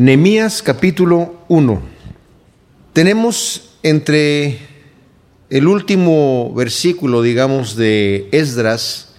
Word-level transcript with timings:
Nemías 0.00 0.62
capítulo 0.62 1.44
1. 1.48 1.82
Tenemos 2.94 3.74
entre 3.82 4.56
el 5.50 5.66
último 5.66 6.54
versículo, 6.54 7.20
digamos, 7.20 7.76
de 7.76 8.26
Esdras 8.32 9.10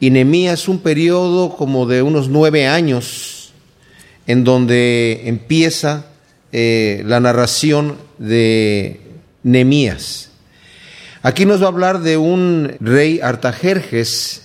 y 0.00 0.10
Nemías 0.10 0.66
un 0.66 0.80
periodo 0.80 1.56
como 1.56 1.86
de 1.86 2.02
unos 2.02 2.28
nueve 2.28 2.66
años 2.66 3.52
en 4.26 4.42
donde 4.42 5.22
empieza 5.26 6.06
eh, 6.50 7.04
la 7.06 7.20
narración 7.20 7.96
de 8.18 9.00
Nemías. 9.44 10.30
Aquí 11.22 11.44
nos 11.44 11.60
va 11.62 11.66
a 11.66 11.68
hablar 11.68 12.00
de 12.00 12.16
un 12.16 12.74
rey 12.80 13.20
Artajerjes, 13.22 14.42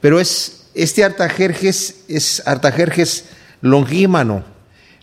pero 0.00 0.18
es, 0.18 0.66
este 0.74 1.04
Artajerjes 1.04 2.02
es 2.08 2.42
Artajerjes 2.48 3.26
longímano 3.60 4.57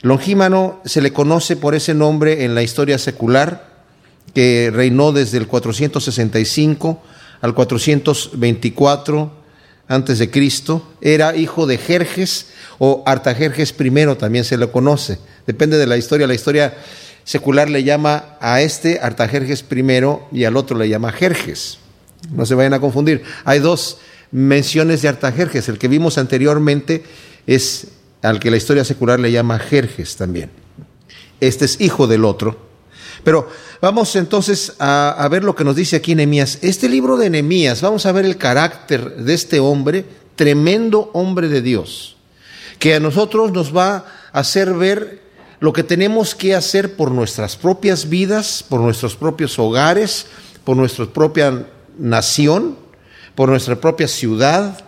Longímano 0.05 0.81
se 0.85 1.01
le 1.01 1.11
conoce 1.11 1.55
por 1.55 1.73
ese 1.73 1.95
nombre 1.95 2.45
en 2.45 2.53
la 2.53 2.61
historia 2.61 2.99
secular, 2.99 3.73
que 4.35 4.69
reinó 4.71 5.11
desde 5.11 5.39
el 5.39 5.47
465 5.47 7.01
al 7.41 7.55
424 7.55 9.31
antes 9.87 10.19
de 10.19 10.29
Cristo. 10.29 10.87
Era 11.01 11.35
hijo 11.35 11.65
de 11.65 11.79
Jerjes 11.79 12.49
o 12.77 13.01
Artajerjes 13.07 13.73
I, 13.79 14.15
también 14.15 14.45
se 14.45 14.57
le 14.57 14.69
conoce. 14.69 15.17
Depende 15.47 15.79
de 15.79 15.87
la 15.87 15.97
historia. 15.97 16.27
La 16.27 16.35
historia 16.35 16.77
secular 17.23 17.67
le 17.67 17.83
llama 17.83 18.37
a 18.39 18.61
este 18.61 18.99
Artajerjes 18.99 19.65
I 19.71 19.83
y 20.31 20.43
al 20.43 20.55
otro 20.55 20.77
le 20.77 20.87
llama 20.87 21.13
Jerjes. 21.13 21.79
No 22.29 22.45
se 22.45 22.53
vayan 22.53 22.75
a 22.75 22.79
confundir. 22.79 23.23
Hay 23.43 23.57
dos 23.57 23.97
menciones 24.29 25.01
de 25.01 25.07
Artajerjes. 25.07 25.67
El 25.67 25.79
que 25.79 25.87
vimos 25.87 26.19
anteriormente 26.19 27.03
es 27.47 27.87
al 28.25 28.39
que 28.39 28.51
la 28.51 28.57
historia 28.57 28.83
secular 28.83 29.19
le 29.19 29.31
llama 29.31 29.59
Jerjes 29.59 30.15
también. 30.15 30.49
Este 31.39 31.65
es 31.65 31.79
hijo 31.79 32.07
del 32.07 32.25
otro. 32.25 32.65
Pero 33.23 33.49
vamos 33.81 34.15
entonces 34.15 34.73
a, 34.79 35.27
ver 35.31 35.43
lo 35.43 35.55
que 35.55 35.63
nos 35.63 35.75
dice 35.75 35.95
aquí 35.95 36.15
Nehemías. 36.15 36.59
Este 36.61 36.87
libro 36.87 37.17
de 37.17 37.29
Nehemías, 37.29 37.81
vamos 37.81 38.05
a 38.05 38.11
ver 38.11 38.25
el 38.25 38.37
carácter 38.37 39.15
de 39.17 39.33
este 39.33 39.59
hombre, 39.59 40.05
tremendo 40.35 41.09
hombre 41.13 41.47
de 41.47 41.61
Dios, 41.61 42.17
que 42.77 42.95
a 42.95 42.99
nosotros 42.99 43.51
nos 43.51 43.75
va 43.75 44.05
a 44.31 44.39
hacer 44.39 44.73
ver 44.73 45.21
lo 45.59 45.73
que 45.73 45.83
tenemos 45.83 46.35
que 46.35 46.53
hacer 46.53 46.95
por 46.95 47.09
nuestras 47.09 47.55
propias 47.55 48.09
vidas, 48.09 48.63
por 48.67 48.79
nuestros 48.79 49.15
propios 49.15 49.57
hogares, 49.57 50.27
por 50.63 50.77
nuestra 50.77 51.05
propia 51.07 51.65
nación, 51.97 52.77
por 53.33 53.49
nuestra 53.49 53.75
propia 53.75 54.07
ciudad, 54.07 54.84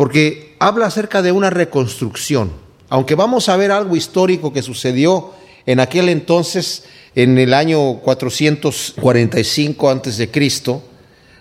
porque 0.00 0.56
habla 0.58 0.86
acerca 0.86 1.20
de 1.20 1.30
una 1.30 1.50
reconstrucción. 1.50 2.52
Aunque 2.88 3.14
vamos 3.14 3.50
a 3.50 3.56
ver 3.58 3.70
algo 3.70 3.96
histórico 3.96 4.50
que 4.50 4.62
sucedió 4.62 5.32
en 5.66 5.78
aquel 5.78 6.08
entonces, 6.08 6.84
en 7.14 7.36
el 7.36 7.52
año 7.52 7.98
445 7.98 9.90
antes 9.90 10.16
de 10.16 10.30
Cristo, 10.30 10.82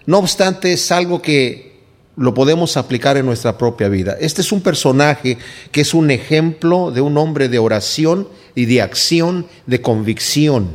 no 0.08 0.18
obstante 0.18 0.74
es 0.74 0.92
algo 0.92 1.22
que 1.22 1.80
lo 2.18 2.34
podemos 2.34 2.76
aplicar 2.76 3.16
en 3.16 3.28
nuestra 3.28 3.58
propia 3.58 3.88
vida. 3.88 4.18
Este 4.20 4.42
es 4.42 4.52
un 4.52 4.60
personaje 4.60 5.38
que 5.72 5.80
es 5.80 5.94
un 5.94 6.12
ejemplo 6.12 6.92
de 6.92 7.00
un 7.00 7.18
hombre 7.18 7.48
de 7.48 7.60
oración 7.60 8.28
y 8.56 8.66
de 8.66 8.82
acción, 8.82 9.48
de 9.68 9.80
convicción, 9.80 10.72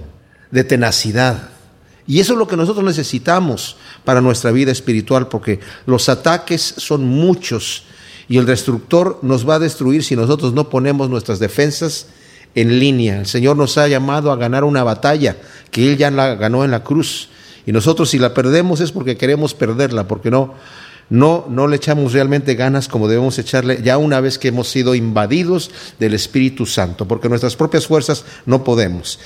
de 0.51 0.65
tenacidad. 0.65 1.51
Y 2.07 2.21
eso 2.21 2.35
es 2.35 2.39
lo 2.39 2.47
que 2.47 2.57
nosotros 2.57 2.85
necesitamos 2.85 3.77
para 4.05 4.21
nuestra 4.21 4.51
vida 4.51 4.71
espiritual, 4.71 5.29
porque 5.29 5.61
los 5.87 6.09
ataques 6.09 6.75
son 6.77 7.05
muchos 7.05 7.85
y 8.29 8.39
el 8.39 8.47
destructor 8.47 9.19
nos 9.23 9.49
va 9.49 9.57
a 9.57 9.59
destruir 9.59 10.03
si 10.03 10.17
nosotros 10.17 10.53
no 10.53 10.69
ponemos 10.69 11.09
nuestras 11.09 11.39
defensas 11.39 12.07
en 12.55 12.79
línea. 12.79 13.21
El 13.21 13.27
Señor 13.27 13.57
nos 13.57 13.79
ha 13.79 13.89
llamado 13.89 14.31
a 14.31 14.37
ganar 14.37 14.65
una 14.65 14.85
batalla 14.85 15.37
que 15.71 15.91
Él 15.91 15.97
ya 15.97 16.11
la 16.11 16.35
ganó 16.35 16.65
en 16.65 16.71
la 16.71 16.85
cruz. 16.85 17.29
Y 17.67 17.73
nosotros 17.73 18.11
si 18.11 18.19
la 18.19 18.35
perdemos 18.35 18.81
es 18.81 18.93
porque 18.93 19.17
queremos 19.17 19.55
perderla, 19.55 20.07
porque 20.07 20.31
no, 20.31 20.55
no, 21.11 21.47
no 21.49 21.67
le 21.67 21.77
echamos 21.77 22.13
realmente 22.13 22.55
ganas 22.55 22.89
como 22.89 23.09
debemos 23.09 23.39
echarle 23.39 23.81
ya 23.83 23.99
una 23.99 24.21
vez 24.21 24.39
que 24.39 24.49
hemos 24.49 24.69
sido 24.69 24.95
invadidos 24.95 25.71
del 25.99 26.15
Espíritu 26.15 26.67
Santo, 26.67 27.07
porque 27.09 27.29
nuestras 27.29 27.57
propias 27.57 27.87
fuerzas 27.87 28.25
no 28.47 28.65
podemos. 28.65 29.19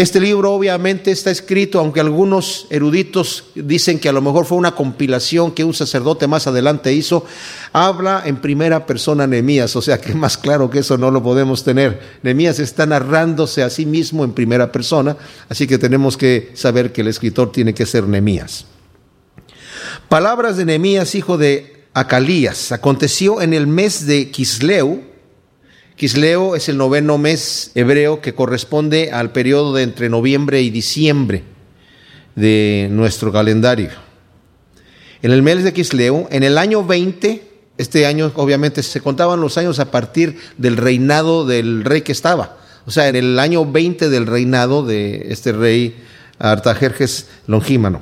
Este 0.00 0.18
libro 0.18 0.54
obviamente 0.54 1.10
está 1.10 1.30
escrito, 1.30 1.78
aunque 1.78 2.00
algunos 2.00 2.66
eruditos 2.70 3.44
dicen 3.54 3.98
que 3.98 4.08
a 4.08 4.12
lo 4.12 4.22
mejor 4.22 4.46
fue 4.46 4.56
una 4.56 4.74
compilación 4.74 5.52
que 5.52 5.62
un 5.62 5.74
sacerdote 5.74 6.26
más 6.26 6.46
adelante 6.46 6.94
hizo, 6.94 7.26
habla 7.74 8.22
en 8.24 8.38
primera 8.38 8.86
persona 8.86 9.26
Nehemías, 9.26 9.76
o 9.76 9.82
sea 9.82 10.00
que 10.00 10.14
más 10.14 10.38
claro 10.38 10.70
que 10.70 10.78
eso 10.78 10.96
no 10.96 11.10
lo 11.10 11.22
podemos 11.22 11.64
tener. 11.64 12.00
Nehemías 12.22 12.60
está 12.60 12.86
narrándose 12.86 13.62
a 13.62 13.68
sí 13.68 13.84
mismo 13.84 14.24
en 14.24 14.32
primera 14.32 14.72
persona, 14.72 15.18
así 15.50 15.66
que 15.66 15.76
tenemos 15.76 16.16
que 16.16 16.50
saber 16.54 16.92
que 16.92 17.02
el 17.02 17.08
escritor 17.08 17.52
tiene 17.52 17.74
que 17.74 17.84
ser 17.84 18.04
Nehemías. 18.04 18.64
Palabras 20.08 20.56
de 20.56 20.64
Nehemías, 20.64 21.14
hijo 21.14 21.36
de 21.36 21.84
Acalías, 21.92 22.72
aconteció 22.72 23.42
en 23.42 23.52
el 23.52 23.66
mes 23.66 24.06
de 24.06 24.30
Quisleu, 24.30 25.09
Quisleo 26.00 26.56
es 26.56 26.70
el 26.70 26.78
noveno 26.78 27.18
mes 27.18 27.72
hebreo 27.74 28.22
que 28.22 28.34
corresponde 28.34 29.10
al 29.12 29.32
periodo 29.32 29.74
de 29.74 29.82
entre 29.82 30.08
noviembre 30.08 30.62
y 30.62 30.70
diciembre 30.70 31.44
de 32.34 32.88
nuestro 32.90 33.30
calendario. 33.30 33.90
En 35.20 35.30
el 35.30 35.42
mes 35.42 35.62
de 35.62 35.74
Quisleo, 35.74 36.26
en 36.30 36.42
el 36.42 36.56
año 36.56 36.86
20, 36.86 37.42
este 37.76 38.06
año 38.06 38.32
obviamente 38.36 38.82
se 38.82 39.02
contaban 39.02 39.42
los 39.42 39.58
años 39.58 39.78
a 39.78 39.90
partir 39.90 40.38
del 40.56 40.78
reinado 40.78 41.44
del 41.44 41.84
rey 41.84 42.00
que 42.00 42.12
estaba. 42.12 42.56
O 42.86 42.90
sea, 42.90 43.08
en 43.08 43.16
el 43.16 43.38
año 43.38 43.70
20 43.70 44.08
del 44.08 44.26
reinado 44.26 44.82
de 44.82 45.26
este 45.28 45.52
rey 45.52 46.02
Artajerjes 46.38 47.28
Longímano. 47.46 48.00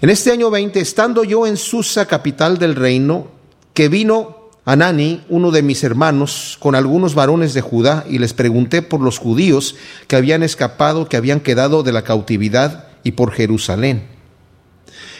En 0.00 0.08
este 0.08 0.32
año 0.32 0.48
20, 0.50 0.80
estando 0.80 1.24
yo 1.24 1.46
en 1.46 1.58
Susa, 1.58 2.06
capital 2.06 2.56
del 2.56 2.74
reino, 2.74 3.28
que 3.74 3.90
vino 3.90 4.43
Anani, 4.66 5.22
uno 5.28 5.50
de 5.50 5.62
mis 5.62 5.84
hermanos, 5.84 6.56
con 6.58 6.74
algunos 6.74 7.14
varones 7.14 7.52
de 7.52 7.60
Judá, 7.60 8.04
y 8.08 8.18
les 8.18 8.32
pregunté 8.32 8.80
por 8.80 9.00
los 9.00 9.18
judíos 9.18 9.76
que 10.06 10.16
habían 10.16 10.42
escapado, 10.42 11.08
que 11.08 11.18
habían 11.18 11.40
quedado 11.40 11.82
de 11.82 11.92
la 11.92 12.02
cautividad, 12.02 12.88
y 13.02 13.12
por 13.12 13.32
Jerusalén. 13.32 14.04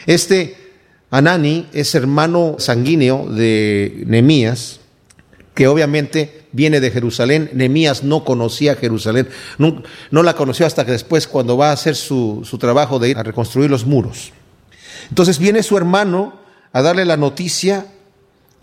Este 0.07 0.57
Anani 1.11 1.67
es 1.71 1.93
hermano 1.93 2.55
sanguíneo 2.57 3.27
de 3.29 4.03
Nemías, 4.07 4.79
que 5.53 5.67
obviamente 5.67 6.47
viene 6.51 6.79
de 6.79 6.89
Jerusalén. 6.89 7.51
Nemías 7.53 8.03
no 8.03 8.25
conocía 8.25 8.75
Jerusalén, 8.75 9.29
no, 9.59 9.83
la 10.11 10.33
conoció 10.33 10.65
hasta 10.65 10.85
que 10.85 10.91
después, 10.91 11.27
cuando 11.27 11.55
va 11.55 11.69
a 11.69 11.73
hacer 11.73 11.95
su 11.95 12.57
trabajo 12.59 12.97
de 12.97 13.09
ir 13.09 13.17
a 13.19 13.23
reconstruir 13.23 13.69
los 13.69 13.85
muros. 13.85 14.33
Entonces 15.09 15.37
viene 15.37 15.61
su 15.61 15.77
hermano 15.77 16.39
a 16.73 16.81
darle 16.81 17.05
la 17.05 17.17
noticia 17.17 17.85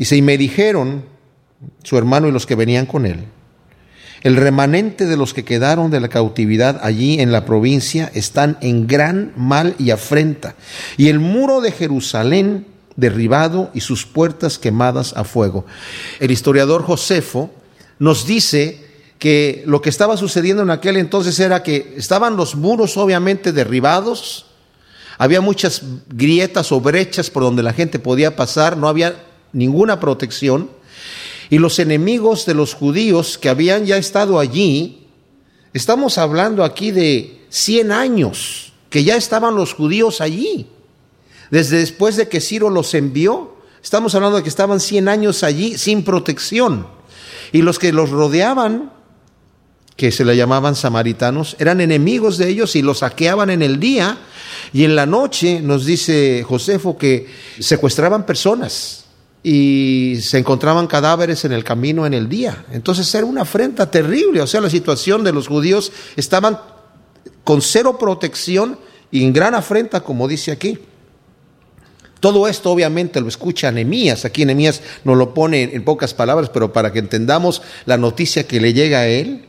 Dice, 0.02 0.16
y 0.16 0.22
me 0.22 0.36
dijeron, 0.36 1.04
su 1.84 1.96
hermano 1.96 2.26
y 2.26 2.32
los 2.32 2.44
que 2.44 2.56
venían 2.56 2.86
con 2.86 3.06
él, 3.06 3.20
el 4.22 4.34
remanente 4.34 5.06
de 5.06 5.16
los 5.16 5.32
que 5.32 5.44
quedaron 5.44 5.92
de 5.92 6.00
la 6.00 6.08
cautividad 6.08 6.80
allí 6.82 7.20
en 7.20 7.30
la 7.30 7.44
provincia 7.44 8.10
están 8.12 8.58
en 8.62 8.88
gran 8.88 9.32
mal 9.36 9.76
y 9.78 9.92
afrenta, 9.92 10.56
y 10.96 11.06
el 11.06 11.20
muro 11.20 11.60
de 11.60 11.70
Jerusalén 11.70 12.66
derribado 12.96 13.70
y 13.74 13.80
sus 13.82 14.04
puertas 14.04 14.58
quemadas 14.58 15.12
a 15.16 15.22
fuego. 15.22 15.66
El 16.18 16.32
historiador 16.32 16.82
Josefo 16.82 17.52
nos 18.00 18.26
dice 18.26 18.84
que 19.20 19.62
lo 19.66 19.82
que 19.82 19.90
estaba 19.90 20.16
sucediendo 20.16 20.64
en 20.64 20.70
aquel 20.70 20.96
entonces 20.96 21.38
era 21.38 21.62
que 21.62 21.94
estaban 21.96 22.36
los 22.36 22.56
muros 22.56 22.96
obviamente 22.96 23.52
derribados, 23.52 24.46
había 25.16 25.40
muchas 25.40 25.82
grietas 26.08 26.72
o 26.72 26.80
brechas 26.80 27.30
por 27.30 27.44
donde 27.44 27.62
la 27.62 27.72
gente 27.72 28.00
podía 28.00 28.34
pasar, 28.34 28.76
no 28.76 28.88
había 28.88 29.30
ninguna 29.52 30.00
protección, 30.00 30.70
y 31.50 31.58
los 31.58 31.78
enemigos 31.78 32.46
de 32.46 32.54
los 32.54 32.74
judíos 32.74 33.36
que 33.36 33.48
habían 33.48 33.84
ya 33.84 33.98
estado 33.98 34.38
allí, 34.38 35.06
estamos 35.74 36.16
hablando 36.18 36.64
aquí 36.64 36.90
de 36.90 37.42
100 37.50 37.92
años 37.92 38.72
que 38.88 39.04
ya 39.04 39.16
estaban 39.16 39.54
los 39.54 39.74
judíos 39.74 40.20
allí, 40.20 40.66
desde 41.50 41.78
después 41.78 42.16
de 42.16 42.28
que 42.28 42.40
Ciro 42.40 42.70
los 42.70 42.94
envió, 42.94 43.56
estamos 43.82 44.14
hablando 44.14 44.38
de 44.38 44.42
que 44.42 44.48
estaban 44.48 44.80
100 44.80 45.08
años 45.08 45.42
allí 45.42 45.76
sin 45.76 46.04
protección, 46.04 46.86
y 47.52 47.62
los 47.62 47.78
que 47.78 47.92
los 47.92 48.10
rodeaban, 48.10 48.92
que 49.96 50.10
se 50.10 50.24
le 50.24 50.36
llamaban 50.36 50.74
samaritanos, 50.74 51.56
eran 51.58 51.80
enemigos 51.80 52.38
de 52.38 52.48
ellos 52.48 52.74
y 52.76 52.82
los 52.82 53.00
saqueaban 53.00 53.50
en 53.50 53.60
el 53.60 53.78
día, 53.78 54.18
y 54.72 54.84
en 54.84 54.96
la 54.96 55.04
noche 55.04 55.60
nos 55.60 55.84
dice 55.84 56.44
Josefo 56.48 56.96
que 56.96 57.28
secuestraban 57.58 58.24
personas, 58.24 59.04
y 59.42 60.18
se 60.22 60.38
encontraban 60.38 60.86
cadáveres 60.86 61.44
en 61.44 61.52
el 61.52 61.64
camino 61.64 62.06
en 62.06 62.14
el 62.14 62.28
día. 62.28 62.64
Entonces 62.72 63.12
era 63.14 63.26
una 63.26 63.42
afrenta 63.42 63.90
terrible, 63.90 64.40
o 64.40 64.46
sea, 64.46 64.60
la 64.60 64.70
situación 64.70 65.24
de 65.24 65.32
los 65.32 65.48
judíos 65.48 65.92
estaban 66.16 66.60
con 67.44 67.60
cero 67.60 67.98
protección 67.98 68.78
y 69.10 69.24
en 69.24 69.32
gran 69.32 69.54
afrenta, 69.54 70.00
como 70.00 70.28
dice 70.28 70.52
aquí. 70.52 70.78
Todo 72.20 72.46
esto 72.46 72.70
obviamente 72.70 73.20
lo 73.20 73.26
escucha 73.26 73.72
Nehemías. 73.72 74.24
Aquí 74.24 74.44
Nehemías 74.44 74.80
nos 75.02 75.16
lo 75.16 75.34
pone 75.34 75.64
en 75.64 75.84
pocas 75.84 76.14
palabras, 76.14 76.50
pero 76.50 76.72
para 76.72 76.92
que 76.92 77.00
entendamos 77.00 77.62
la 77.84 77.96
noticia 77.96 78.46
que 78.46 78.60
le 78.60 78.72
llega 78.72 79.00
a 79.00 79.08
él. 79.08 79.46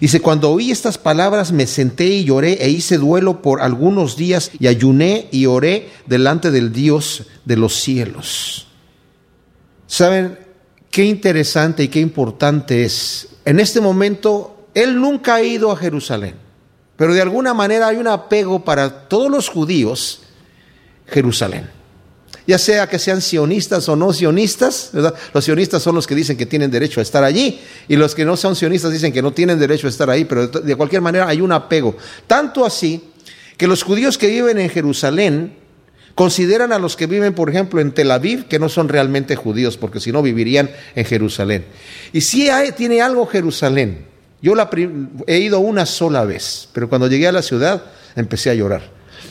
Dice, 0.00 0.20
cuando 0.20 0.50
oí 0.50 0.70
estas 0.70 0.96
palabras 0.96 1.52
me 1.52 1.66
senté 1.66 2.06
y 2.06 2.24
lloré 2.24 2.54
e 2.54 2.70
hice 2.70 2.96
duelo 2.96 3.42
por 3.42 3.60
algunos 3.60 4.16
días 4.16 4.50
y 4.58 4.68
ayuné 4.68 5.28
y 5.30 5.44
oré 5.44 5.90
delante 6.06 6.50
del 6.50 6.72
Dios 6.72 7.26
de 7.44 7.58
los 7.58 7.74
cielos. 7.74 8.71
¿Saben 9.92 10.38
qué 10.90 11.04
interesante 11.04 11.82
y 11.82 11.88
qué 11.88 12.00
importante 12.00 12.82
es? 12.82 13.28
En 13.44 13.60
este 13.60 13.78
momento, 13.78 14.68
él 14.72 14.98
nunca 14.98 15.34
ha 15.34 15.42
ido 15.42 15.70
a 15.70 15.76
Jerusalén, 15.76 16.34
pero 16.96 17.12
de 17.12 17.20
alguna 17.20 17.52
manera 17.52 17.88
hay 17.88 17.96
un 17.96 18.08
apego 18.08 18.64
para 18.64 19.06
todos 19.06 19.30
los 19.30 19.50
judíos 19.50 20.22
Jerusalén 21.06 21.68
ya 22.46 22.58
sea 22.58 22.88
que 22.88 22.98
sean 22.98 23.20
sionistas 23.20 23.86
o 23.88 23.94
no 23.94 24.14
sionistas, 24.14 24.92
Los 25.34 25.44
sionistas 25.44 25.82
son 25.82 25.94
los 25.94 26.06
que 26.06 26.14
dicen 26.14 26.38
que 26.38 26.46
tienen 26.46 26.70
derecho 26.70 27.00
a 27.00 27.02
estar 27.02 27.22
allí 27.22 27.60
y 27.86 27.94
los 27.94 28.14
que 28.14 28.24
no 28.24 28.36
son 28.36 28.56
sionistas 28.56 28.92
dicen 28.92 29.12
que 29.12 29.20
no 29.20 29.32
tienen 29.32 29.58
derecho 29.58 29.86
a 29.88 29.90
estar 29.90 30.08
ahí, 30.08 30.24
pero 30.24 30.48
de 30.48 30.74
cualquier 30.74 31.02
manera 31.02 31.28
hay 31.28 31.42
un 31.42 31.52
apego. 31.52 31.96
Tanto 32.26 32.64
así 32.64 33.12
que 33.58 33.68
los 33.68 33.82
judíos 33.82 34.16
que 34.16 34.28
viven 34.28 34.58
en 34.58 34.70
Jerusalén 34.70 35.61
consideran 36.14 36.72
a 36.72 36.78
los 36.78 36.96
que 36.96 37.06
viven, 37.06 37.34
por 37.34 37.50
ejemplo, 37.50 37.80
en 37.80 37.92
Tel 37.92 38.10
Aviv, 38.10 38.46
que 38.46 38.58
no 38.58 38.68
son 38.68 38.88
realmente 38.88 39.36
judíos, 39.36 39.76
porque 39.76 40.00
si 40.00 40.12
no 40.12 40.22
vivirían 40.22 40.70
en 40.94 41.04
Jerusalén. 41.04 41.64
Y 42.12 42.20
si 42.20 42.48
tiene 42.76 43.00
algo 43.00 43.26
Jerusalén. 43.26 44.06
Yo 44.42 44.56
la, 44.56 44.68
he 45.28 45.38
ido 45.38 45.60
una 45.60 45.86
sola 45.86 46.24
vez, 46.24 46.68
pero 46.72 46.88
cuando 46.88 47.06
llegué 47.06 47.28
a 47.28 47.32
la 47.32 47.42
ciudad 47.42 47.84
empecé 48.16 48.50
a 48.50 48.54
llorar. 48.54 48.82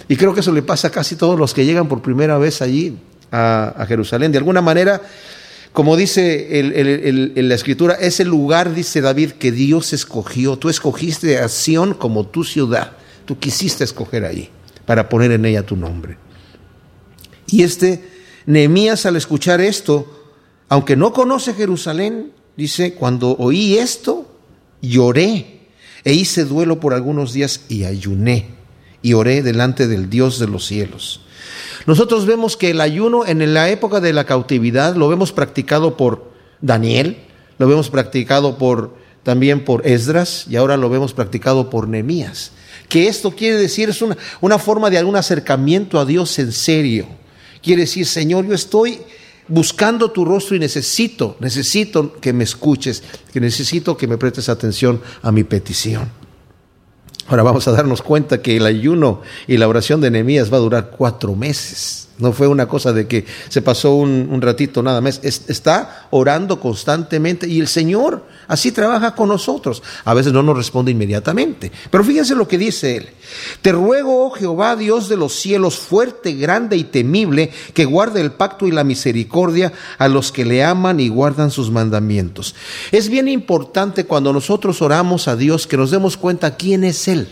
Y 0.08 0.16
creo 0.16 0.34
que 0.34 0.40
eso 0.40 0.54
le 0.54 0.62
pasa 0.62 0.88
a 0.88 0.92
casi 0.92 1.16
todos 1.16 1.38
los 1.38 1.54
que 1.54 1.66
llegan 1.66 1.88
por 1.88 2.02
primera 2.02 2.38
vez 2.38 2.62
allí 2.62 2.98
a, 3.32 3.86
Jerusalén. 3.88 4.32
De 4.32 4.38
alguna 4.38 4.62
manera, 4.62 5.02
como 5.74 5.98
dice 5.98 6.48
la 7.36 7.56
escritura, 7.56 7.96
es 7.96 8.22
el 8.22 8.30
lugar, 8.30 8.74
dice 8.74 9.02
David, 9.02 9.32
que 9.32 9.52
Dios 9.52 9.92
escogió. 9.94 10.58
Tú 10.58 10.70
escogiste 10.70 11.40
a 11.40 11.50
Sión 11.50 11.94
como 11.94 12.26
tu 12.26 12.46
ciudad. 12.46 12.94
Tú 13.26 13.38
quisiste 13.38 13.84
escoger 13.84 14.26
allí 14.26 14.50
para 14.86 15.10
poner 15.10 15.32
en 15.32 15.46
ella 15.46 15.64
tu 15.64 15.76
nombre. 15.76 16.18
Y 17.52 17.64
este 17.64 18.10
Nehemías 18.46 19.06
al 19.06 19.16
escuchar 19.16 19.62
esto, 19.62 20.08
aunque 20.70 20.96
no 20.96 21.14
conoce 21.14 21.54
Jerusalén, 21.54 22.32
dice, 22.58 22.94
cuando 22.94 23.36
oí 23.38 23.78
esto, 23.78 24.26
lloré 24.82 25.68
e 26.04 26.14
hice 26.14 26.46
duelo 26.46 26.80
por 26.80 26.94
algunos 26.94 27.34
días 27.34 27.62
y 27.70 27.84
ayuné 27.84 28.48
y 29.04 29.14
oré 29.14 29.44
delante 29.44 29.88
del 29.88 30.10
Dios 30.10 30.40
de 30.40 30.48
los 30.48 30.66
cielos. 30.66 31.22
Nosotros 31.86 32.26
vemos 32.26 32.58
que 32.58 32.72
el 32.72 32.82
ayuno 32.82 33.26
en 33.26 33.54
la 33.54 33.70
época 33.70 34.00
de 34.00 34.14
la 34.14 34.26
cautividad 34.26 34.96
lo 34.96 35.08
vemos 35.08 35.32
practicado 35.32 35.98
por 35.98 36.32
Daniel, 36.62 37.18
lo 37.58 37.68
vemos 37.68 37.90
practicado 37.90 38.58
por 38.58 38.96
también 39.24 39.64
por 39.64 39.86
Esdras 39.86 40.46
y 40.50 40.56
ahora 40.56 40.78
lo 40.78 40.90
vemos 40.90 41.14
practicado 41.14 41.70
por 41.70 41.88
Nehemías. 41.88 42.52
Que 42.90 43.08
esto 43.08 43.32
quiere 43.32 43.58
decir 43.58 43.90
es 43.90 44.02
una, 44.02 44.18
una 44.42 44.58
forma 44.58 44.90
de 44.90 44.98
algún 44.98 45.16
acercamiento 45.16 46.00
a 46.00 46.06
Dios 46.06 46.38
en 46.40 46.52
serio. 46.52 47.21
Quiere 47.62 47.82
decir, 47.82 48.06
Señor, 48.06 48.46
yo 48.48 48.54
estoy 48.54 49.00
buscando 49.48 50.12
tu 50.12 50.26
rostro 50.26 50.56
y 50.56 50.60
necesito, 50.60 51.36
necesito 51.40 52.14
que 52.20 52.34
me 52.34 52.44
escuches, 52.44 53.04
que 53.34 53.40
necesito 53.40 53.98
que 53.98 54.08
me 54.08 54.18
prestes 54.18 54.50
atención 54.50 55.02
a 55.22 55.32
mi 55.32 55.44
petición. 55.44 56.10
Ahora 57.28 57.44
vamos 57.44 57.68
a 57.68 57.72
darnos 57.72 58.02
cuenta 58.02 58.42
que 58.42 58.58
el 58.58 58.66
ayuno 58.66 59.22
y 59.48 59.58
la 59.58 59.68
oración 59.68 60.02
de 60.02 60.12
Nehemías 60.12 60.52
va 60.52 60.58
a 60.58 60.62
durar 60.62 60.92
cuatro 60.98 61.36
meses. 61.36 62.08
No 62.22 62.32
fue 62.32 62.48
una 62.48 62.68
cosa 62.68 62.94
de 62.94 63.08
que 63.08 63.26
se 63.50 63.62
pasó 63.62 63.96
un, 63.96 64.40
ratito 64.42 64.82
nada 64.84 65.02
más. 65.02 65.20
está 65.24 66.08
orando 66.12 66.60
constantemente 66.60 67.48
y 67.48 67.60
el 67.60 67.68
Señor 67.68 68.26
así 68.48 68.72
trabaja 68.72 69.16
con 69.16 69.30
nosotros. 69.30 69.82
A 70.06 70.14
veces 70.14 70.32
no 70.32 70.44
nos 70.44 70.56
responde 70.56 70.92
inmediatamente. 70.92 71.72
Pero 71.90 72.04
fíjense 72.04 72.36
lo 72.36 72.48
que 72.48 72.58
dice 72.58 72.98
él. 72.98 73.10
Te 73.62 73.72
ruego, 73.72 74.28
oh 74.28 74.32
Jehová, 74.32 74.76
Dios 74.76 75.10
de 75.10 75.18
los 75.18 75.34
cielos, 75.34 75.78
fuerte, 75.78 76.34
grande 76.34 76.78
y 76.78 76.84
temible, 76.84 77.52
que 77.74 77.86
guarde 77.86 78.22
el 78.22 78.34
pacto 78.34 78.68
y 78.68 78.72
la 78.72 78.84
misericordia 78.84 79.74
a 79.98 80.08
los 80.08 80.32
que 80.32 80.46
le 80.46 80.64
aman 80.64 81.00
y 81.00 81.10
guardan 81.10 81.50
sus 81.50 81.72
mandamientos. 81.72 82.56
Es 82.92 83.10
bien 83.10 83.28
importante 83.28 84.06
cuando 84.06 84.32
nosotros 84.32 84.82
oramos 84.82 85.28
a 85.28 85.36
Dios 85.36 85.66
que 85.66 85.78
nos 85.78 85.90
demos 85.90 86.18
cuenta 86.18 86.56
quién 86.56 86.84
es 86.84 87.08
Él. 87.08 87.30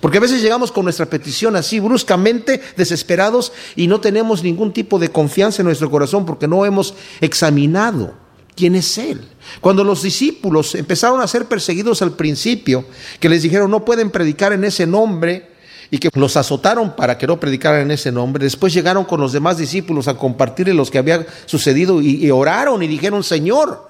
Porque 0.00 0.18
a 0.18 0.20
veces 0.20 0.42
llegamos 0.42 0.72
con 0.72 0.84
nuestra 0.84 1.06
petición 1.06 1.56
así 1.56 1.80
bruscamente, 1.80 2.60
desesperados, 2.76 3.52
y 3.76 3.86
no 3.86 4.00
tenemos 4.00 4.42
ningún 4.42 4.72
tipo 4.72 4.98
de 4.98 5.10
confianza 5.10 5.62
en 5.62 5.66
nuestro 5.66 5.90
corazón 5.90 6.24
porque 6.24 6.48
no 6.48 6.64
hemos 6.64 6.94
examinado 7.20 8.14
quién 8.56 8.74
es 8.76 8.96
Él. 8.98 9.20
Cuando 9.60 9.84
los 9.84 10.02
discípulos 10.02 10.74
empezaron 10.74 11.20
a 11.20 11.26
ser 11.26 11.46
perseguidos 11.46 12.02
al 12.02 12.12
principio, 12.12 12.84
que 13.20 13.28
les 13.28 13.42
dijeron 13.42 13.70
no 13.70 13.84
pueden 13.84 14.10
predicar 14.10 14.52
en 14.52 14.64
ese 14.64 14.86
nombre, 14.86 15.54
y 15.90 15.98
que 15.98 16.08
los 16.14 16.36
azotaron 16.36 16.96
para 16.96 17.18
que 17.18 17.26
no 17.26 17.38
predicaran 17.38 17.82
en 17.82 17.90
ese 17.92 18.10
nombre. 18.10 18.42
Después 18.42 18.72
llegaron 18.74 19.04
con 19.04 19.20
los 19.20 19.32
demás 19.32 19.58
discípulos 19.58 20.08
a 20.08 20.16
compartirles 20.16 20.74
lo 20.74 20.84
que 20.86 20.98
había 20.98 21.24
sucedido 21.46 22.00
y, 22.00 22.28
oraron 22.32 22.82
y 22.82 22.88
dijeron, 22.88 23.22
Señor, 23.22 23.88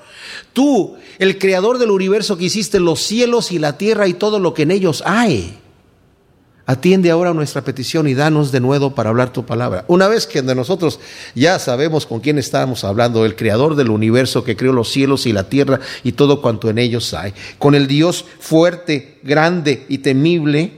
tú, 0.52 0.96
el 1.19 1.38
creador 1.38 1.79
del 1.79 1.91
universo 1.91 2.37
que 2.37 2.44
hiciste 2.44 2.79
los 2.79 3.00
cielos 3.00 3.52
y 3.52 3.58
la 3.58 3.79
tierra 3.79 4.06
y 4.06 4.12
todo 4.12 4.38
lo 4.38 4.52
que 4.52 4.64
en 4.64 4.73
ellos 4.73 5.02
hay, 5.06 5.58
Atiende 6.67 7.11
ahora 7.11 7.35
nuestra 7.35 7.63
petición 7.63 8.09
y 8.09 8.15
danos 8.15 8.51
de 8.51 8.61
nuevo 8.61 8.95
para 8.95 9.11
hablar 9.11 9.35
tu 9.35 9.45
palabra. 9.45 9.85
Una 9.87 10.09
vez 10.09 10.27
que 10.27 10.41
de 10.41 10.55
nosotros 10.55 10.99
ya 11.35 11.59
sabemos 11.59 12.07
con 12.07 12.21
quién 12.21 12.39
estamos 12.39 12.85
hablando, 12.85 13.27
el 13.27 13.37
creador 13.37 13.77
del 13.77 13.91
universo 13.91 14.45
que 14.45 14.57
creó 14.57 14.73
los 14.73 14.91
cielos 14.91 15.27
y 15.27 15.35
la 15.35 15.51
tierra 15.51 15.81
y 16.03 16.13
todo 16.13 16.41
cuanto 16.41 16.71
en 16.71 16.79
ellos 16.79 17.13
hay, 17.13 17.35
con 17.59 17.75
el 17.75 17.87
Dios 17.87 18.25
fuerte, 18.41 19.19
grande 19.23 19.85
y 19.91 19.99
temible, 19.99 20.73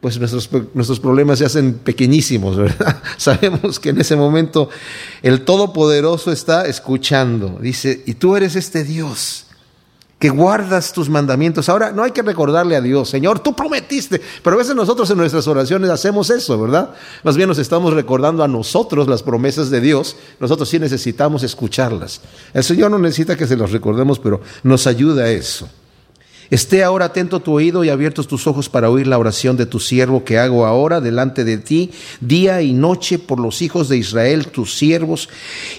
pues 0.00 0.20
nuestros, 0.20 0.48
nuestros 0.74 1.00
problemas 1.00 1.40
se 1.40 1.46
hacen 1.46 1.74
pequeñísimos, 1.74 2.56
¿verdad? 2.56 3.02
Sabemos 3.16 3.80
que 3.80 3.88
en 3.88 4.00
ese 4.00 4.14
momento 4.14 4.70
el 5.22 5.40
Todopoderoso 5.40 6.30
está 6.30 6.66
escuchando. 6.66 7.58
Dice, 7.60 8.04
y 8.06 8.14
tú 8.14 8.36
eres 8.36 8.54
este 8.54 8.84
Dios 8.84 9.47
que 10.18 10.30
guardas 10.30 10.92
tus 10.92 11.08
mandamientos. 11.08 11.68
Ahora, 11.68 11.92
no 11.92 12.02
hay 12.02 12.10
que 12.10 12.22
recordarle 12.22 12.74
a 12.74 12.80
Dios, 12.80 13.08
Señor, 13.08 13.38
tú 13.40 13.54
prometiste, 13.54 14.20
pero 14.42 14.56
a 14.56 14.58
veces 14.58 14.74
nosotros 14.74 15.08
en 15.10 15.18
nuestras 15.18 15.46
oraciones 15.46 15.90
hacemos 15.90 16.30
eso, 16.30 16.60
¿verdad? 16.60 16.90
Más 17.22 17.36
bien 17.36 17.48
nos 17.48 17.58
estamos 17.58 17.94
recordando 17.94 18.42
a 18.42 18.48
nosotros 18.48 19.06
las 19.06 19.22
promesas 19.22 19.70
de 19.70 19.80
Dios, 19.80 20.16
nosotros 20.40 20.68
sí 20.68 20.78
necesitamos 20.78 21.44
escucharlas. 21.44 22.20
El 22.52 22.64
Señor 22.64 22.90
no 22.90 22.98
necesita 22.98 23.36
que 23.36 23.46
se 23.46 23.56
las 23.56 23.70
recordemos, 23.70 24.18
pero 24.18 24.40
nos 24.64 24.86
ayuda 24.86 25.24
a 25.24 25.30
eso. 25.30 25.68
Esté 26.50 26.82
ahora 26.82 27.06
atento 27.06 27.40
tu 27.40 27.52
oído 27.52 27.84
y 27.84 27.90
abiertos 27.90 28.26
tus 28.26 28.46
ojos 28.46 28.70
para 28.70 28.88
oír 28.88 29.06
la 29.06 29.18
oración 29.18 29.56
de 29.58 29.66
tu 29.66 29.78
siervo 29.78 30.24
que 30.24 30.38
hago 30.38 30.64
ahora 30.64 31.00
delante 31.00 31.44
de 31.44 31.58
ti, 31.58 31.90
día 32.20 32.62
y 32.62 32.72
noche 32.72 33.18
por 33.18 33.38
los 33.38 33.60
hijos 33.60 33.88
de 33.90 33.98
Israel, 33.98 34.48
tus 34.48 34.74
siervos, 34.74 35.28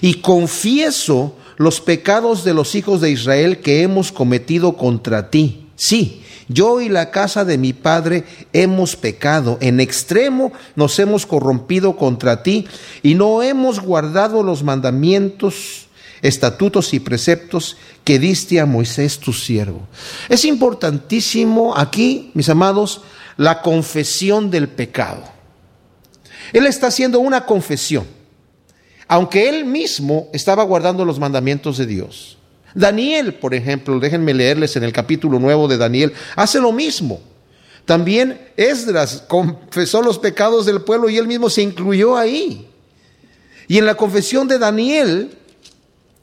y 0.00 0.14
confieso 0.14 1.34
los 1.60 1.82
pecados 1.82 2.42
de 2.42 2.54
los 2.54 2.74
hijos 2.74 3.02
de 3.02 3.10
Israel 3.10 3.58
que 3.58 3.82
hemos 3.82 4.12
cometido 4.12 4.78
contra 4.78 5.28
ti. 5.28 5.66
Sí, 5.76 6.22
yo 6.48 6.80
y 6.80 6.88
la 6.88 7.10
casa 7.10 7.44
de 7.44 7.58
mi 7.58 7.74
padre 7.74 8.24
hemos 8.54 8.96
pecado, 8.96 9.58
en 9.60 9.78
extremo 9.78 10.54
nos 10.74 10.98
hemos 10.98 11.26
corrompido 11.26 11.98
contra 11.98 12.42
ti 12.42 12.66
y 13.02 13.14
no 13.14 13.42
hemos 13.42 13.78
guardado 13.78 14.42
los 14.42 14.62
mandamientos, 14.62 15.88
estatutos 16.22 16.94
y 16.94 17.00
preceptos 17.00 17.76
que 18.04 18.18
diste 18.18 18.58
a 18.58 18.64
Moisés 18.64 19.18
tu 19.18 19.34
siervo. 19.34 19.86
Es 20.30 20.46
importantísimo 20.46 21.76
aquí, 21.76 22.30
mis 22.32 22.48
amados, 22.48 23.02
la 23.36 23.60
confesión 23.60 24.50
del 24.50 24.66
pecado. 24.66 25.24
Él 26.54 26.64
está 26.64 26.86
haciendo 26.86 27.20
una 27.20 27.44
confesión 27.44 28.06
aunque 29.10 29.48
él 29.48 29.64
mismo 29.64 30.28
estaba 30.32 30.62
guardando 30.62 31.04
los 31.04 31.18
mandamientos 31.18 31.76
de 31.76 31.84
Dios. 31.84 32.38
Daniel, 32.76 33.34
por 33.34 33.54
ejemplo, 33.54 33.98
déjenme 33.98 34.32
leerles 34.32 34.76
en 34.76 34.84
el 34.84 34.92
capítulo 34.92 35.40
nuevo 35.40 35.66
de 35.66 35.76
Daniel, 35.76 36.12
hace 36.36 36.60
lo 36.60 36.70
mismo. 36.70 37.20
También 37.84 38.40
Esdras 38.56 39.24
confesó 39.26 40.00
los 40.00 40.20
pecados 40.20 40.64
del 40.64 40.82
pueblo 40.82 41.10
y 41.10 41.18
él 41.18 41.26
mismo 41.26 41.50
se 41.50 41.62
incluyó 41.62 42.16
ahí. 42.16 42.68
Y 43.66 43.78
en 43.78 43.86
la 43.86 43.96
confesión 43.96 44.46
de 44.46 44.60
Daniel, 44.60 45.36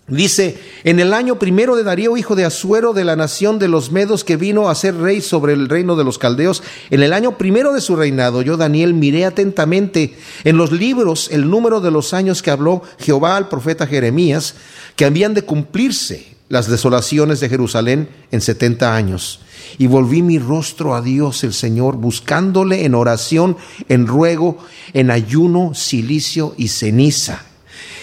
Dice, 0.10 0.58
en 0.86 1.02
el 1.02 1.14
año 1.14 1.38
primero 1.38 1.76
de 1.76 1.84
Darío, 1.84 2.16
hijo 2.16 2.38
de 2.38 2.46
Asuero, 2.46 2.94
de 2.94 3.04
la 3.04 3.18
nación 3.18 3.60
de 3.60 3.68
los 3.68 3.92
Medos, 3.92 4.24
que 4.24 4.38
vino 4.38 4.70
a 4.70 4.76
ser 4.76 4.96
rey 4.96 5.20
sobre 5.20 5.52
el 5.52 5.68
reino 5.68 5.98
de 5.98 6.06
los 6.06 6.18
caldeos, 6.18 6.64
en 6.90 7.04
el 7.04 7.12
año 7.12 7.38
primero 7.38 7.74
de 7.74 7.82
su 7.82 7.98
reinado, 7.98 8.42
yo, 8.42 8.56
Daniel, 8.56 8.94
miré 8.94 9.26
atentamente 9.26 10.16
en 10.46 10.56
los 10.56 10.72
libros 10.72 11.28
el 11.34 11.50
número 11.50 11.82
de 11.82 11.92
los 11.92 12.14
años 12.14 12.42
que 12.42 12.52
habló 12.52 12.84
Jehová 13.00 13.36
al 13.36 13.50
profeta 13.50 13.86
Jeremías, 13.86 14.56
que 14.96 15.04
habían 15.04 15.34
de 15.34 15.42
cumplirse 15.42 16.38
las 16.48 16.70
desolaciones 16.70 17.42
de 17.42 17.50
Jerusalén 17.50 18.08
en 18.32 18.40
setenta 18.40 18.96
años. 18.96 19.42
Y 19.78 19.88
volví 19.88 20.22
mi 20.22 20.40
rostro 20.40 20.96
a 20.96 21.02
Dios 21.02 21.44
el 21.44 21.54
Señor, 21.54 21.98
buscándole 21.98 22.86
en 22.86 22.96
oración, 22.96 23.58
en 23.90 24.08
ruego, 24.08 24.58
en 24.94 25.12
ayuno, 25.12 25.74
silicio 25.74 26.54
y 26.56 26.70
ceniza. 26.70 27.44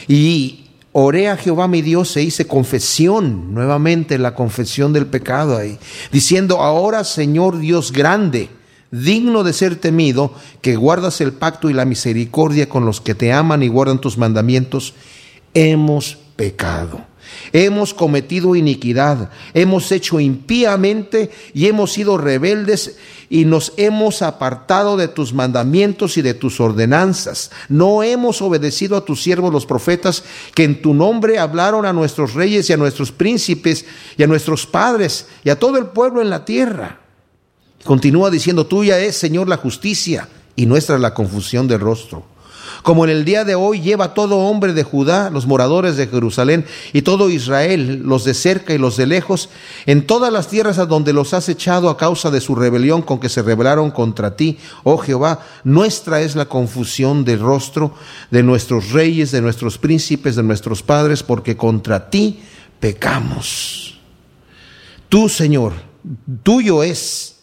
Y 0.06 0.63
oré 0.96 1.28
a 1.28 1.36
Jehová 1.36 1.66
mi 1.66 1.82
Dios 1.82 2.16
e 2.16 2.22
hice 2.22 2.46
confesión, 2.46 3.52
nuevamente 3.52 4.16
la 4.16 4.36
confesión 4.36 4.92
del 4.92 5.06
pecado 5.06 5.56
ahí, 5.56 5.76
diciendo, 6.12 6.62
ahora 6.62 7.02
Señor 7.02 7.58
Dios 7.58 7.90
grande, 7.90 8.48
digno 8.92 9.42
de 9.42 9.52
ser 9.52 9.74
temido, 9.74 10.32
que 10.62 10.76
guardas 10.76 11.20
el 11.20 11.32
pacto 11.32 11.68
y 11.68 11.72
la 11.72 11.84
misericordia 11.84 12.68
con 12.68 12.86
los 12.86 13.00
que 13.00 13.16
te 13.16 13.32
aman 13.32 13.64
y 13.64 13.68
guardan 13.68 14.00
tus 14.00 14.16
mandamientos, 14.16 14.94
hemos 15.52 16.16
pecado. 16.36 17.00
Hemos 17.52 17.95
cometido 17.95 18.57
iniquidad, 18.57 19.31
hemos 19.52 19.90
hecho 19.93 20.21
impíamente 20.21 21.31
y 21.52 21.66
hemos 21.66 21.93
sido 21.93 22.19
rebeldes 22.19 22.97
y 23.31 23.45
nos 23.45 23.73
hemos 23.76 24.23
apartado 24.23 24.97
de 24.97 25.09
tus 25.09 25.33
mandamientos 25.33 26.16
y 26.16 26.23
de 26.23 26.35
tus 26.35 26.61
ordenanzas. 26.61 27.50
No 27.69 28.02
hemos 28.02 28.43
obedecido 28.43 28.97
a 28.97 29.04
tus 29.04 29.23
siervos 29.23 29.52
los 29.52 29.66
profetas 29.66 30.25
que 30.54 30.64
en 30.64 30.83
tu 30.83 30.95
nombre 30.95 31.38
hablaron 31.38 31.87
a 31.87 31.93
nuestros 31.93 32.35
reyes 32.35 32.69
y 32.71 32.73
a 32.73 32.76
nuestros 32.76 33.12
príncipes 33.12 33.87
y 34.16 34.23
a 34.23 34.26
nuestros 34.26 34.66
padres 34.66 35.26
y 35.43 35.50
a 35.50 35.59
todo 35.59 35.78
el 35.78 35.87
pueblo 35.87 36.23
en 36.23 36.31
la 36.31 36.45
tierra. 36.45 37.00
Continúa 37.85 38.31
diciendo, 38.31 38.66
tuya 38.66 38.99
es, 38.99 39.16
Señor, 39.16 39.49
la 39.49 39.59
justicia 39.59 40.28
y 40.57 40.66
nuestra 40.66 40.99
la 40.99 41.12
confusión 41.12 41.69
de 41.69 41.78
rostro. 41.78 42.33
Como 42.83 43.04
en 43.04 43.11
el 43.11 43.25
día 43.25 43.45
de 43.45 43.54
hoy 43.54 43.81
lleva 43.81 44.14
todo 44.14 44.38
hombre 44.38 44.73
de 44.73 44.83
Judá, 44.83 45.31
los 45.31 45.47
moradores 45.47 45.97
de 45.97 46.07
Jerusalén 46.07 46.66
y 46.93 47.02
todo 47.02 47.31
Israel, 47.31 48.02
los 48.04 48.25
de 48.25 48.35
cerca 48.35 48.75
y 48.75 48.78
los 48.78 48.97
de 48.97 49.07
lejos, 49.07 49.49
en 49.87 50.07
todas 50.07 50.33
las 50.33 50.49
tierras 50.49 50.78
a 50.78 50.87
donde 50.87 51.12
los 51.12 51.35
has 51.35 51.49
echado 51.49 51.88
a 51.88 51.97
causa 51.97 52.31
de 52.31 52.40
su 52.40 52.54
rebelión 52.54 53.02
con 53.02 53.21
que 53.21 53.28
se 53.28 53.43
rebelaron 53.43 53.90
contra 53.90 54.37
ti, 54.37 54.59
oh 54.83 54.99
Jehová, 54.99 55.40
nuestra 55.64 56.21
es 56.21 56.37
la 56.37 56.47
confusión 56.47 57.25
de 57.25 57.37
rostro 57.37 57.95
de 58.31 58.43
nuestros 58.43 58.90
reyes, 58.90 59.31
de 59.31 59.40
nuestros 59.40 59.78
príncipes, 59.78 60.37
de 60.37 60.43
nuestros 60.43 60.83
padres, 60.83 61.23
porque 61.23 61.57
contra 61.57 62.11
ti 62.11 62.40
pecamos. 62.81 63.99
Tú, 65.09 65.28
Señor, 65.28 65.73
tuyo 66.43 66.83
es 66.83 67.37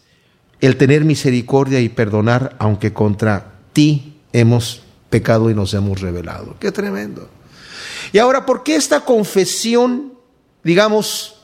el 0.60 0.78
tener 0.78 1.04
misericordia 1.04 1.80
y 1.80 1.90
perdonar, 1.90 2.56
aunque 2.60 2.94
contra 2.94 3.54
ti 3.74 4.20
hemos 4.32 4.82
pecado 5.12 5.51
y 5.51 5.53
nos 5.53 5.75
hemos 5.75 6.01
revelado. 6.01 6.56
Qué 6.60 6.72
tremendo. 6.72 7.30
Y 8.12 8.18
ahora, 8.18 8.48
¿por 8.48 8.63
qué 8.63 8.75
esta 8.75 9.01
confesión, 9.01 10.13
digamos, 10.63 11.36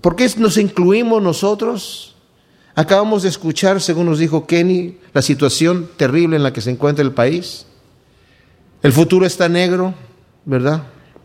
por 0.00 0.14
qué 0.14 0.30
nos 0.36 0.58
incluimos 0.58 1.20
nosotros? 1.20 2.14
Acabamos 2.76 3.22
de 3.24 3.30
escuchar, 3.30 3.80
según 3.80 4.06
nos 4.06 4.18
dijo 4.18 4.46
Kenny, 4.46 4.98
la 5.12 5.22
situación 5.22 5.90
terrible 5.96 6.36
en 6.36 6.42
la 6.42 6.52
que 6.52 6.60
se 6.60 6.70
encuentra 6.70 7.02
el 7.02 7.12
país. 7.12 7.66
El 8.82 8.92
futuro 8.92 9.26
está 9.26 9.48
negro, 9.48 9.94
¿verdad? 10.44 10.84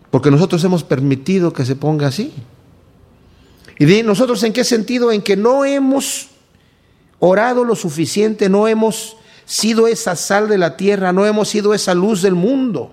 Porque 0.09 0.31
nosotros 0.31 0.63
hemos 0.63 0.83
permitido 0.83 1.53
que 1.53 1.65
se 1.65 1.75
ponga 1.75 2.07
así. 2.07 2.33
¿Y 3.77 3.85
de 3.85 4.03
nosotros 4.03 4.41
en 4.43 4.53
qué 4.53 4.63
sentido? 4.63 5.11
En 5.11 5.21
que 5.21 5.35
no 5.35 5.65
hemos 5.65 6.29
orado 7.19 7.65
lo 7.65 7.75
suficiente, 7.75 8.47
no 8.47 8.67
hemos 8.67 9.17
sido 9.45 9.87
esa 9.87 10.15
sal 10.15 10.47
de 10.47 10.57
la 10.57 10.77
tierra, 10.77 11.13
no 11.13 11.25
hemos 11.25 11.49
sido 11.49 11.73
esa 11.73 11.93
luz 11.93 12.21
del 12.21 12.35
mundo. 12.35 12.91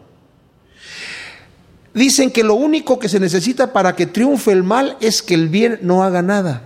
Dicen 1.95 2.31
que 2.31 2.45
lo 2.45 2.55
único 2.55 2.99
que 2.99 3.09
se 3.09 3.19
necesita 3.19 3.73
para 3.73 3.97
que 3.97 4.07
triunfe 4.07 4.53
el 4.53 4.63
mal 4.63 4.97
es 5.01 5.23
que 5.23 5.35
el 5.35 5.49
bien 5.49 5.81
no 5.83 6.05
haga 6.05 6.23
nada. 6.23 6.63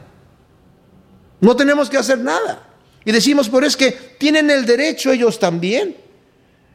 No 1.41 1.57
tenemos 1.57 1.89
que 1.89 1.97
hacer 1.97 2.19
nada. 2.19 2.69
Y 3.05 3.13
decimos, 3.13 3.49
pero 3.49 3.67
es 3.67 3.77
que 3.77 3.93
tienen 4.19 4.51
el 4.51 4.67
derecho 4.67 5.11
ellos 5.11 5.39
también. 5.39 5.97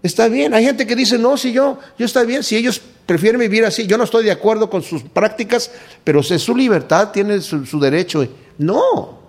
Está 0.03 0.27
bien. 0.27 0.53
Hay 0.53 0.65
gente 0.65 0.85
que 0.87 0.95
dice, 0.95 1.17
no, 1.17 1.37
si 1.37 1.51
yo, 1.51 1.79
yo 1.97 2.05
está 2.05 2.23
bien, 2.23 2.43
si 2.43 2.55
ellos 2.55 2.81
prefieren 3.05 3.39
vivir 3.39 3.65
así, 3.65 3.87
yo 3.87 3.97
no 3.97 4.03
estoy 4.03 4.25
de 4.25 4.31
acuerdo 4.31 4.69
con 4.69 4.83
sus 4.83 5.03
prácticas, 5.03 5.71
pero 6.03 6.19
es 6.19 6.41
su 6.41 6.55
libertad, 6.55 7.11
tiene 7.11 7.41
su, 7.41 7.65
su 7.65 7.79
derecho. 7.79 8.27
No, 8.57 9.26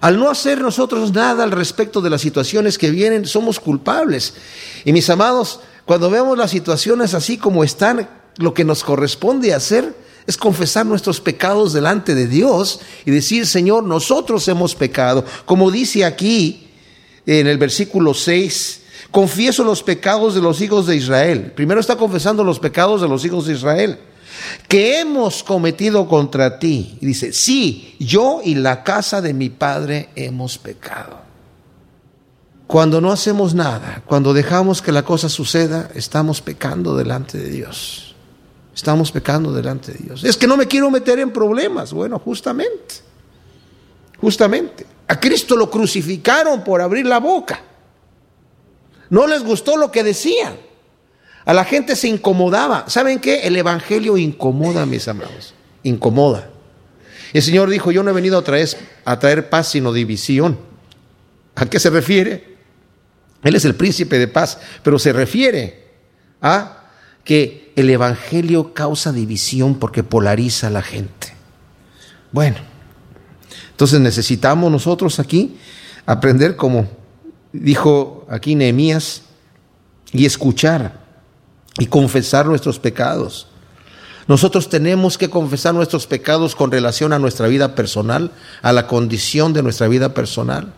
al 0.00 0.18
no 0.18 0.30
hacer 0.30 0.60
nosotros 0.60 1.12
nada 1.12 1.44
al 1.44 1.50
respecto 1.50 2.00
de 2.00 2.10
las 2.10 2.22
situaciones 2.22 2.78
que 2.78 2.90
vienen, 2.90 3.26
somos 3.26 3.60
culpables. 3.60 4.34
Y 4.84 4.92
mis 4.92 5.10
amados, 5.10 5.60
cuando 5.84 6.08
vemos 6.08 6.38
las 6.38 6.50
situaciones 6.50 7.12
así 7.14 7.36
como 7.36 7.64
están, 7.64 8.08
lo 8.36 8.54
que 8.54 8.64
nos 8.64 8.82
corresponde 8.82 9.52
hacer 9.52 9.94
es 10.26 10.36
confesar 10.36 10.86
nuestros 10.86 11.20
pecados 11.20 11.72
delante 11.72 12.14
de 12.14 12.26
Dios 12.26 12.80
y 13.04 13.10
decir, 13.10 13.46
Señor, 13.46 13.84
nosotros 13.84 14.46
hemos 14.48 14.74
pecado. 14.74 15.24
Como 15.44 15.70
dice 15.70 16.04
aquí 16.04 16.68
en 17.26 17.46
el 17.46 17.58
versículo 17.58 18.14
6, 18.14 18.80
confieso 19.10 19.64
los 19.64 19.82
pecados 19.82 20.34
de 20.34 20.40
los 20.40 20.60
hijos 20.62 20.86
de 20.86 20.96
Israel. 20.96 21.52
Primero 21.54 21.80
está 21.80 21.96
confesando 21.96 22.42
los 22.42 22.58
pecados 22.58 23.02
de 23.02 23.08
los 23.08 23.24
hijos 23.24 23.46
de 23.46 23.54
Israel 23.54 23.98
que 24.68 25.00
hemos 25.00 25.42
cometido 25.42 26.08
contra 26.08 26.58
ti. 26.58 26.98
Y 27.00 27.06
dice, 27.06 27.32
sí, 27.32 27.96
yo 27.98 28.40
y 28.44 28.54
la 28.54 28.82
casa 28.84 29.20
de 29.20 29.34
mi 29.34 29.50
padre 29.50 30.10
hemos 30.16 30.58
pecado. 30.58 31.20
Cuando 32.66 33.00
no 33.00 33.10
hacemos 33.10 33.54
nada, 33.54 34.02
cuando 34.06 34.32
dejamos 34.32 34.80
que 34.80 34.92
la 34.92 35.02
cosa 35.02 35.28
suceda, 35.28 35.90
estamos 35.94 36.40
pecando 36.40 36.96
delante 36.96 37.36
de 37.36 37.50
Dios. 37.50 38.14
Estamos 38.74 39.10
pecando 39.10 39.52
delante 39.52 39.92
de 39.92 39.98
Dios. 39.98 40.24
Es 40.24 40.36
que 40.36 40.46
no 40.46 40.56
me 40.56 40.66
quiero 40.66 40.90
meter 40.90 41.18
en 41.18 41.32
problemas. 41.32 41.92
Bueno, 41.92 42.18
justamente, 42.18 42.94
justamente. 44.20 44.86
A 45.08 45.18
Cristo 45.18 45.56
lo 45.56 45.68
crucificaron 45.68 46.62
por 46.62 46.80
abrir 46.80 47.06
la 47.06 47.18
boca. 47.18 47.60
No 49.10 49.26
les 49.26 49.42
gustó 49.42 49.76
lo 49.76 49.90
que 49.90 50.04
decían. 50.04 50.69
A 51.44 51.54
la 51.54 51.64
gente 51.64 51.96
se 51.96 52.08
incomodaba. 52.08 52.84
¿Saben 52.88 53.18
qué? 53.18 53.40
El 53.40 53.56
Evangelio 53.56 54.16
incomoda, 54.16 54.86
mis 54.86 55.08
amados. 55.08 55.54
Incomoda. 55.82 56.50
El 57.32 57.42
Señor 57.42 57.70
dijo, 57.70 57.92
yo 57.92 58.02
no 58.02 58.10
he 58.10 58.14
venido 58.14 58.38
a 58.38 58.44
traer, 58.44 58.68
a 59.04 59.18
traer 59.18 59.48
paz, 59.48 59.68
sino 59.68 59.92
división. 59.92 60.58
¿A 61.54 61.66
qué 61.66 61.78
se 61.78 61.90
refiere? 61.90 62.56
Él 63.42 63.54
es 63.54 63.64
el 63.64 63.74
príncipe 63.74 64.18
de 64.18 64.28
paz, 64.28 64.58
pero 64.82 64.98
se 64.98 65.12
refiere 65.12 65.88
a 66.42 66.90
que 67.24 67.72
el 67.76 67.88
Evangelio 67.90 68.74
causa 68.74 69.12
división 69.12 69.76
porque 69.76 70.02
polariza 70.02 70.66
a 70.66 70.70
la 70.70 70.82
gente. 70.82 71.32
Bueno, 72.32 72.56
entonces 73.70 74.00
necesitamos 74.00 74.70
nosotros 74.70 75.18
aquí 75.18 75.56
aprender 76.06 76.56
como 76.56 76.88
dijo 77.52 78.26
aquí 78.28 78.54
Nehemías 78.54 79.22
y 80.12 80.26
escuchar 80.26 80.99
y 81.78 81.86
confesar 81.86 82.46
nuestros 82.46 82.78
pecados. 82.78 83.46
Nosotros 84.26 84.68
tenemos 84.68 85.18
que 85.18 85.30
confesar 85.30 85.74
nuestros 85.74 86.06
pecados 86.06 86.54
con 86.54 86.70
relación 86.70 87.12
a 87.12 87.18
nuestra 87.18 87.48
vida 87.48 87.74
personal, 87.74 88.30
a 88.62 88.72
la 88.72 88.86
condición 88.86 89.52
de 89.52 89.62
nuestra 89.62 89.88
vida 89.88 90.14
personal. 90.14 90.72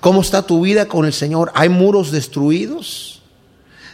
¿Cómo 0.00 0.20
está 0.20 0.42
tu 0.42 0.62
vida 0.62 0.86
con 0.86 1.04
el 1.04 1.12
Señor? 1.12 1.50
¿Hay 1.54 1.68
muros 1.68 2.10
destruidos? 2.10 3.20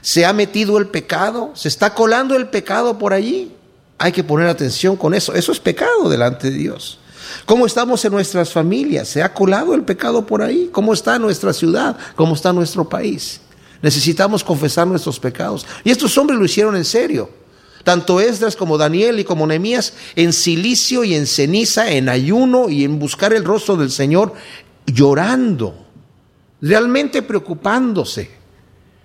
¿Se 0.02 0.24
ha 0.24 0.32
metido 0.32 0.78
el 0.78 0.86
pecado? 0.86 1.50
¿Se 1.54 1.68
está 1.68 1.94
colando 1.94 2.36
el 2.36 2.48
pecado 2.48 2.98
por 2.98 3.12
allí? 3.12 3.52
Hay 3.98 4.12
que 4.12 4.24
poner 4.24 4.48
atención 4.48 4.96
con 4.96 5.14
eso. 5.14 5.34
Eso 5.34 5.52
es 5.52 5.60
pecado 5.60 6.08
delante 6.08 6.50
de 6.50 6.56
Dios. 6.56 6.98
¿Cómo 7.46 7.66
estamos 7.66 8.04
en 8.04 8.12
nuestras 8.12 8.50
familias? 8.50 9.08
¿Se 9.08 9.22
ha 9.22 9.34
colado 9.34 9.74
el 9.74 9.82
pecado 9.82 10.26
por 10.26 10.42
ahí? 10.42 10.68
¿Cómo 10.72 10.92
está 10.92 11.18
nuestra 11.18 11.52
ciudad? 11.52 11.96
¿Cómo 12.16 12.34
está 12.34 12.52
nuestro 12.52 12.88
país? 12.88 13.40
Necesitamos 13.82 14.44
confesar 14.44 14.86
nuestros 14.86 15.18
pecados. 15.18 15.66
Y 15.84 15.90
estos 15.90 16.16
hombres 16.18 16.38
lo 16.38 16.44
hicieron 16.44 16.76
en 16.76 16.84
serio. 16.84 17.30
Tanto 17.84 18.20
Esdras 18.20 18.56
como 18.56 18.76
Daniel 18.76 19.20
y 19.20 19.24
como 19.24 19.46
Nehemías 19.46 19.94
en 20.14 20.32
silicio 20.32 21.02
y 21.02 21.14
en 21.14 21.26
ceniza, 21.26 21.90
en 21.90 22.08
ayuno 22.08 22.68
y 22.68 22.84
en 22.84 22.98
buscar 22.98 23.32
el 23.32 23.44
rostro 23.44 23.76
del 23.76 23.90
Señor, 23.90 24.34
llorando, 24.86 25.86
realmente 26.60 27.22
preocupándose. 27.22 28.30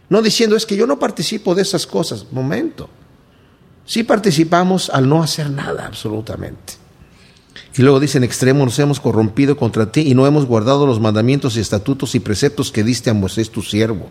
No 0.10 0.22
diciendo, 0.22 0.56
es 0.56 0.66
que 0.66 0.76
yo 0.76 0.86
no 0.86 1.00
participo 1.00 1.56
de 1.56 1.62
esas 1.62 1.88
cosas. 1.88 2.26
Momento. 2.32 2.90
Sí 3.86 4.04
participamos 4.04 4.90
al 4.90 5.08
no 5.08 5.24
hacer 5.24 5.50
nada, 5.50 5.86
absolutamente. 5.86 6.85
Y 7.78 7.82
luego 7.82 8.00
dice, 8.00 8.18
en 8.18 8.24
extremo 8.24 8.64
nos 8.64 8.80
hemos 8.80 9.00
corrompido 9.00 9.58
contra 9.58 9.92
ti 9.92 10.02
y 10.02 10.16
no 10.16 10.26
hemos 10.26 10.46
guardado 10.46 10.88
los 10.88 11.02
mandamientos 11.02 11.58
y 11.58 11.60
estatutos 11.60 12.16
y 12.16 12.20
preceptos 12.20 12.72
que 12.72 12.84
diste 12.84 13.10
a 13.10 13.14
Moisés 13.14 13.52
tu 13.52 13.62
siervo. 13.62 14.10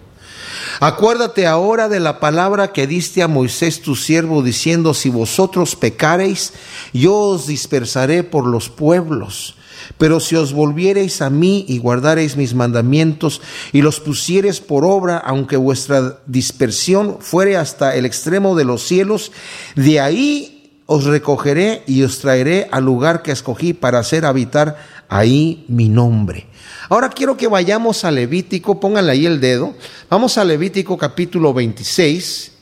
Acuérdate 0.80 1.46
ahora 1.46 1.88
de 1.88 2.00
la 2.00 2.20
palabra 2.20 2.72
que 2.72 2.86
diste 2.86 3.22
a 3.22 3.28
Moisés 3.28 3.80
tu 3.80 3.96
siervo, 3.96 4.42
diciendo, 4.42 4.92
si 4.92 5.08
vosotros 5.08 5.76
pecareis, 5.76 6.52
yo 6.92 7.14
os 7.14 7.46
dispersaré 7.46 8.22
por 8.22 8.46
los 8.46 8.68
pueblos. 8.68 9.56
Pero 9.98 10.20
si 10.20 10.36
os 10.36 10.52
volviereis 10.52 11.22
a 11.22 11.30
mí 11.30 11.64
y 11.68 11.78
guardareis 11.78 12.36
mis 12.36 12.54
mandamientos 12.54 13.40
y 13.72 13.82
los 13.82 14.00
pusiereis 14.00 14.60
por 14.60 14.84
obra, 14.84 15.18
aunque 15.18 15.56
vuestra 15.56 16.20
dispersión 16.26 17.18
fuere 17.20 17.56
hasta 17.56 17.94
el 17.94 18.06
extremo 18.06 18.56
de 18.56 18.64
los 18.64 18.82
cielos, 18.82 19.32
de 19.74 20.00
ahí 20.00 20.53
os 20.86 21.04
recogeré 21.04 21.82
y 21.86 22.02
os 22.02 22.18
traeré 22.18 22.68
al 22.70 22.84
lugar 22.84 23.22
que 23.22 23.32
escogí 23.32 23.72
para 23.72 23.98
hacer 23.98 24.24
habitar 24.24 24.76
ahí 25.08 25.64
mi 25.68 25.88
nombre. 25.88 26.46
Ahora 26.88 27.08
quiero 27.08 27.36
que 27.36 27.48
vayamos 27.48 28.04
a 28.04 28.10
Levítico, 28.10 28.80
pónganle 28.80 29.12
ahí 29.12 29.26
el 29.26 29.40
dedo. 29.40 29.74
Vamos 30.10 30.36
a 30.36 30.44
Levítico 30.44 30.98
capítulo 30.98 31.54
26, 31.54 32.52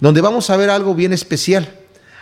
donde 0.00 0.20
vamos 0.20 0.50
a 0.50 0.56
ver 0.56 0.70
algo 0.70 0.94
bien 0.94 1.12
especial. 1.12 1.80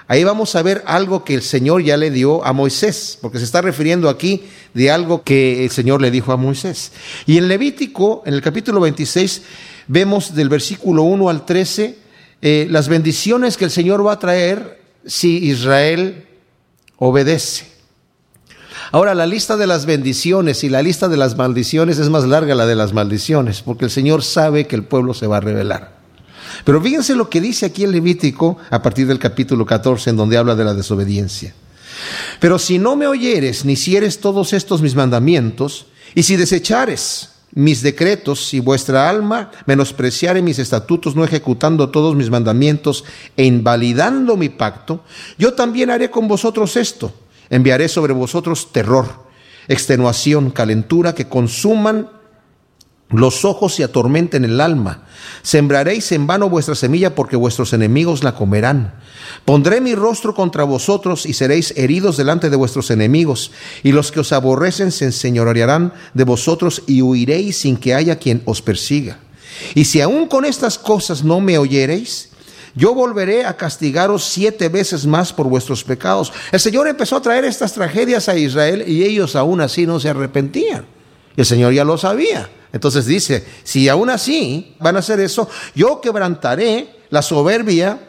Ahí 0.09 0.25
vamos 0.25 0.57
a 0.57 0.63
ver 0.63 0.83
algo 0.87 1.25
que 1.25 1.35
el 1.35 1.43
Señor 1.43 1.83
ya 1.83 1.97
le 1.97 2.11
dio 2.11 2.45
a 2.45 2.53
Moisés, 2.53 3.19
porque 3.21 3.39
se 3.39 3.45
está 3.45 3.61
refiriendo 3.61 4.09
aquí 4.09 4.45
de 4.75 4.91
algo 4.91 5.23
que 5.23 5.65
el 5.65 5.71
Señor 5.71 6.01
le 6.01 6.11
dijo 6.11 6.33
a 6.33 6.37
Moisés. 6.37 6.93
Y 7.27 7.39
en 7.39 7.49
Levítico, 7.49 8.23
en 8.27 8.35
el 8.35 8.43
capítulo 8.43 8.81
26, 8.81 9.43
vemos 9.87 10.35
del 10.35 10.49
versículo 10.49 11.03
1 11.03 11.29
al 11.29 11.45
13 11.47 11.99
eh, 12.45 12.67
las 12.69 12.89
bendiciones 12.89 13.57
que 13.57 13.65
el 13.65 13.71
Señor 13.71 14.05
va 14.05 14.15
a 14.15 14.19
traer 14.19 14.82
si 15.07 15.39
Israel 15.39 16.27
obedece. 16.97 17.67
Ahora, 18.91 19.15
la 19.15 19.27
lista 19.27 19.57
de 19.57 19.67
las 19.67 19.87
bendiciones 19.87 20.65
y 20.65 20.69
la 20.69 20.83
lista 20.83 21.09
de 21.09 21.17
las 21.17 21.37
maldiciones 21.37 21.99
es 21.99 22.11
más 22.11 22.25
larga 22.25 22.55
la 22.55 22.67
de 22.67 22.75
las 22.75 22.93
maldiciones, 22.93 23.63
porque 23.63 23.87
el 23.87 23.91
Señor 23.91 24.23
sabe 24.23 24.67
que 24.67 24.77
el 24.77 24.85
pueblo 24.85 25.15
se 25.15 25.27
va 25.27 25.39
a 25.39 25.41
rebelar. 25.41 25.97
Pero 26.65 26.81
fíjense 26.81 27.15
lo 27.15 27.31
que 27.31 27.41
dice 27.41 27.67
aquí 27.67 27.85
el 27.85 27.93
Levítico 27.93 28.59
a 28.71 28.83
partir 28.83 29.07
del 29.07 29.19
capítulo 29.19 29.65
14, 29.65 30.11
en 30.11 30.17
donde 30.17 30.37
habla 30.37 30.55
de 30.55 30.65
la 30.65 30.75
desobediencia. 30.75 31.55
Pero 32.39 32.59
si 32.59 32.79
no 32.79 32.97
me 32.97 33.07
oyeres 33.07 33.65
ni 33.65 33.73
hicieres 33.73 34.21
todos 34.21 34.53
estos 34.53 34.83
mis 34.83 34.95
mandamientos, 34.95 35.87
y 36.15 36.25
si 36.25 36.37
desechares 36.37 37.31
mis 37.55 37.83
decretos 37.83 38.55
y 38.55 38.61
vuestra 38.61 39.09
alma 39.09 39.51
menospreciare 39.67 40.43
mis 40.43 40.59
estatutos, 40.59 41.15
no 41.15 41.25
ejecutando 41.25 41.91
todos 41.91 42.17
mis 42.17 42.31
mandamientos 42.31 43.05
e 43.37 43.45
invalidando 43.45 44.37
mi 44.37 44.49
pacto, 44.49 45.05
yo 45.39 45.55
también 45.55 45.91
haré 45.91 46.11
con 46.11 46.29
vosotros 46.29 46.77
esto. 46.77 47.13
Enviaré 47.51 47.89
sobre 47.89 48.15
vosotros 48.15 48.73
terror, 48.73 49.07
extenuación, 49.69 50.51
calentura 50.51 51.15
que 51.15 51.29
consuman 51.29 52.09
los 53.13 53.45
ojos 53.45 53.79
y 53.79 53.83
atormenten 53.83 54.45
el 54.45 54.61
alma. 54.61 55.03
Sembraréis 55.43 56.13
en 56.13 56.27
vano 56.27 56.49
vuestra 56.49 56.75
semilla 56.75 57.15
porque 57.15 57.37
vuestros 57.37 57.73
enemigos 57.73 58.25
la 58.25 58.35
comerán. 58.35 58.95
Pondré 59.45 59.81
mi 59.81 59.95
rostro 59.95 60.35
contra 60.35 60.65
vosotros 60.65 61.27
y 61.27 61.33
seréis 61.33 61.75
heridos 61.77 62.17
delante 62.17 62.51
de 62.51 62.57
vuestros 62.57 62.91
enemigos, 62.91 63.53
y 63.83 63.93
los 63.93 64.13
que 64.13 64.21
os 64.21 64.33
aborrecen 64.33 64.93
se 64.93 65.07
enseñorearán 65.07 65.93
de 66.15 66.25
vosotros 66.25 66.83
y 66.87 67.03
huiréis 67.03 67.61
sin 67.61 67.77
que 67.77 67.95
haya 67.95 68.17
quien 68.17 68.43
os 68.45 68.63
persiga. 68.63 69.19
Y 69.75 69.85
si 69.85 70.01
aún 70.01 70.27
con 70.29 70.45
estas 70.45 70.79
cosas 70.79 71.25
no 71.25 71.41
me 71.41 71.59
oyereis, 71.59 72.31
yo 72.75 72.95
volveré 72.95 73.45
a 73.45 73.57
castigaros 73.57 74.25
siete 74.25 74.69
veces 74.69 75.07
más 75.07 75.33
por 75.33 75.47
vuestros 75.47 75.85
pecados. 75.85 76.33
El 76.53 76.61
Señor 76.61 76.89
empezó 76.89 77.17
a 77.17 77.23
traer 77.23 77.45
estas 77.45 77.75
tragedias 77.75 78.29
a 78.29 78.37
Israel 78.37 78.85
y 78.87 79.05
ellos 79.05 79.37
aún 79.37 79.61
así 79.61 79.87
no 79.87 80.01
se 80.01 80.09
arrepentían. 80.09 80.87
El 81.37 81.45
Señor 81.45 81.75
ya 81.75 81.85
lo 81.85 81.99
sabía. 81.99 82.49
Entonces 82.73 83.07
dice, 83.07 83.45
si 83.65 83.89
aún 83.89 84.11
así 84.11 84.75
van 84.81 84.97
a 84.97 85.01
hacer 85.01 85.21
eso, 85.21 85.49
yo 85.75 86.01
quebrantaré 86.01 86.97
la 87.11 87.23
soberbia 87.23 88.09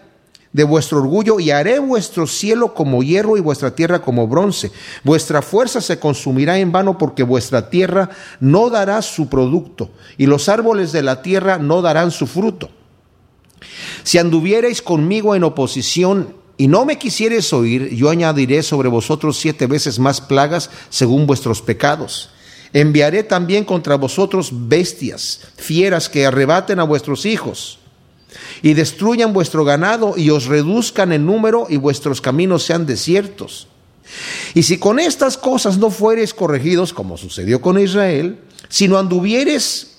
de 0.53 0.63
vuestro 0.63 0.99
orgullo 0.99 1.39
y 1.39 1.51
haré 1.51 1.79
vuestro 1.79 2.27
cielo 2.27 2.73
como 2.73 3.03
hierro 3.03 3.35
y 3.35 3.41
vuestra 3.41 3.75
tierra 3.75 4.01
como 4.01 4.27
bronce. 4.27 4.71
Vuestra 5.03 5.41
fuerza 5.41 5.81
se 5.81 5.99
consumirá 5.99 6.59
en 6.59 6.71
vano 6.71 6.97
porque 6.97 7.23
vuestra 7.23 7.69
tierra 7.69 8.09
no 8.39 8.69
dará 8.69 9.01
su 9.01 9.27
producto 9.27 9.89
y 10.17 10.27
los 10.27 10.47
árboles 10.47 10.91
de 10.91 11.01
la 11.01 11.21
tierra 11.21 11.57
no 11.57 11.81
darán 11.81 12.11
su 12.11 12.27
fruto. 12.27 12.69
Si 14.03 14.17
anduviereis 14.17 14.81
conmigo 14.81 15.35
en 15.35 15.43
oposición 15.43 16.35
y 16.55 16.67
no 16.67 16.85
me 16.85 16.99
quisiereis 16.99 17.51
oír, 17.51 17.89
yo 17.89 18.09
añadiré 18.09 18.61
sobre 18.61 18.89
vosotros 18.89 19.37
siete 19.37 19.65
veces 19.65 19.97
más 19.97 20.21
plagas 20.21 20.69
según 20.89 21.25
vuestros 21.25 21.61
pecados. 21.61 22.29
Enviaré 22.73 23.23
también 23.23 23.63
contra 23.63 23.95
vosotros 23.95 24.49
bestias, 24.51 25.41
fieras 25.55 26.09
que 26.09 26.25
arrebaten 26.25 26.79
a 26.79 26.83
vuestros 26.83 27.25
hijos 27.25 27.79
y 28.61 28.73
destruyan 28.73 29.31
vuestro 29.31 29.63
ganado 29.63 30.15
y 30.17 30.31
os 30.31 30.45
reduzcan 30.45 31.11
en 31.11 31.25
número 31.25 31.67
y 31.69 31.77
vuestros 31.77 32.19
caminos 32.19 32.63
sean 32.63 32.85
desiertos. 32.85 33.67
Y 34.53 34.63
si 34.63 34.77
con 34.77 34.99
estas 34.99 35.37
cosas 35.37 35.77
no 35.77 35.89
fuereis 35.89 36.33
corregidos, 36.33 36.93
como 36.93 37.17
sucedió 37.17 37.61
con 37.61 37.79
Israel, 37.79 38.39
si 38.69 38.87
no 38.87 38.97
anduvieres 38.97 39.93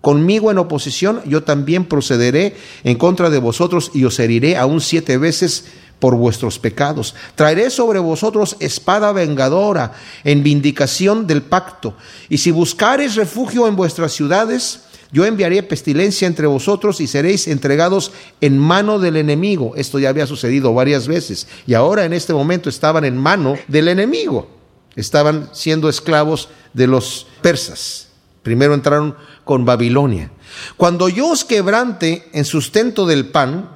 conmigo 0.00 0.50
en 0.50 0.58
oposición, 0.58 1.22
yo 1.24 1.44
también 1.44 1.86
procederé 1.86 2.54
en 2.84 2.96
contra 2.96 3.30
de 3.30 3.38
vosotros 3.38 3.90
y 3.94 4.04
os 4.04 4.18
heriré 4.18 4.56
aún 4.56 4.80
siete 4.80 5.16
veces 5.16 5.64
por 5.98 6.16
vuestros 6.16 6.58
pecados. 6.58 7.14
Traeré 7.34 7.70
sobre 7.70 7.98
vosotros 7.98 8.56
espada 8.60 9.12
vengadora 9.12 9.92
en 10.24 10.42
vindicación 10.42 11.26
del 11.26 11.42
pacto. 11.42 11.94
Y 12.28 12.38
si 12.38 12.50
buscareis 12.50 13.14
refugio 13.14 13.66
en 13.66 13.76
vuestras 13.76 14.12
ciudades, 14.12 14.80
yo 15.14 15.24
enviaré 15.24 15.62
pestilencia 15.62 16.26
entre 16.26 16.48
vosotros 16.48 17.00
y 17.00 17.06
seréis 17.06 17.46
entregados 17.46 18.10
en 18.40 18.58
mano 18.58 18.98
del 18.98 19.16
enemigo. 19.16 19.74
Esto 19.76 19.98
ya 20.00 20.08
había 20.08 20.26
sucedido 20.26 20.74
varias 20.74 21.06
veces. 21.06 21.46
Y 21.66 21.74
ahora 21.74 22.04
en 22.04 22.12
este 22.12 22.34
momento 22.34 22.68
estaban 22.68 23.04
en 23.04 23.16
mano 23.16 23.56
del 23.68 23.88
enemigo. 23.88 24.48
Estaban 24.96 25.50
siendo 25.52 25.88
esclavos 25.88 26.48
de 26.72 26.88
los 26.88 27.28
persas. 27.42 28.08
Primero 28.42 28.74
entraron 28.74 29.16
con 29.44 29.64
Babilonia. 29.64 30.32
Cuando 30.76 31.08
yo 31.08 31.28
os 31.28 31.44
quebrante 31.44 32.28
en 32.32 32.44
sustento 32.44 33.06
del 33.06 33.26
pan, 33.26 33.70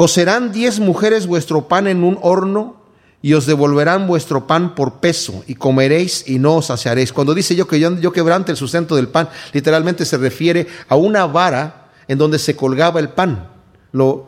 Cocerán 0.00 0.50
diez 0.50 0.80
mujeres 0.80 1.26
vuestro 1.26 1.68
pan 1.68 1.86
en 1.86 2.04
un 2.04 2.18
horno 2.22 2.76
y 3.20 3.34
os 3.34 3.44
devolverán 3.44 4.06
vuestro 4.06 4.46
pan 4.46 4.74
por 4.74 4.94
peso 4.94 5.44
y 5.46 5.56
comeréis 5.56 6.24
y 6.26 6.38
no 6.38 6.54
os 6.56 6.68
saciaréis. 6.68 7.12
Cuando 7.12 7.34
dice 7.34 7.54
yo 7.54 7.68
que 7.68 7.78
yo, 7.78 8.10
quebrante 8.10 8.50
el 8.50 8.56
sustento 8.56 8.96
del 8.96 9.08
pan, 9.08 9.28
literalmente 9.52 10.06
se 10.06 10.16
refiere 10.16 10.66
a 10.88 10.96
una 10.96 11.26
vara 11.26 11.90
en 12.08 12.16
donde 12.16 12.38
se 12.38 12.56
colgaba 12.56 12.98
el 12.98 13.10
pan. 13.10 13.50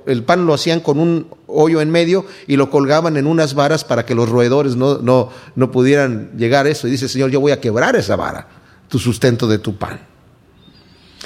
El 0.05 0.25
pan 0.25 0.45
lo 0.45 0.53
hacían 0.53 0.81
con 0.81 0.99
un 0.99 1.29
hoyo 1.47 1.81
en 1.81 1.89
medio 1.89 2.27
y 2.47 2.57
lo 2.57 2.69
colgaban 2.69 3.17
en 3.17 3.27
unas 3.27 3.55
varas 3.55 3.83
para 3.83 4.05
que 4.05 4.15
los 4.15 4.29
roedores 4.29 4.77
no, 4.77 4.99
no, 4.99 5.31
no 5.57 5.71
pudieran 5.71 6.33
llegar 6.37 6.67
a 6.67 6.69
eso. 6.69 6.87
Y 6.87 6.91
dice, 6.91 7.09
Señor, 7.09 7.31
yo 7.31 7.41
voy 7.41 7.53
a 7.53 7.63
quebrar 7.63 7.97
esa 7.97 8.15
vara, 8.15 8.47
tu 8.89 8.99
sustento 8.99 9.49
de 9.49 9.59
tu 9.59 9.75
pan. 9.79 10.07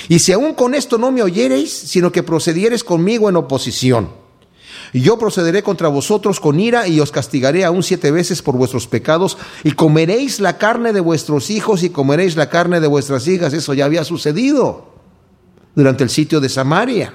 Y 0.08 0.20
si 0.20 0.30
aún 0.30 0.54
con 0.54 0.76
esto 0.76 0.98
no 0.98 1.10
me 1.10 1.24
oyereis, 1.24 1.72
sino 1.72 2.12
que 2.12 2.22
procediereis 2.22 2.84
conmigo 2.84 3.28
en 3.28 3.34
oposición, 3.34 4.24
y 4.96 5.02
yo 5.02 5.18
procederé 5.18 5.62
contra 5.62 5.88
vosotros 5.88 6.40
con 6.40 6.58
ira 6.58 6.88
y 6.88 7.00
os 7.00 7.12
castigaré 7.12 7.66
aún 7.66 7.82
siete 7.82 8.10
veces 8.10 8.40
por 8.40 8.56
vuestros 8.56 8.86
pecados 8.86 9.36
y 9.62 9.72
comeréis 9.72 10.40
la 10.40 10.56
carne 10.56 10.94
de 10.94 11.00
vuestros 11.00 11.50
hijos 11.50 11.82
y 11.82 11.90
comeréis 11.90 12.34
la 12.34 12.48
carne 12.48 12.80
de 12.80 12.86
vuestras 12.86 13.28
hijas. 13.28 13.52
Eso 13.52 13.74
ya 13.74 13.84
había 13.84 14.04
sucedido 14.04 14.86
durante 15.74 16.02
el 16.02 16.08
sitio 16.08 16.40
de 16.40 16.48
Samaria. 16.48 17.12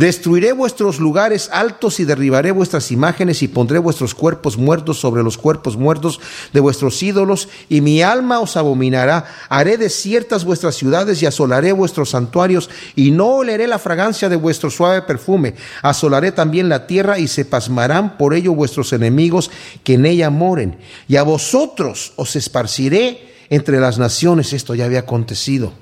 Destruiré 0.00 0.52
vuestros 0.52 0.98
lugares 0.98 1.50
altos 1.52 2.00
y 2.00 2.06
derribaré 2.06 2.52
vuestras 2.52 2.90
imágenes 2.90 3.42
y 3.42 3.48
pondré 3.48 3.78
vuestros 3.78 4.14
cuerpos 4.14 4.56
muertos 4.56 4.98
sobre 4.98 5.22
los 5.22 5.36
cuerpos 5.36 5.76
muertos 5.76 6.20
de 6.54 6.60
vuestros 6.60 7.02
ídolos 7.02 7.50
y 7.68 7.82
mi 7.82 8.00
alma 8.00 8.40
os 8.40 8.56
abominará. 8.56 9.26
Haré 9.50 9.76
desiertas 9.76 10.46
vuestras 10.46 10.76
ciudades 10.76 11.20
y 11.20 11.26
asolaré 11.26 11.72
vuestros 11.72 12.08
santuarios 12.08 12.70
y 12.96 13.10
no 13.10 13.26
oleré 13.26 13.66
la 13.66 13.78
fragancia 13.78 14.30
de 14.30 14.36
vuestro 14.36 14.70
suave 14.70 15.02
perfume. 15.02 15.54
Asolaré 15.82 16.32
también 16.32 16.70
la 16.70 16.86
tierra 16.86 17.18
y 17.18 17.28
se 17.28 17.44
pasmarán 17.44 18.16
por 18.16 18.32
ello 18.32 18.54
vuestros 18.54 18.94
enemigos 18.94 19.50
que 19.84 19.94
en 19.96 20.06
ella 20.06 20.30
moren. 20.30 20.78
Y 21.08 21.16
a 21.16 21.24
vosotros 21.24 22.14
os 22.16 22.36
esparciré 22.36 23.34
entre 23.50 23.78
las 23.80 23.98
naciones. 23.98 24.54
Esto 24.54 24.74
ya 24.74 24.86
había 24.86 25.00
acontecido. 25.00 25.74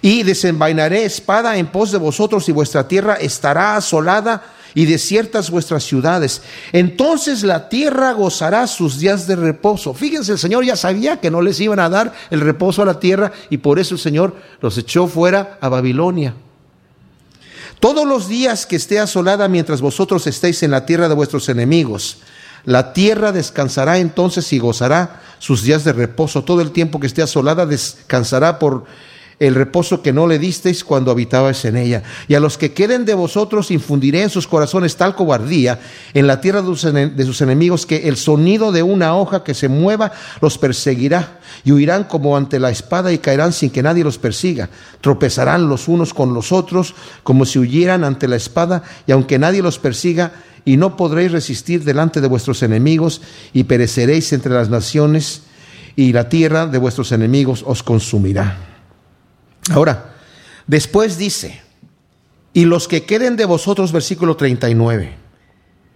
Y 0.00 0.22
desenvainaré 0.22 1.04
espada 1.04 1.56
en 1.56 1.66
pos 1.66 1.92
de 1.92 1.98
vosotros 1.98 2.48
y 2.48 2.52
vuestra 2.52 2.88
tierra 2.88 3.14
estará 3.14 3.76
asolada 3.76 4.42
y 4.74 4.86
desiertas 4.86 5.50
vuestras 5.50 5.84
ciudades. 5.84 6.42
Entonces 6.72 7.42
la 7.42 7.68
tierra 7.68 8.12
gozará 8.12 8.66
sus 8.66 8.98
días 8.98 9.26
de 9.26 9.36
reposo. 9.36 9.94
Fíjense, 9.94 10.32
el 10.32 10.38
Señor 10.38 10.64
ya 10.64 10.76
sabía 10.76 11.20
que 11.20 11.30
no 11.30 11.42
les 11.42 11.60
iban 11.60 11.80
a 11.80 11.88
dar 11.88 12.12
el 12.30 12.40
reposo 12.40 12.82
a 12.82 12.86
la 12.86 13.00
tierra 13.00 13.32
y 13.50 13.58
por 13.58 13.78
eso 13.78 13.94
el 13.94 14.00
Señor 14.00 14.36
los 14.60 14.78
echó 14.78 15.06
fuera 15.06 15.58
a 15.60 15.68
Babilonia. 15.68 16.34
Todos 17.80 18.06
los 18.06 18.28
días 18.28 18.64
que 18.64 18.76
esté 18.76 19.00
asolada 19.00 19.48
mientras 19.48 19.80
vosotros 19.80 20.26
estéis 20.26 20.62
en 20.62 20.70
la 20.70 20.86
tierra 20.86 21.08
de 21.08 21.14
vuestros 21.14 21.48
enemigos, 21.48 22.18
la 22.64 22.92
tierra 22.92 23.32
descansará 23.32 23.98
entonces 23.98 24.52
y 24.52 24.60
gozará 24.60 25.20
sus 25.40 25.64
días 25.64 25.82
de 25.82 25.92
reposo. 25.92 26.44
Todo 26.44 26.60
el 26.60 26.70
tiempo 26.70 27.00
que 27.00 27.08
esté 27.08 27.22
asolada 27.22 27.66
descansará 27.66 28.60
por 28.60 28.84
el 29.42 29.56
reposo 29.56 30.02
que 30.02 30.12
no 30.12 30.28
le 30.28 30.38
disteis 30.38 30.84
cuando 30.84 31.10
habitabais 31.10 31.64
en 31.64 31.76
ella. 31.76 32.04
Y 32.28 32.34
a 32.34 32.40
los 32.40 32.56
que 32.56 32.72
queden 32.72 33.04
de 33.04 33.14
vosotros 33.14 33.72
infundiré 33.72 34.22
en 34.22 34.30
sus 34.30 34.46
corazones 34.46 34.94
tal 34.94 35.16
cobardía 35.16 35.80
en 36.14 36.28
la 36.28 36.40
tierra 36.40 36.62
de 36.62 37.24
sus 37.24 37.40
enemigos 37.40 37.84
que 37.84 38.08
el 38.08 38.16
sonido 38.16 38.70
de 38.70 38.84
una 38.84 39.16
hoja 39.16 39.42
que 39.42 39.54
se 39.54 39.68
mueva 39.68 40.12
los 40.40 40.58
perseguirá 40.58 41.40
y 41.64 41.72
huirán 41.72 42.04
como 42.04 42.36
ante 42.36 42.60
la 42.60 42.70
espada 42.70 43.12
y 43.12 43.18
caerán 43.18 43.52
sin 43.52 43.70
que 43.70 43.82
nadie 43.82 44.04
los 44.04 44.16
persiga. 44.16 44.70
Tropezarán 45.00 45.68
los 45.68 45.88
unos 45.88 46.14
con 46.14 46.34
los 46.34 46.52
otros 46.52 46.94
como 47.24 47.44
si 47.44 47.58
huyeran 47.58 48.04
ante 48.04 48.28
la 48.28 48.36
espada 48.36 48.84
y 49.08 49.12
aunque 49.12 49.40
nadie 49.40 49.60
los 49.60 49.80
persiga, 49.80 50.32
y 50.64 50.76
no 50.76 50.96
podréis 50.96 51.32
resistir 51.32 51.82
delante 51.82 52.20
de 52.20 52.28
vuestros 52.28 52.62
enemigos 52.62 53.20
y 53.52 53.64
pereceréis 53.64 54.32
entre 54.32 54.54
las 54.54 54.68
naciones 54.68 55.42
y 55.96 56.12
la 56.12 56.28
tierra 56.28 56.68
de 56.68 56.78
vuestros 56.78 57.10
enemigos 57.10 57.64
os 57.66 57.82
consumirá. 57.82 58.71
Ahora, 59.70 60.14
después 60.66 61.18
dice, 61.18 61.60
y 62.52 62.64
los 62.64 62.88
que 62.88 63.04
queden 63.04 63.36
de 63.36 63.44
vosotros, 63.44 63.92
versículo 63.92 64.36
39, 64.36 65.22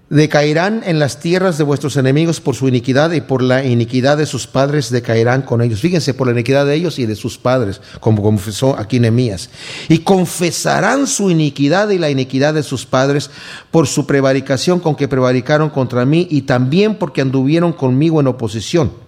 decaerán 0.08 0.82
en 0.84 1.00
las 1.00 1.18
tierras 1.18 1.58
de 1.58 1.64
vuestros 1.64 1.96
enemigos 1.96 2.40
por 2.40 2.54
su 2.54 2.68
iniquidad 2.68 3.10
y 3.10 3.20
por 3.20 3.42
la 3.42 3.64
iniquidad 3.64 4.16
de 4.16 4.26
sus 4.26 4.46
padres 4.46 4.90
decaerán 4.90 5.42
con 5.42 5.62
ellos. 5.62 5.80
Fíjense, 5.80 6.14
por 6.14 6.28
la 6.28 6.32
iniquidad 6.32 6.64
de 6.64 6.74
ellos 6.74 6.98
y 7.00 7.06
de 7.06 7.16
sus 7.16 7.38
padres, 7.38 7.80
como 7.98 8.22
confesó 8.22 8.78
aquí 8.78 9.00
Nehemías. 9.00 9.50
Y 9.88 9.98
confesarán 9.98 11.08
su 11.08 11.30
iniquidad 11.30 11.90
y 11.90 11.98
la 11.98 12.08
iniquidad 12.08 12.54
de 12.54 12.62
sus 12.62 12.86
padres 12.86 13.30
por 13.72 13.88
su 13.88 14.06
prevaricación 14.06 14.78
con 14.78 14.94
que 14.94 15.08
prevaricaron 15.08 15.70
contra 15.70 16.06
mí 16.06 16.28
y 16.30 16.42
también 16.42 16.94
porque 16.94 17.20
anduvieron 17.20 17.72
conmigo 17.72 18.20
en 18.20 18.28
oposición 18.28 19.05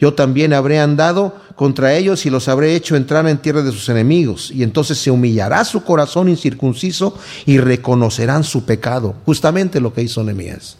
yo 0.00 0.14
también 0.14 0.54
habré 0.54 0.80
andado 0.80 1.34
contra 1.54 1.94
ellos 1.94 2.24
y 2.24 2.30
los 2.30 2.48
habré 2.48 2.74
hecho 2.74 2.96
entrar 2.96 3.28
en 3.28 3.36
tierra 3.36 3.62
de 3.62 3.70
sus 3.70 3.88
enemigos. 3.90 4.50
Y 4.50 4.62
entonces 4.62 4.96
se 4.96 5.10
humillará 5.10 5.62
su 5.64 5.84
corazón 5.84 6.30
incircunciso 6.30 7.18
y 7.44 7.58
reconocerán 7.58 8.42
su 8.42 8.64
pecado. 8.64 9.14
Justamente 9.26 9.78
lo 9.78 9.92
que 9.92 10.02
hizo 10.02 10.24
Nehemías. 10.24 10.78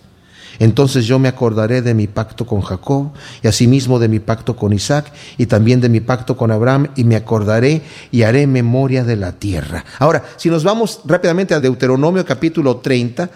Entonces 0.59 1.07
yo 1.07 1.19
me 1.19 1.29
acordaré 1.29 1.83
de 1.83 1.95
mi 1.95 2.07
pacto 2.07 2.47
con 2.47 2.61
Jacob 2.63 3.13
y 3.43 3.49
asimismo 3.49 3.99
de 3.99 4.09
mi 4.09 4.21
pacto 4.21 4.57
con 4.57 4.73
Isaac 4.73 5.13
y 5.39 5.47
también 5.47 5.81
de 5.81 5.89
mi 5.89 6.01
pacto 6.01 6.37
con 6.37 6.51
Abraham 6.51 6.89
y 6.97 7.05
me 7.05 7.17
acordaré 7.17 7.83
y 8.11 8.23
haré 8.23 8.47
memoria 8.47 9.05
de 9.05 9.17
la 9.17 9.33
tierra. 9.33 9.85
Ahora, 9.99 10.25
si 10.37 10.49
nos 10.51 10.65
vamos 10.65 11.01
rápidamente 11.05 11.55
a 11.55 11.61
Deuteronomio 11.61 12.25
capítulo 12.25 12.79
30, 12.79 13.31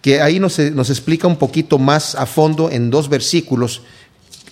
que 0.00 0.20
ahí 0.22 0.38
nos, 0.38 0.58
nos 0.58 0.88
explica 0.88 1.26
un 1.26 1.36
poquito 1.36 1.78
más 1.78 2.14
a 2.14 2.24
fondo 2.24 2.70
en 2.70 2.90
dos 2.90 3.08
versículos 3.08 3.82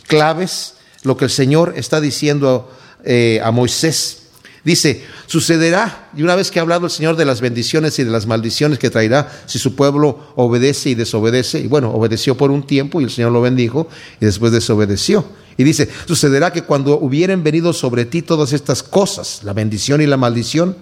claves 0.07 0.75
lo 1.03 1.17
que 1.17 1.25
el 1.27 1.31
Señor 1.31 1.75
está 1.77 2.01
diciendo 2.01 2.71
eh, 3.05 3.41
a 3.43 3.51
Moisés. 3.51 4.23
Dice, 4.65 5.05
sucederá, 5.27 6.11
y 6.17 6.23
una 6.23 6.35
vez 6.35 6.51
que 6.51 6.59
ha 6.59 6.63
hablado 6.63 6.87
el 6.87 6.91
Señor 6.91 7.17
de 7.17 7.25
las 7.25 7.41
bendiciones 7.41 7.99
y 7.99 8.05
de 8.05 8.11
las 8.11 8.27
maldiciones 8.27 8.79
que 8.79 8.91
traerá 8.91 9.43
si 9.47 9.59
su 9.59 9.75
pueblo 9.75 10.33
obedece 10.35 10.91
y 10.91 10.95
desobedece, 10.95 11.61
y 11.61 11.69
bueno, 11.69 11.91
obedeció 11.91 12.37
por 12.37 12.51
un 12.51 12.67
tiempo 12.67 13.01
y 13.01 13.05
el 13.05 13.11
Señor 13.11 13.33
lo 13.33 13.41
bendijo 13.41 13.89
y 14.21 14.27
después 14.27 14.53
desobedeció. 14.53 15.25
Y 15.57 15.65
dice, 15.65 15.89
sucederá 16.07 16.53
que 16.53 16.63
cuando 16.63 16.99
hubieren 16.99 17.43
venido 17.43 17.73
sobre 17.73 18.05
ti 18.05 18.23
todas 18.23 18.53
estas 18.53 18.83
cosas, 18.83 19.41
la 19.43 19.53
bendición 19.53 20.01
y 20.01 20.07
la 20.07 20.17
maldición 20.17 20.77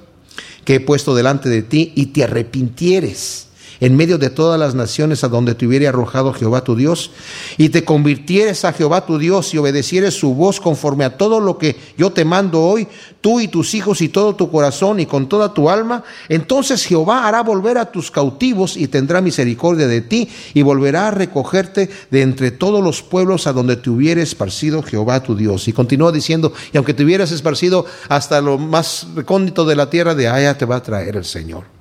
que 0.65 0.77
he 0.77 0.81
puesto 0.81 1.15
delante 1.15 1.49
de 1.49 1.63
ti, 1.63 1.93
y 1.95 2.07
te 2.07 2.25
arrepintieres 2.25 3.47
en 3.81 3.97
medio 3.97 4.19
de 4.19 4.31
todas 4.31 4.59
las 4.59 4.75
naciones 4.75 5.25
a 5.25 5.29
donde 5.29 5.55
te 5.55 5.67
hubiere 5.67 5.89
arrojado 5.89 6.33
Jehová 6.33 6.63
tu 6.63 6.77
Dios, 6.77 7.11
y 7.57 7.69
te 7.69 7.85
convirtieres 7.85 8.65
a 8.65 8.73
Jehová 8.73 9.07
tu 9.07 9.19
Dios 9.19 9.53
y 9.55 9.59
obedecieres 9.59 10.15
su 10.15 10.35
voz 10.35 10.61
conforme 10.61 11.05
a 11.05 11.17
todo 11.17 11.41
lo 11.41 11.59
que 11.59 11.77
yo 11.97 12.11
te 12.13 12.25
mando 12.25 12.63
hoy, 12.63 12.89
tú 13.21 13.41
y 13.41 13.49
tus 13.49 13.75
hijos 13.75 14.01
y 14.01 14.09
todo 14.09 14.35
tu 14.35 14.51
corazón 14.51 15.01
y 15.01 15.07
con 15.07 15.29
toda 15.29 15.53
tu 15.53 15.69
alma, 15.69 16.05
entonces 16.29 16.85
Jehová 16.85 17.27
hará 17.27 17.43
volver 17.43 17.79
a 17.79 17.91
tus 17.91 18.11
cautivos 18.11 18.77
y 18.77 18.89
tendrá 18.89 19.21
misericordia 19.21 19.87
de 19.87 20.01
ti 20.01 20.29
y 20.55 20.63
volverá 20.63 21.09
a 21.09 21.11
recogerte 21.11 21.91
de 22.11 22.23
entre 22.23 22.51
todos 22.51 22.83
los 22.83 23.03
pueblos 23.03 23.47
a 23.47 23.53
donde 23.53 23.77
te 23.77 23.91
hubiere 23.91 24.23
esparcido 24.23 24.83
Jehová 24.83 25.23
tu 25.23 25.35
Dios. 25.35 25.69
Y 25.69 25.73
continúa 25.73 26.13
diciendo, 26.13 26.53
y 26.73 26.77
aunque 26.77 26.95
te 26.95 27.05
hubieras 27.05 27.33
esparcido 27.33 27.87
hasta 28.09 28.41
lo 28.41 28.59
más 28.59 29.07
recóndito 29.15 29.65
de 29.65 29.77
la 29.77 29.91
tierra, 29.91 30.15
de 30.15 30.29
allá 30.29 30.57
te 30.57 30.65
va 30.65 30.77
a 30.77 30.83
traer 30.83 31.17
el 31.17 31.25
Señor. 31.25 31.76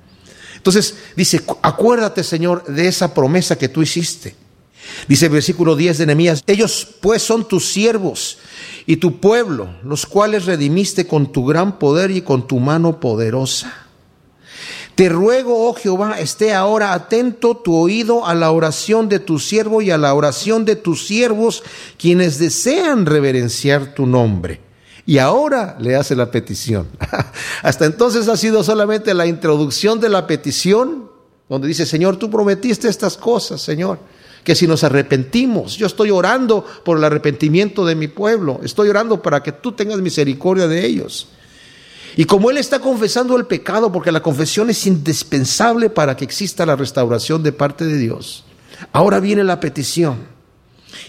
Entonces 0.66 0.96
dice, 1.14 1.42
acuérdate 1.62 2.24
Señor 2.24 2.64
de 2.64 2.88
esa 2.88 3.14
promesa 3.14 3.56
que 3.56 3.68
tú 3.68 3.82
hiciste. 3.82 4.34
Dice 5.06 5.26
el 5.26 5.32
versículo 5.32 5.76
10 5.76 5.98
de 5.98 6.06
Nehemías, 6.06 6.42
ellos 6.44 6.88
pues 7.00 7.22
son 7.22 7.46
tus 7.46 7.70
siervos 7.70 8.38
y 8.84 8.96
tu 8.96 9.20
pueblo, 9.20 9.76
los 9.84 10.06
cuales 10.06 10.44
redimiste 10.44 11.06
con 11.06 11.30
tu 11.30 11.46
gran 11.46 11.78
poder 11.78 12.10
y 12.10 12.22
con 12.22 12.48
tu 12.48 12.58
mano 12.58 12.98
poderosa. 12.98 13.86
Te 14.96 15.08
ruego, 15.08 15.68
oh 15.68 15.74
Jehová, 15.74 16.18
esté 16.18 16.52
ahora 16.52 16.94
atento 16.94 17.56
tu 17.58 17.76
oído 17.76 18.26
a 18.26 18.34
la 18.34 18.50
oración 18.50 19.08
de 19.08 19.20
tu 19.20 19.38
siervo 19.38 19.82
y 19.82 19.92
a 19.92 19.98
la 19.98 20.14
oración 20.14 20.64
de 20.64 20.74
tus 20.74 21.06
siervos, 21.06 21.62
quienes 21.96 22.40
desean 22.40 23.06
reverenciar 23.06 23.94
tu 23.94 24.04
nombre 24.04 24.65
y 25.06 25.18
ahora 25.18 25.76
le 25.78 25.94
hace 25.94 26.16
la 26.16 26.32
petición. 26.32 26.88
Hasta 27.62 27.86
entonces 27.86 28.28
ha 28.28 28.36
sido 28.36 28.64
solamente 28.64 29.14
la 29.14 29.26
introducción 29.26 30.00
de 30.00 30.08
la 30.08 30.26
petición, 30.26 31.08
donde 31.48 31.68
dice, 31.68 31.86
Señor, 31.86 32.16
tú 32.16 32.28
prometiste 32.28 32.88
estas 32.88 33.16
cosas, 33.16 33.62
Señor, 33.62 34.00
que 34.42 34.56
si 34.56 34.66
nos 34.66 34.82
arrepentimos, 34.82 35.76
yo 35.76 35.86
estoy 35.86 36.10
orando 36.10 36.64
por 36.84 36.98
el 36.98 37.04
arrepentimiento 37.04 37.86
de 37.86 37.94
mi 37.94 38.08
pueblo, 38.08 38.60
estoy 38.64 38.88
orando 38.88 39.22
para 39.22 39.42
que 39.42 39.52
tú 39.52 39.72
tengas 39.72 39.98
misericordia 40.00 40.66
de 40.66 40.84
ellos. 40.84 41.28
Y 42.16 42.24
como 42.24 42.50
Él 42.50 42.56
está 42.56 42.80
confesando 42.80 43.36
el 43.36 43.46
pecado, 43.46 43.92
porque 43.92 44.10
la 44.10 44.22
confesión 44.22 44.70
es 44.70 44.86
indispensable 44.86 45.90
para 45.90 46.16
que 46.16 46.24
exista 46.24 46.66
la 46.66 46.74
restauración 46.74 47.42
de 47.42 47.52
parte 47.52 47.84
de 47.84 47.98
Dios, 47.98 48.44
ahora 48.92 49.20
viene 49.20 49.44
la 49.44 49.60
petición. 49.60 50.16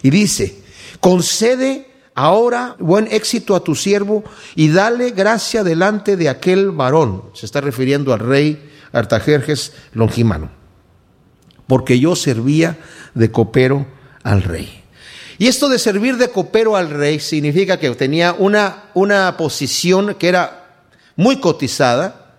Y 0.04 0.10
dice, 0.10 0.62
concede 1.00 1.97
Ahora, 2.20 2.76
buen 2.80 3.08
éxito 3.12 3.56
a 3.56 3.64
tu 3.64 3.76
siervo 3.76 4.24
y 4.56 4.70
dale 4.70 5.12
gracia 5.12 5.64
delante 5.64 6.18
de 6.18 6.30
aquel 6.30 6.72
varón. 6.72 7.26
Se 7.36 7.46
está 7.46 7.62
refiriendo 7.62 8.12
al 8.12 8.22
rey 8.22 8.72
Artajerjes 8.92 9.74
Longimano. 9.94 10.50
Porque 11.68 12.00
yo 12.00 12.16
servía 12.16 12.80
de 13.14 13.32
copero 13.32 13.86
al 14.24 14.42
rey. 14.42 14.84
Y 15.38 15.46
esto 15.46 15.70
de 15.70 15.78
servir 15.78 16.18
de 16.18 16.32
copero 16.32 16.76
al 16.76 16.90
rey 16.90 17.20
significa 17.20 17.78
que 17.78 17.92
tenía 17.92 18.34
una, 18.34 18.86
una 18.96 19.38
posición 19.38 20.16
que 20.16 20.30
era 20.30 20.86
muy 21.18 21.40
cotizada, 21.40 22.34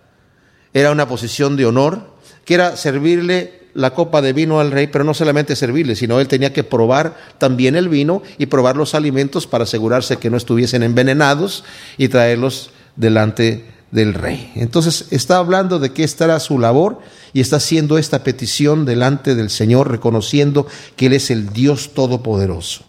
era 0.73 0.91
una 0.91 1.07
posición 1.07 1.55
de 1.55 1.67
honor, 1.67 2.15
que 2.43 2.55
era 2.55 2.75
servirle 2.75 3.58
la 3.79 3.93
copa 3.93 4.21
de 4.21 4.33
vino 4.33 4.59
al 4.59 4.71
rey, 4.71 4.87
pero 4.87 5.03
no 5.03 5.13
solamente 5.13 5.55
servirle, 5.55 5.95
sino 5.95 6.19
él 6.19 6.27
tenía 6.27 6.51
que 6.51 6.63
probar 6.63 7.15
también 7.37 7.75
el 7.75 7.87
vino 7.87 8.21
y 8.37 8.47
probar 8.47 8.75
los 8.75 8.93
alimentos 8.93 9.47
para 9.47 9.63
asegurarse 9.63 10.17
que 10.17 10.29
no 10.29 10.37
estuviesen 10.37 10.83
envenenados 10.83 11.63
y 11.97 12.09
traerlos 12.09 12.71
delante 12.97 13.65
del 13.91 14.13
rey. 14.13 14.51
Entonces 14.55 15.07
está 15.11 15.37
hablando 15.37 15.79
de 15.79 15.93
que 15.93 16.03
esta 16.03 16.25
era 16.25 16.39
su 16.39 16.59
labor 16.59 16.99
y 17.31 17.39
está 17.39 17.55
haciendo 17.55 17.97
esta 17.97 18.23
petición 18.23 18.85
delante 18.85 19.33
del 19.33 19.49
Señor, 19.49 19.89
reconociendo 19.89 20.67
que 20.97 21.05
Él 21.07 21.13
es 21.13 21.31
el 21.31 21.53
Dios 21.53 21.93
Todopoderoso. 21.93 22.83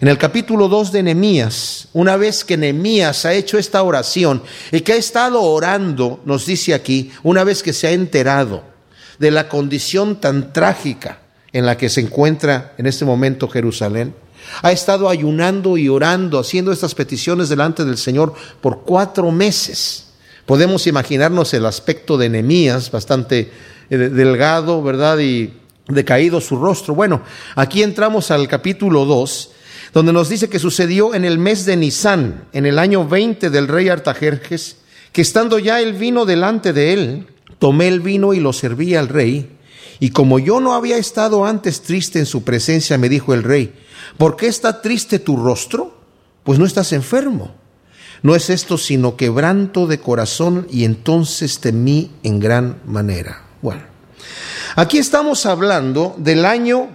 En 0.00 0.08
el 0.08 0.18
capítulo 0.18 0.68
2 0.68 0.92
de 0.92 1.02
Nehemías, 1.04 1.88
una 1.94 2.16
vez 2.16 2.44
que 2.44 2.56
Nehemías 2.56 3.24
ha 3.24 3.32
hecho 3.32 3.58
esta 3.58 3.82
oración 3.82 4.42
y 4.72 4.80
que 4.80 4.92
ha 4.92 4.96
estado 4.96 5.40
orando, 5.40 6.20
nos 6.26 6.44
dice 6.44 6.74
aquí, 6.74 7.12
una 7.22 7.44
vez 7.44 7.62
que 7.62 7.72
se 7.72 7.86
ha 7.86 7.92
enterado 7.92 8.73
de 9.18 9.30
la 9.30 9.48
condición 9.48 10.20
tan 10.20 10.52
trágica 10.52 11.18
en 11.52 11.66
la 11.66 11.76
que 11.76 11.88
se 11.88 12.00
encuentra 12.00 12.74
en 12.78 12.86
este 12.86 13.04
momento 13.04 13.48
Jerusalén. 13.48 14.14
Ha 14.62 14.72
estado 14.72 15.08
ayunando 15.08 15.78
y 15.78 15.88
orando, 15.88 16.38
haciendo 16.38 16.72
estas 16.72 16.94
peticiones 16.94 17.48
delante 17.48 17.84
del 17.84 17.96
Señor 17.96 18.34
por 18.60 18.82
cuatro 18.82 19.30
meses. 19.30 20.08
Podemos 20.46 20.86
imaginarnos 20.86 21.54
el 21.54 21.64
aspecto 21.64 22.18
de 22.18 22.28
Nehemías, 22.28 22.90
bastante 22.90 23.50
eh, 23.88 23.96
delgado, 23.96 24.82
¿verdad? 24.82 25.18
Y 25.18 25.54
decaído 25.88 26.40
su 26.40 26.56
rostro. 26.56 26.94
Bueno, 26.94 27.22
aquí 27.54 27.82
entramos 27.82 28.30
al 28.30 28.48
capítulo 28.48 29.04
2, 29.04 29.50
donde 29.92 30.12
nos 30.12 30.28
dice 30.28 30.48
que 30.48 30.58
sucedió 30.58 31.14
en 31.14 31.24
el 31.24 31.38
mes 31.38 31.64
de 31.64 31.76
Nisán, 31.76 32.44
en 32.52 32.66
el 32.66 32.78
año 32.78 33.06
20 33.06 33.48
del 33.50 33.68
rey 33.68 33.88
Artajerjes, 33.88 34.76
que 35.12 35.22
estando 35.22 35.58
ya 35.58 35.80
el 35.80 35.92
vino 35.94 36.26
delante 36.26 36.72
de 36.72 36.92
él, 36.92 37.26
tomé 37.58 37.88
el 37.88 38.00
vino 38.00 38.34
y 38.34 38.40
lo 38.40 38.52
serví 38.52 38.94
al 38.94 39.08
rey, 39.08 39.54
y 40.00 40.10
como 40.10 40.38
yo 40.38 40.60
no 40.60 40.74
había 40.74 40.96
estado 40.96 41.46
antes 41.46 41.82
triste 41.82 42.18
en 42.18 42.26
su 42.26 42.42
presencia, 42.42 42.98
me 42.98 43.08
dijo 43.08 43.34
el 43.34 43.42
rey, 43.42 43.74
¿por 44.18 44.36
qué 44.36 44.48
está 44.48 44.82
triste 44.82 45.18
tu 45.18 45.36
rostro? 45.36 45.98
Pues 46.42 46.58
no 46.58 46.66
estás 46.66 46.92
enfermo. 46.92 47.54
No 48.22 48.34
es 48.34 48.50
esto 48.50 48.78
sino 48.78 49.16
quebranto 49.16 49.86
de 49.86 50.00
corazón 50.00 50.66
y 50.70 50.84
entonces 50.84 51.60
temí 51.60 52.10
en 52.22 52.40
gran 52.40 52.80
manera. 52.86 53.44
Bueno, 53.60 53.82
aquí 54.76 54.98
estamos 54.98 55.46
hablando 55.46 56.14
del 56.18 56.44
año 56.44 56.88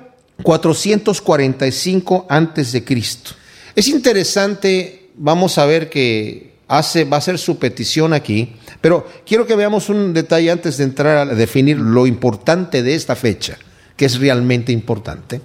445 0.44 2.26
antes 2.30 2.72
de 2.72 2.84
Cristo. 2.84 3.32
Es 3.76 3.88
interesante, 3.88 5.12
vamos 5.16 5.58
a 5.58 5.66
ver 5.66 5.90
que 5.90 6.49
hace, 6.70 7.04
va 7.04 7.18
a 7.18 7.22
ser 7.22 7.38
su 7.38 7.58
petición 7.58 8.14
aquí, 8.14 8.56
pero 8.80 9.06
quiero 9.26 9.46
que 9.46 9.56
veamos 9.56 9.90
un 9.90 10.14
detalle 10.14 10.52
antes 10.52 10.78
de 10.78 10.86
entrar 10.86 11.18
a 11.28 11.36
definir 11.36 11.78
lo 11.78 12.08
importante 12.08 12.84
de 12.84 12.96
esta 12.96 13.16
fecha, 13.16 13.58
que 13.98 14.06
es 14.06 14.20
realmente 14.20 14.72
importante. 14.72 15.42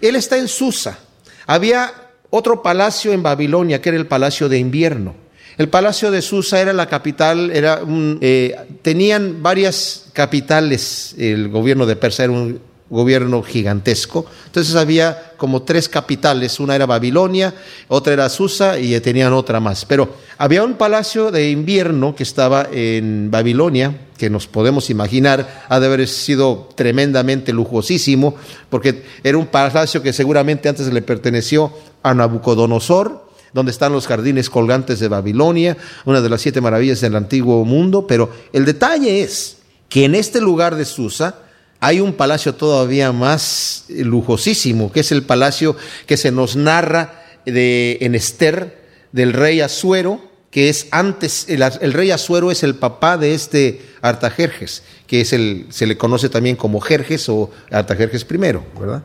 Él 0.00 0.16
está 0.16 0.36
en 0.36 0.48
Susa. 0.48 0.98
Había 1.46 1.92
otro 2.30 2.60
palacio 2.62 3.12
en 3.12 3.22
Babilonia, 3.22 3.80
que 3.80 3.88
era 3.88 3.98
el 3.98 4.06
palacio 4.06 4.48
de 4.48 4.58
invierno. 4.58 5.14
El 5.56 5.68
palacio 5.68 6.10
de 6.10 6.22
Susa 6.22 6.60
era 6.60 6.72
la 6.72 6.86
capital, 6.86 7.50
era 7.52 7.82
un, 7.82 8.18
eh, 8.20 8.54
tenían 8.82 9.42
varias 9.42 10.06
capitales, 10.12 11.14
el 11.18 11.48
gobierno 11.48 11.86
de 11.86 11.96
Persia 11.96 12.24
era 12.24 12.32
un 12.32 12.60
gobierno 12.90 13.42
gigantesco. 13.42 14.26
Entonces 14.46 14.74
había 14.74 15.32
como 15.36 15.62
tres 15.62 15.88
capitales, 15.88 16.58
una 16.60 16.74
era 16.74 16.86
Babilonia, 16.86 17.54
otra 17.88 18.12
era 18.12 18.28
Susa 18.28 18.78
y 18.78 18.98
tenían 19.00 19.32
otra 19.32 19.60
más. 19.60 19.84
Pero 19.84 20.14
había 20.38 20.64
un 20.64 20.74
palacio 20.74 21.30
de 21.30 21.50
invierno 21.50 22.14
que 22.14 22.22
estaba 22.22 22.66
en 22.70 23.30
Babilonia, 23.30 24.08
que 24.16 24.30
nos 24.30 24.46
podemos 24.46 24.90
imaginar 24.90 25.64
ha 25.68 25.78
de 25.80 25.86
haber 25.86 26.08
sido 26.08 26.68
tremendamente 26.74 27.52
lujosísimo, 27.52 28.34
porque 28.70 29.04
era 29.22 29.38
un 29.38 29.46
palacio 29.46 30.02
que 30.02 30.12
seguramente 30.12 30.68
antes 30.68 30.92
le 30.92 31.02
perteneció 31.02 31.72
a 32.02 32.14
Nabucodonosor, 32.14 33.28
donde 33.52 33.72
están 33.72 33.92
los 33.92 34.06
jardines 34.06 34.50
colgantes 34.50 35.00
de 35.00 35.08
Babilonia, 35.08 35.76
una 36.04 36.20
de 36.20 36.28
las 36.28 36.42
siete 36.42 36.60
maravillas 36.60 37.00
del 37.00 37.16
antiguo 37.16 37.64
mundo, 37.64 38.06
pero 38.06 38.30
el 38.52 38.64
detalle 38.64 39.22
es 39.22 39.58
que 39.88 40.04
en 40.04 40.14
este 40.14 40.40
lugar 40.40 40.76
de 40.76 40.84
Susa, 40.84 41.36
hay 41.80 42.00
un 42.00 42.12
palacio 42.12 42.54
todavía 42.54 43.12
más 43.12 43.84
lujosísimo, 43.88 44.90
que 44.90 45.00
es 45.00 45.12
el 45.12 45.22
palacio 45.22 45.76
que 46.06 46.16
se 46.16 46.32
nos 46.32 46.56
narra 46.56 47.24
de, 47.44 47.98
en 48.00 48.14
Esther 48.14 48.88
del 49.12 49.32
rey 49.32 49.60
Asuero, 49.60 50.20
que 50.50 50.70
es 50.70 50.88
antes, 50.90 51.46
el, 51.48 51.92
rey 51.92 52.10
Asuero 52.10 52.50
es 52.50 52.62
el 52.62 52.74
papá 52.74 53.18
de 53.18 53.34
este 53.34 53.82
Artajerjes, 54.00 54.82
que 55.06 55.20
es 55.20 55.32
el, 55.32 55.66
se 55.70 55.86
le 55.86 55.98
conoce 55.98 56.28
también 56.28 56.56
como 56.56 56.80
Jerjes 56.80 57.28
o 57.28 57.50
Artajerjes 57.70 58.26
I, 58.28 58.36
¿verdad? 58.36 59.02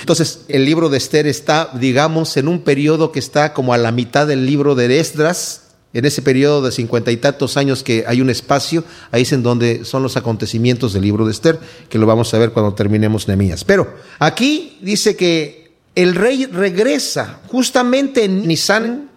Entonces, 0.00 0.40
el 0.48 0.64
libro 0.64 0.88
de 0.88 0.98
Esther 0.98 1.26
está, 1.26 1.70
digamos, 1.74 2.36
en 2.36 2.48
un 2.48 2.62
periodo 2.62 3.12
que 3.12 3.18
está 3.18 3.52
como 3.52 3.74
a 3.74 3.78
la 3.78 3.90
mitad 3.90 4.26
del 4.26 4.46
libro 4.46 4.74
de 4.74 5.00
Esdras, 5.00 5.63
en 5.94 6.04
ese 6.04 6.22
periodo 6.22 6.60
de 6.60 6.72
cincuenta 6.72 7.12
y 7.12 7.16
tantos 7.16 7.56
años 7.56 7.84
que 7.84 8.04
hay 8.06 8.20
un 8.20 8.28
espacio, 8.28 8.84
ahí 9.12 9.22
es 9.22 9.32
en 9.32 9.44
donde 9.44 9.84
son 9.84 10.02
los 10.02 10.16
acontecimientos 10.16 10.92
del 10.92 11.02
libro 11.02 11.24
de 11.24 11.30
Esther, 11.30 11.58
que 11.88 11.98
lo 11.98 12.06
vamos 12.06 12.34
a 12.34 12.38
ver 12.38 12.50
cuando 12.50 12.74
terminemos 12.74 13.28
Nehemías. 13.28 13.64
Pero 13.64 13.94
aquí 14.18 14.76
dice 14.82 15.14
que 15.14 15.72
el 15.94 16.16
rey 16.16 16.46
regresa 16.46 17.40
justamente 17.46 18.24
en 18.24 18.46
Nisan, 18.46 19.08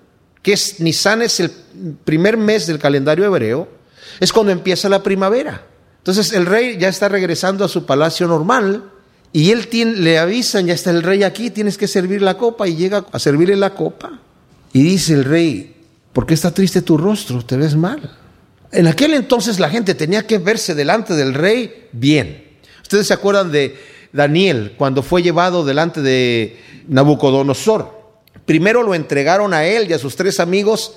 que 0.44 0.54
es 0.54 0.80
Nisan 0.80 1.24
es 1.24 1.40
el 1.40 1.52
primer 2.06 2.38
mes 2.38 2.68
del 2.68 2.78
calendario 2.78 3.26
hebreo, 3.26 3.68
es 4.20 4.32
cuando 4.32 4.52
empieza 4.52 4.88
la 4.88 5.02
primavera. 5.02 5.66
Entonces 5.98 6.32
el 6.32 6.46
rey 6.46 6.78
ya 6.78 6.90
está 6.90 7.10
regresando 7.10 7.66
a 7.66 7.68
su 7.68 7.88
palacio 7.88 8.28
normal 8.28 8.84
y 9.34 9.50
él 9.50 9.68
le 10.04 10.20
avisan, 10.20 10.68
ya 10.68 10.76
está 10.76 10.92
el 10.92 11.02
rey 11.02 11.24
aquí, 11.24 11.50
tienes 11.50 11.78
que 11.78 11.88
servir 11.88 12.22
la 12.22 12.38
copa 12.38 12.68
y 12.68 12.76
llega 12.76 13.04
a 13.12 13.20
servirle 13.20 13.56
la 13.56 13.74
copa. 13.74 14.20
Y 14.74 14.84
dice 14.84 15.14
el 15.14 15.26
rey, 15.26 15.77
¿Por 16.14 16.26
qué 16.26 16.34
está 16.34 16.52
triste 16.52 16.82
tu 16.82 16.98
rostro? 16.98 17.44
Te 17.44 17.58
ves 17.58 17.76
mal. 17.76 18.18
En 18.72 18.88
aquel 18.88 19.14
entonces 19.14 19.60
la 19.60 19.70
gente 19.70 19.96
tenía 19.96 20.28
que 20.28 20.40
verse 20.40 20.76
delante 20.76 21.14
del 21.14 21.34
rey 21.34 21.88
bien. 21.92 22.58
Ustedes 22.82 23.08
se 23.08 23.14
acuerdan 23.14 23.52
de 23.52 23.78
Daniel 24.12 24.74
cuando 24.78 25.04
fue 25.04 25.22
llevado 25.22 25.66
delante 25.66 26.02
de 26.02 26.58
Nabucodonosor. 26.88 27.98
Primero 28.46 28.84
lo 28.84 28.96
entregaron 28.96 29.54
a 29.54 29.66
él 29.66 29.90
y 29.90 29.94
a 29.94 30.00
sus 30.00 30.16
tres 30.16 30.40
amigos 30.40 30.94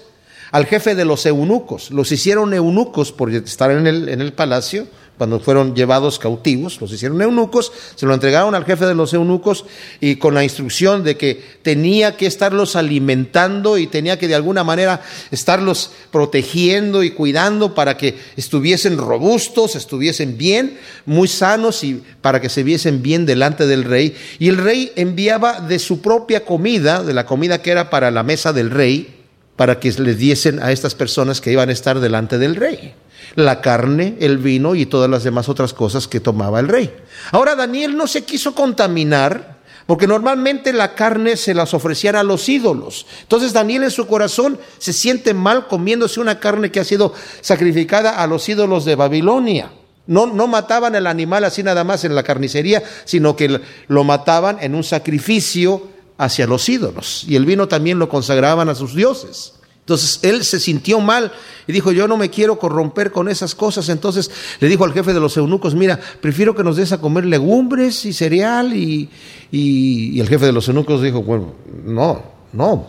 al 0.52 0.66
jefe 0.66 0.94
de 0.94 1.04
los 1.04 1.26
eunucos. 1.26 1.90
Los 1.90 2.12
hicieron 2.12 2.54
eunucos 2.54 3.12
por 3.12 3.32
estar 3.32 3.70
en 3.70 3.86
el, 3.86 4.08
en 4.08 4.20
el 4.20 4.32
palacio 4.32 4.86
cuando 5.20 5.38
fueron 5.38 5.74
llevados 5.74 6.18
cautivos, 6.18 6.80
los 6.80 6.90
hicieron 6.92 7.20
eunucos, 7.20 7.70
se 7.94 8.06
lo 8.06 8.14
entregaron 8.14 8.54
al 8.54 8.64
jefe 8.64 8.86
de 8.86 8.94
los 8.94 9.12
eunucos 9.12 9.66
y 10.00 10.16
con 10.16 10.32
la 10.32 10.42
instrucción 10.44 11.04
de 11.04 11.18
que 11.18 11.42
tenía 11.60 12.16
que 12.16 12.26
estarlos 12.26 12.74
alimentando 12.74 13.76
y 13.76 13.86
tenía 13.86 14.18
que 14.18 14.28
de 14.28 14.34
alguna 14.34 14.64
manera 14.64 15.02
estarlos 15.30 15.90
protegiendo 16.10 17.02
y 17.02 17.10
cuidando 17.10 17.74
para 17.74 17.98
que 17.98 18.18
estuviesen 18.36 18.96
robustos, 18.96 19.76
estuviesen 19.76 20.38
bien, 20.38 20.78
muy 21.04 21.28
sanos 21.28 21.84
y 21.84 22.02
para 22.22 22.40
que 22.40 22.48
se 22.48 22.62
viesen 22.62 23.02
bien 23.02 23.26
delante 23.26 23.66
del 23.66 23.84
rey. 23.84 24.16
Y 24.38 24.48
el 24.48 24.56
rey 24.56 24.90
enviaba 24.96 25.60
de 25.60 25.78
su 25.78 26.00
propia 26.00 26.46
comida, 26.46 27.02
de 27.02 27.12
la 27.12 27.26
comida 27.26 27.60
que 27.60 27.72
era 27.72 27.90
para 27.90 28.10
la 28.10 28.22
mesa 28.22 28.54
del 28.54 28.70
rey, 28.70 29.16
para 29.56 29.78
que 29.78 29.92
les 29.92 30.16
diesen 30.16 30.62
a 30.62 30.72
estas 30.72 30.94
personas 30.94 31.42
que 31.42 31.52
iban 31.52 31.68
a 31.68 31.72
estar 31.72 32.00
delante 32.00 32.38
del 32.38 32.56
rey 32.56 32.94
la 33.34 33.60
carne, 33.60 34.16
el 34.20 34.38
vino 34.38 34.74
y 34.74 34.86
todas 34.86 35.10
las 35.10 35.24
demás 35.24 35.48
otras 35.48 35.72
cosas 35.72 36.08
que 36.08 36.20
tomaba 36.20 36.60
el 36.60 36.68
rey. 36.68 36.94
Ahora 37.32 37.54
Daniel 37.54 37.96
no 37.96 38.06
se 38.06 38.24
quiso 38.24 38.54
contaminar 38.54 39.60
porque 39.86 40.06
normalmente 40.06 40.72
la 40.72 40.94
carne 40.94 41.36
se 41.36 41.52
las 41.52 41.74
ofrecían 41.74 42.14
a 42.14 42.22
los 42.22 42.48
ídolos. 42.48 43.06
Entonces 43.22 43.52
Daniel 43.52 43.84
en 43.84 43.90
su 43.90 44.06
corazón 44.06 44.58
se 44.78 44.92
siente 44.92 45.34
mal 45.34 45.66
comiéndose 45.66 46.20
una 46.20 46.38
carne 46.38 46.70
que 46.70 46.80
ha 46.80 46.84
sido 46.84 47.12
sacrificada 47.40 48.22
a 48.22 48.26
los 48.26 48.48
ídolos 48.48 48.84
de 48.84 48.94
Babilonia. 48.94 49.72
No, 50.06 50.26
no 50.26 50.46
mataban 50.46 50.94
el 50.94 51.06
animal 51.06 51.44
así 51.44 51.62
nada 51.62 51.84
más 51.84 52.04
en 52.04 52.14
la 52.14 52.22
carnicería, 52.22 52.82
sino 53.04 53.36
que 53.36 53.60
lo 53.88 54.04
mataban 54.04 54.58
en 54.60 54.74
un 54.74 54.84
sacrificio 54.84 55.88
hacia 56.18 56.46
los 56.46 56.68
ídolos. 56.68 57.24
Y 57.26 57.36
el 57.36 57.44
vino 57.44 57.66
también 57.66 57.98
lo 57.98 58.08
consagraban 58.08 58.68
a 58.68 58.74
sus 58.74 58.94
dioses. 58.94 59.54
Entonces 59.90 60.20
él 60.22 60.44
se 60.44 60.60
sintió 60.60 61.00
mal 61.00 61.32
y 61.66 61.72
dijo, 61.72 61.90
yo 61.90 62.06
no 62.06 62.16
me 62.16 62.30
quiero 62.30 62.60
corromper 62.60 63.10
con 63.10 63.28
esas 63.28 63.56
cosas. 63.56 63.88
Entonces 63.88 64.30
le 64.60 64.68
dijo 64.68 64.84
al 64.84 64.92
jefe 64.92 65.12
de 65.12 65.18
los 65.18 65.36
eunucos, 65.36 65.74
mira, 65.74 65.98
prefiero 66.20 66.54
que 66.54 66.62
nos 66.62 66.76
des 66.76 66.92
a 66.92 67.00
comer 67.00 67.24
legumbres 67.24 68.04
y 68.04 68.12
cereal. 68.12 68.72
Y, 68.72 69.08
y, 69.50 70.20
el 70.20 70.28
jefe 70.28 70.46
de 70.46 70.52
los 70.52 70.68
eunucos 70.68 71.02
dijo, 71.02 71.24
bueno, 71.24 71.54
no, 71.84 72.22
no, 72.52 72.86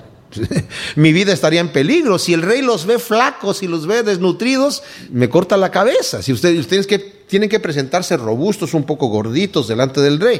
mi 0.95 1.11
vida 1.11 1.33
estaría 1.33 1.59
en 1.59 1.69
peligro. 1.69 2.19
Si 2.19 2.35
el 2.35 2.43
rey 2.43 2.61
los 2.61 2.85
ve 2.85 2.99
flacos 2.99 3.63
y 3.63 3.67
los 3.67 3.87
ve 3.87 4.03
desnutridos, 4.03 4.83
me 5.09 5.27
corta 5.27 5.57
la 5.57 5.71
cabeza. 5.71 6.21
Si 6.21 6.31
ustedes, 6.31 6.59
ustedes 6.59 6.85
que, 6.85 6.99
tienen 6.99 7.49
que 7.49 7.59
presentarse 7.59 8.15
robustos, 8.15 8.75
un 8.75 8.83
poco 8.83 9.07
gorditos 9.07 9.67
delante 9.67 10.01
del 10.01 10.19
rey. 10.19 10.39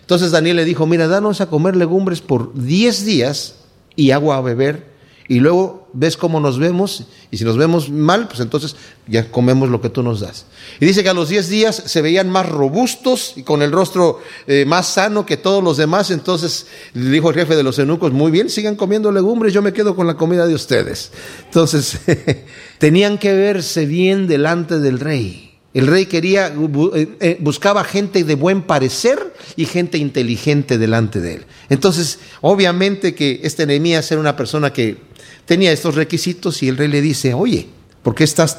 Entonces 0.00 0.30
Daniel 0.30 0.56
le 0.56 0.64
dijo, 0.64 0.86
mira, 0.86 1.08
danos 1.08 1.42
a 1.42 1.50
comer 1.50 1.76
legumbres 1.76 2.22
por 2.22 2.54
10 2.54 3.04
días 3.04 3.56
y 3.96 4.12
agua 4.12 4.38
a 4.38 4.40
beber 4.40 4.89
y 5.30 5.38
luego 5.38 5.86
ves 5.92 6.16
cómo 6.16 6.40
nos 6.40 6.58
vemos, 6.58 7.04
y 7.30 7.36
si 7.36 7.44
nos 7.44 7.56
vemos 7.56 7.88
mal, 7.88 8.26
pues 8.26 8.40
entonces 8.40 8.74
ya 9.06 9.30
comemos 9.30 9.68
lo 9.68 9.80
que 9.80 9.88
tú 9.88 10.02
nos 10.02 10.18
das. 10.18 10.44
Y 10.80 10.86
dice 10.86 11.04
que 11.04 11.08
a 11.08 11.14
los 11.14 11.28
10 11.28 11.48
días 11.48 11.80
se 11.86 12.02
veían 12.02 12.28
más 12.28 12.48
robustos 12.48 13.34
y 13.36 13.44
con 13.44 13.62
el 13.62 13.70
rostro 13.70 14.18
eh, 14.48 14.64
más 14.66 14.88
sano 14.88 15.24
que 15.24 15.36
todos 15.36 15.62
los 15.62 15.76
demás, 15.76 16.10
entonces 16.10 16.66
le 16.94 17.10
dijo 17.10 17.30
el 17.30 17.36
jefe 17.36 17.54
de 17.54 17.62
los 17.62 17.78
eunucos, 17.78 18.12
muy 18.12 18.32
bien, 18.32 18.50
sigan 18.50 18.74
comiendo 18.74 19.12
legumbres, 19.12 19.52
yo 19.52 19.62
me 19.62 19.72
quedo 19.72 19.94
con 19.94 20.08
la 20.08 20.16
comida 20.16 20.48
de 20.48 20.54
ustedes. 20.56 21.12
Entonces, 21.44 22.00
tenían 22.78 23.16
que 23.16 23.32
verse 23.32 23.86
bien 23.86 24.26
delante 24.26 24.80
del 24.80 24.98
rey. 24.98 25.50
El 25.72 25.86
rey 25.86 26.06
quería, 26.06 26.48
eh, 26.48 27.08
eh, 27.20 27.36
buscaba 27.38 27.84
gente 27.84 28.24
de 28.24 28.34
buen 28.34 28.62
parecer 28.62 29.32
y 29.54 29.66
gente 29.66 29.98
inteligente 29.98 30.78
delante 30.78 31.20
de 31.20 31.34
él. 31.34 31.46
Entonces, 31.68 32.18
obviamente 32.40 33.14
que 33.14 33.40
este 33.44 33.66
Nehemías 33.66 34.10
era 34.10 34.20
una 34.20 34.34
persona 34.34 34.72
que 34.72 35.09
tenía 35.50 35.72
estos 35.72 35.96
requisitos 35.96 36.62
y 36.62 36.68
el 36.68 36.76
rey 36.76 36.86
le 36.86 37.00
dice, 37.00 37.34
oye, 37.34 37.66
¿por 38.04 38.14
qué 38.14 38.22
estás 38.22 38.56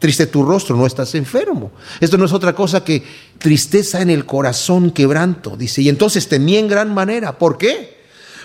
triste 0.00 0.26
tu 0.26 0.42
rostro? 0.42 0.74
No 0.74 0.84
estás 0.84 1.14
enfermo. 1.14 1.70
Esto 2.00 2.18
no 2.18 2.24
es 2.24 2.32
otra 2.32 2.56
cosa 2.56 2.82
que 2.82 3.04
tristeza 3.38 4.00
en 4.00 4.10
el 4.10 4.26
corazón, 4.26 4.90
quebranto. 4.90 5.56
Dice, 5.56 5.82
y 5.82 5.88
entonces 5.88 6.26
temí 6.26 6.56
en 6.56 6.66
gran 6.66 6.92
manera. 6.92 7.38
¿Por 7.38 7.56
qué? 7.56 7.98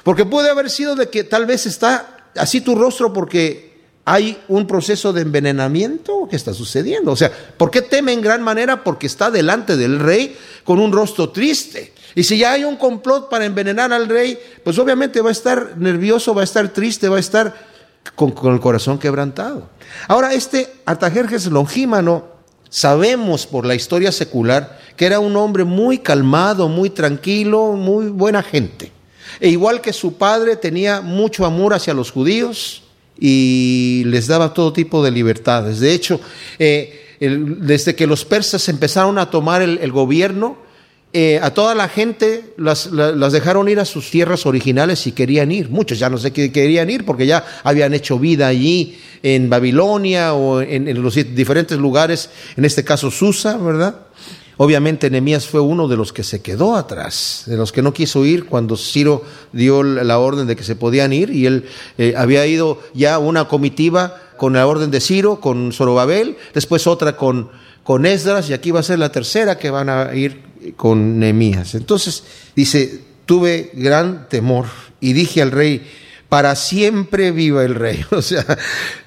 Porque 0.04 0.24
puede 0.24 0.52
haber 0.52 0.70
sido 0.70 0.96
de 0.96 1.10
que 1.10 1.24
tal 1.24 1.48
vez 1.48 1.66
está 1.66 2.30
así 2.36 2.62
tu 2.62 2.76
rostro 2.76 3.12
porque 3.12 3.80
hay 4.06 4.40
un 4.50 4.68
proceso 4.68 5.12
de 5.12 5.22
envenenamiento 5.22 6.28
que 6.30 6.36
está 6.36 6.54
sucediendo. 6.54 7.12
O 7.12 7.16
sea, 7.16 7.32
¿por 7.58 7.72
qué 7.72 7.82
teme 7.82 8.14
en 8.14 8.22
gran 8.22 8.44
manera? 8.44 8.84
Porque 8.84 9.08
está 9.08 9.32
delante 9.32 9.78
del 9.78 9.98
rey 9.98 10.38
con 10.64 10.78
un 10.78 10.92
rostro 10.92 11.32
triste. 11.32 11.94
Y 12.14 12.22
si 12.22 12.38
ya 12.38 12.52
hay 12.52 12.66
un 12.66 12.76
complot 12.76 13.30
para 13.30 13.46
envenenar 13.46 13.92
al 13.92 14.08
rey, 14.08 14.38
pues 14.64 14.78
obviamente 14.78 15.22
va 15.22 15.30
a 15.30 15.32
estar 15.32 15.76
nervioso, 15.76 16.36
va 16.36 16.42
a 16.42 16.44
estar 16.44 16.70
triste, 16.70 17.10
va 17.10 17.18
a 17.18 17.20
estar 17.20 17.69
con, 18.16 18.34
el 18.54 18.60
corazón 18.60 19.00
quebrantado. 19.00 19.70
Ahora, 20.08 20.34
este 20.34 20.72
Artajerjes 20.86 21.48
Longímano, 21.48 22.26
sabemos 22.70 23.48
por 23.48 23.66
la 23.66 23.76
historia 23.76 24.12
secular 24.12 24.80
que 24.96 25.06
era 25.06 25.20
un 25.20 25.36
hombre 25.38 25.64
muy 25.64 26.00
calmado, 26.00 26.68
muy 26.68 26.90
tranquilo, 26.90 27.74
muy 27.74 28.08
buena 28.08 28.44
gente. 28.44 28.92
E 29.40 29.50
igual 29.50 29.82
que 29.82 29.94
su 29.94 30.16
padre 30.18 30.56
tenía 30.56 31.02
mucho 31.02 31.46
amor 31.46 31.74
hacia 31.74 31.94
los 31.94 32.12
judíos 32.12 32.84
y 33.18 34.04
les 34.08 34.28
daba 34.28 34.54
todo 34.54 34.74
tipo 34.74 35.04
de 35.04 35.12
libertades. 35.12 35.80
De 35.80 35.94
hecho, 35.94 36.20
eh, 36.58 37.18
desde 37.20 37.96
que 37.96 38.08
los 38.08 38.26
persas 38.26 38.68
empezaron 38.68 39.18
a 39.18 39.30
tomar 39.30 39.62
el 39.62 39.92
gobierno, 39.92 40.58
eh, 41.12 41.40
a 41.42 41.52
toda 41.52 41.74
la 41.74 41.90
gente 41.90 42.54
las, 42.58 42.92
dejaron 43.32 43.68
ir 43.68 43.80
a 43.80 43.86
sus 43.86 44.12
tierras 44.12 44.46
originales 44.46 45.00
si 45.00 45.12
querían 45.12 45.52
ir. 45.52 45.70
Muchos 45.70 45.98
ya 45.98 46.08
no 46.08 46.20
sé 46.20 46.32
qué 46.32 46.52
querían 46.52 46.90
ir 46.90 47.04
porque 47.04 47.26
ya 47.26 47.44
habían 47.64 47.96
hecho 47.96 48.20
vida 48.20 48.48
allí 48.48 49.00
en 49.24 49.50
Babilonia 49.50 50.36
o 50.36 50.62
en, 50.62 51.02
los 51.02 51.16
diferentes 51.16 51.80
lugares, 51.80 52.30
en 52.56 52.64
este 52.64 52.84
caso 52.84 53.10
Susa, 53.10 53.58
¿verdad? 53.58 53.96
Obviamente 54.58 55.10
Nehemías 55.10 55.48
fue 55.48 55.62
uno 55.62 55.88
de 55.88 55.98
los 55.98 56.14
que 56.14 56.24
se 56.24 56.42
quedó 56.42 56.76
atrás, 56.76 57.44
de 57.48 57.58
los 57.58 57.72
que 57.72 57.82
no 57.82 57.94
quiso 57.94 58.26
ir 58.26 58.46
cuando 58.46 58.78
Ciro 58.78 59.24
dio 59.52 59.82
la 59.82 60.20
orden 60.20 60.46
de 60.46 60.56
que 60.56 60.64
se 60.64 60.76
podían 60.76 61.12
ir 61.12 61.32
y 61.32 61.48
él 61.48 61.66
eh, 61.98 62.14
había 62.18 62.46
ido 62.46 62.82
ya 62.94 63.18
una 63.18 63.48
comitiva 63.48 64.22
con 64.38 64.54
la 64.54 64.68
orden 64.68 64.92
de 64.92 65.02
Ciro, 65.02 65.40
con 65.40 65.72
Zorobabel, 65.72 66.38
después 66.54 66.88
otra 66.88 67.16
con 67.16 67.50
con 67.90 68.06
Esdras 68.06 68.48
y 68.48 68.54
aquí 68.54 68.70
va 68.70 68.82
a 68.82 68.84
ser 68.84 69.00
la 69.00 69.12
tercera 69.12 69.58
que 69.58 69.72
van 69.72 69.90
a 69.90 70.14
ir 70.14 70.44
con 70.76 71.18
Nehemías. 71.18 71.74
Entonces 71.74 72.24
dice, 72.56 73.02
tuve 73.26 73.72
gran 73.74 74.30
temor 74.30 74.68
y 75.00 75.14
dije 75.14 75.42
al 75.42 75.50
rey, 75.50 75.90
para 76.30 76.56
siempre 76.56 77.32
viva 77.32 77.66
el 77.66 77.74
rey. 77.74 78.06
O 78.12 78.22
sea, 78.22 78.46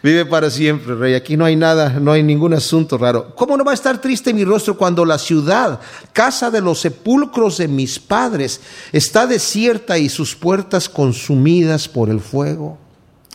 vive 0.02 0.26
para 0.26 0.50
siempre 0.50 0.94
el 0.94 0.98
rey. 0.98 1.14
Aquí 1.14 1.36
no 1.36 1.44
hay 1.44 1.54
nada, 1.54 1.90
no 2.00 2.10
hay 2.10 2.24
ningún 2.24 2.54
asunto 2.54 2.98
raro. 2.98 3.36
¿Cómo 3.36 3.56
no 3.56 3.62
va 3.62 3.70
a 3.70 3.74
estar 3.74 4.00
triste 4.00 4.34
mi 4.34 4.44
rostro 4.44 4.76
cuando 4.76 5.04
la 5.04 5.18
ciudad, 5.18 5.78
casa 6.12 6.50
de 6.50 6.60
los 6.60 6.80
sepulcros 6.80 7.58
de 7.58 7.68
mis 7.68 8.00
padres, 8.00 8.60
está 8.90 9.28
desierta 9.28 9.96
y 9.96 10.08
sus 10.08 10.34
puertas 10.34 10.88
consumidas 10.88 11.86
por 11.86 12.10
el 12.10 12.18
fuego? 12.18 12.78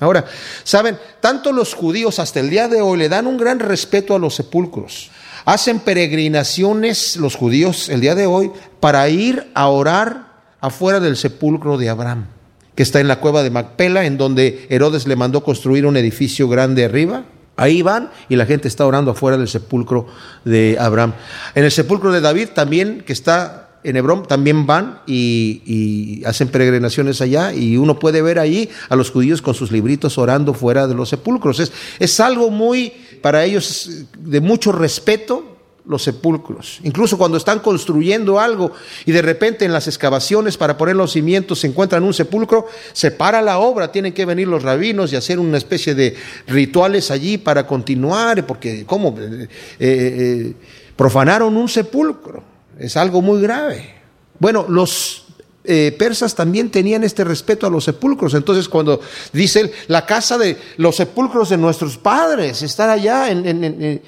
Ahora, 0.02 0.26
saben, 0.66 1.00
tanto 1.22 1.54
los 1.54 1.74
judíos 1.74 2.20
hasta 2.20 2.42
el 2.42 2.50
día 2.50 2.68
de 2.68 2.82
hoy 2.82 2.98
le 2.98 3.08
dan 3.08 3.28
un 3.28 3.38
gran 3.38 3.60
respeto 3.60 4.14
a 4.14 4.20
los 4.20 4.36
sepulcros. 4.36 5.12
Hacen 5.48 5.80
peregrinaciones 5.80 7.16
los 7.16 7.36
judíos 7.36 7.88
el 7.88 8.02
día 8.02 8.16
de 8.16 8.26
hoy 8.26 8.52
para 8.82 9.08
ir 9.08 9.48
a 9.54 9.70
orar 9.70 10.28
afuera 10.60 11.00
del 11.00 11.16
sepulcro 11.16 11.78
de 11.78 11.88
Abraham 11.88 12.28
que 12.76 12.84
está 12.84 13.00
en 13.00 13.08
la 13.08 13.20
cueva 13.20 13.42
de 13.42 13.50
Macpela, 13.50 14.06
en 14.06 14.18
donde 14.18 14.68
Herodes 14.70 15.08
le 15.08 15.16
mandó 15.16 15.44
construir 15.44 15.88
un 15.88 15.98
edificio 15.98 16.48
grande 16.48 16.86
arriba. 16.86 17.24
Ahí 17.56 17.82
van 17.82 18.12
y 18.30 18.36
la 18.36 18.46
gente 18.46 18.68
está 18.68 18.86
orando 18.86 19.12
afuera 19.12 19.36
del 19.36 19.48
sepulcro 19.48 20.06
de 20.46 20.78
Abraham. 20.80 21.14
En 21.56 21.64
el 21.64 21.72
sepulcro 21.72 22.12
de 22.12 22.22
David 22.22 22.50
también, 22.54 23.02
que 23.04 23.14
está 23.14 23.68
en 23.84 23.96
Hebrón, 23.96 24.28
también 24.28 24.68
van 24.68 25.00
y, 25.08 26.22
hacen 26.26 26.50
peregrinaciones 26.50 27.22
allá 27.22 27.54
y 27.54 27.78
uno 27.78 27.98
puede 27.98 28.22
ver 28.22 28.38
ahí 28.38 28.70
a 28.90 28.96
los 28.96 29.10
judíos 29.10 29.42
con 29.42 29.56
sus 29.56 29.72
libritos 29.72 30.20
orando 30.20 30.54
fuera 30.54 30.88
de 30.88 30.94
los 30.94 31.10
sepulcros. 31.10 31.60
Es, 31.60 31.72
es 31.98 32.20
algo 32.20 32.52
muy, 32.52 32.94
para 33.22 33.44
ellos, 33.44 34.06
de 34.18 34.42
mucho 34.42 34.72
respeto 34.72 35.58
los 35.88 36.04
sepulcros. 36.04 36.80
Incluso 36.84 37.18
cuando 37.18 37.38
están 37.38 37.60
construyendo 37.60 38.40
algo 38.40 38.72
y 39.06 39.12
de 39.12 39.22
repente 39.22 39.66
en 39.66 39.72
las 39.72 39.88
excavaciones 39.88 40.58
para 40.58 40.78
poner 40.78 40.96
los 40.96 41.14
cimientos 41.14 41.60
se 41.60 41.68
encuentran 41.68 42.04
un 42.04 42.14
sepulcro, 42.14 42.68
se 42.92 43.12
para 43.12 43.42
la 43.42 43.60
obra, 43.60 43.92
tienen 43.92 44.14
que 44.14 44.26
venir 44.26 44.48
los 44.48 44.64
rabinos 44.64 45.14
y 45.14 45.16
hacer 45.16 45.40
una 45.40 45.58
especie 45.58 45.96
de 45.96 46.16
rituales 46.48 47.10
allí 47.10 47.38
para 47.38 47.66
continuar, 47.66 48.46
porque 48.46 48.86
¿cómo? 48.86 49.16
Eh, 49.18 49.48
eh, 49.80 50.54
profanaron 50.96 51.56
un 51.56 51.70
sepulcro. 51.70 52.44
Es 52.78 52.98
algo 52.98 53.22
muy 53.22 53.42
grave. 53.42 53.96
Bueno, 54.40 54.66
los 54.68 55.27
eh, 55.68 55.96
persas 55.98 56.34
también 56.34 56.72
tenían 56.72 57.04
este 57.04 57.24
respeto 57.24 57.68
a 57.68 57.70
los 57.70 57.84
sepulcros. 57.84 58.34
Entonces, 58.34 58.68
cuando 58.68 59.00
dice 59.34 59.72
la 59.88 60.06
casa 60.06 60.38
de 60.38 60.58
los 60.78 60.96
sepulcros 60.96 61.50
de 61.50 61.58
nuestros 61.58 61.98
padres, 61.98 62.62
está 62.64 62.92
allá 62.92 63.30
en, 63.30 64.02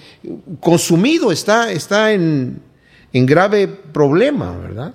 consumido, 0.60 1.32
está, 1.32 1.72
está 1.72 2.12
en, 2.14 2.62
en 3.14 3.26
grave 3.26 3.68
problema, 3.68 4.58
¿verdad? 4.58 4.94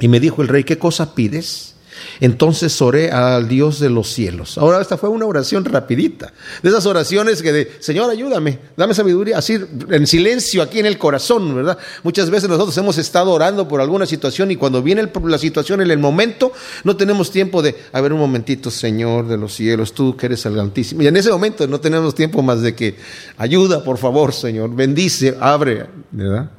Y 0.00 0.08
me 0.08 0.20
dijo 0.20 0.42
el 0.42 0.48
rey, 0.48 0.64
¿qué 0.64 0.78
cosa 0.78 1.14
pides? 1.14 1.75
Entonces 2.20 2.80
oré 2.80 3.10
al 3.10 3.48
Dios 3.48 3.80
de 3.80 3.90
los 3.90 4.08
cielos. 4.08 4.58
Ahora 4.58 4.80
esta 4.80 4.96
fue 4.96 5.08
una 5.08 5.26
oración 5.26 5.64
rapidita, 5.64 6.32
de 6.62 6.68
esas 6.68 6.86
oraciones 6.86 7.42
que 7.42 7.52
de, 7.52 7.72
Señor, 7.80 8.10
ayúdame, 8.10 8.58
dame 8.76 8.94
sabiduría, 8.94 9.38
así 9.38 9.58
en 9.90 10.06
silencio 10.06 10.62
aquí 10.62 10.78
en 10.78 10.86
el 10.86 10.98
corazón, 10.98 11.54
¿verdad? 11.54 11.78
Muchas 12.02 12.30
veces 12.30 12.48
nosotros 12.48 12.76
hemos 12.78 12.98
estado 12.98 13.30
orando 13.32 13.68
por 13.68 13.80
alguna 13.80 14.06
situación 14.06 14.50
y 14.50 14.56
cuando 14.56 14.82
viene 14.82 15.10
la 15.24 15.38
situación 15.38 15.80
en 15.80 15.90
el 15.90 15.98
momento, 15.98 16.52
no 16.84 16.96
tenemos 16.96 17.30
tiempo 17.30 17.62
de, 17.62 17.74
a 17.92 18.00
ver 18.00 18.12
un 18.12 18.20
momentito, 18.20 18.70
Señor 18.70 19.28
de 19.28 19.36
los 19.36 19.54
cielos, 19.54 19.92
tú 19.92 20.16
que 20.16 20.26
eres 20.26 20.44
el 20.46 20.58
Altísimo. 20.58 21.02
Y 21.02 21.06
en 21.06 21.16
ese 21.16 21.30
momento 21.30 21.66
no 21.66 21.80
tenemos 21.80 22.14
tiempo 22.14 22.42
más 22.42 22.62
de 22.62 22.74
que, 22.74 22.96
ayuda, 23.36 23.84
por 23.84 23.98
favor, 23.98 24.32
Señor, 24.32 24.74
bendice, 24.74 25.36
abre, 25.40 25.86
¿verdad? 26.10 26.50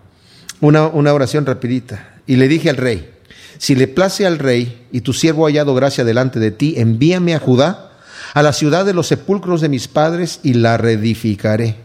Una, 0.61 0.87
una 0.87 1.13
oración 1.13 1.45
rapidita. 1.45 2.15
Y 2.25 2.35
le 2.35 2.47
dije 2.47 2.69
al 2.69 2.77
rey, 2.77 3.16
si 3.57 3.75
le 3.75 3.87
place 3.87 4.25
al 4.25 4.39
rey 4.39 4.87
y 4.91 5.01
tu 5.01 5.13
siervo 5.13 5.45
ha 5.45 5.49
hallado 5.49 5.73
gracia 5.75 6.03
delante 6.03 6.39
de 6.39 6.51
ti, 6.51 6.75
envíame 6.77 7.35
a 7.35 7.39
Judá, 7.39 7.91
a 8.33 8.43
la 8.43 8.53
ciudad 8.53 8.85
de 8.85 8.93
los 8.93 9.07
sepulcros 9.07 9.61
de 9.61 9.69
mis 9.69 9.87
padres, 9.87 10.39
y 10.43 10.53
la 10.53 10.77
reedificaré. 10.77 11.75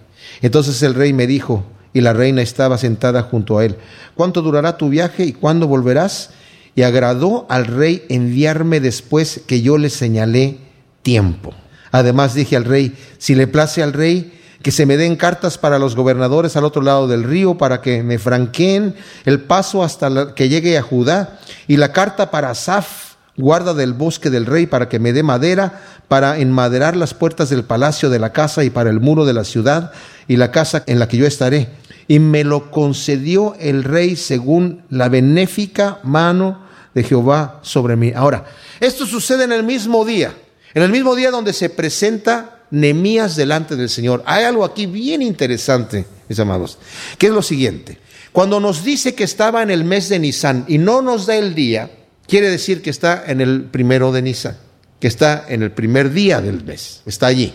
Entonces 0.41 0.83
el 0.83 0.95
rey 0.95 1.13
me 1.13 1.27
dijo, 1.27 1.65
y 1.93 2.01
la 2.01 2.13
reina 2.13 2.43
estaba 2.43 2.79
sentada 2.79 3.23
junto 3.23 3.59
a 3.59 3.65
él, 3.65 3.77
¿cuánto 4.15 4.43
durará 4.43 4.77
tu 4.77 4.89
viaje 4.89 5.25
y 5.25 5.33
cuándo 5.33 5.67
volverás? 5.67 6.31
Y 6.75 6.83
agradó 6.83 7.47
al 7.51 7.67
rey 7.67 8.05
enviarme 8.09 8.81
después 8.81 9.43
que 9.47 9.61
yo 9.61 9.77
le 9.79 9.91
señalé 9.91 10.59
tiempo. 11.03 11.53
Además 11.91 12.35
dije 12.35 12.57
al 12.57 12.65
rey, 12.65 12.97
si 13.19 13.35
le 13.35 13.47
place 13.47 13.83
al 13.83 13.93
rey, 13.93 14.33
que 14.63 14.71
se 14.71 14.87
me 14.87 14.97
den 14.97 15.17
cartas 15.17 15.59
para 15.59 15.79
los 15.79 15.97
gobernadores 15.97 16.57
al 16.57 16.65
otro 16.65 16.83
lado 16.83 17.09
del 17.09 17.25
río 17.25 17.59
para 17.59 17.81
que 17.81 18.03
me 18.03 18.19
franqueen 18.19 18.95
el 19.25 19.41
paso 19.41 19.83
hasta 19.83 20.35
que 20.35 20.49
llegue 20.49 20.79
a 20.79 20.83
Judá, 20.83 21.39
y 21.67 21.77
la 21.77 21.93
carta 21.93 22.31
para 22.31 22.51
Asaf, 22.51 23.15
guarda 23.37 23.75
del 23.75 23.93
bosque 23.93 24.31
del 24.31 24.47
rey, 24.47 24.67
para 24.67 24.89
que 24.89 24.99
me 24.99 25.13
dé 25.13 25.23
madera 25.23 25.81
para 26.09 26.39
enmaderar 26.39 26.97
las 26.97 27.15
puertas 27.15 27.51
del 27.51 27.65
palacio 27.65 28.11
de 28.11 28.19
la 28.19 28.33
casa 28.33 28.65
y 28.65 28.71
para 28.71 28.91
el 28.91 29.01
muro 29.01 29.25
de 29.25 29.33
la 29.33 29.45
ciudad 29.45 29.93
y 30.29 30.37
la 30.37 30.51
casa 30.51 30.85
en 30.87 30.99
la 30.99 31.09
que 31.09 31.17
yo 31.17 31.27
estaré. 31.27 31.71
Y 32.09 32.19
me 32.19 32.45
lo 32.45 32.71
concedió 32.71 33.55
el 33.59 33.85
rey 33.85 34.17
según 34.17 34.83
la 34.91 35.09
benéfica 35.09 35.99
mano 36.03 36.61
de 36.95 37.03
Jehová 37.03 37.61
sobre 37.63 37.97
mí. 37.97 38.13
Ahora, 38.15 38.45
esto 38.81 39.07
sucede 39.07 39.45
en 39.45 39.53
el 39.53 39.63
mismo 39.63 40.05
día, 40.05 40.35
en 40.75 40.83
el 40.83 40.91
mismo 40.91 41.15
día 41.15 41.31
donde 41.31 41.53
se 41.53 41.71
presenta 41.71 42.62
Nemías 42.73 43.37
delante 43.37 43.77
del 43.77 43.91
Señor. 43.91 44.23
Hay 44.25 44.45
algo 44.45 44.65
aquí 44.65 44.87
bien 44.87 45.21
interesante, 45.21 46.07
mis 46.27 46.39
amados, 46.39 46.79
que 47.19 47.27
es 47.27 47.33
lo 47.33 47.43
siguiente. 47.43 47.99
Cuando 48.33 48.61
nos 48.61 48.83
dice 48.83 49.15
que 49.15 49.25
estaba 49.25 49.63
en 49.63 49.71
el 49.71 49.85
mes 49.85 50.09
de 50.09 50.19
Nisan 50.19 50.65
y 50.67 50.79
no 50.79 51.03
nos 51.03 51.27
da 51.27 51.37
el 51.37 51.55
día, 51.55 51.91
quiere 52.27 52.49
decir 52.49 52.81
que 52.81 52.89
está 52.89 53.25
en 53.27 53.43
el 53.43 53.65
primero 53.65 54.11
de 54.11 54.23
Nisan, 54.23 54.57
que 55.01 55.07
está 55.07 55.45
en 55.49 55.63
el 55.63 55.71
primer 55.71 56.13
día 56.13 56.41
del 56.41 56.65
mes, 56.65 57.03
está 57.05 57.27
allí. 57.27 57.53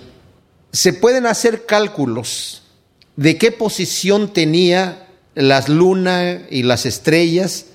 Se 0.71 0.93
pueden 0.93 1.25
hacer 1.25 1.65
cálculos 1.65 2.61
de 3.15 3.39
qué 3.39 3.51
posición 3.51 4.31
tenía 4.31 5.07
las 5.33 5.67
lunas 5.67 6.41
y 6.51 6.61
las 6.61 6.85
estrellas, 6.85 7.65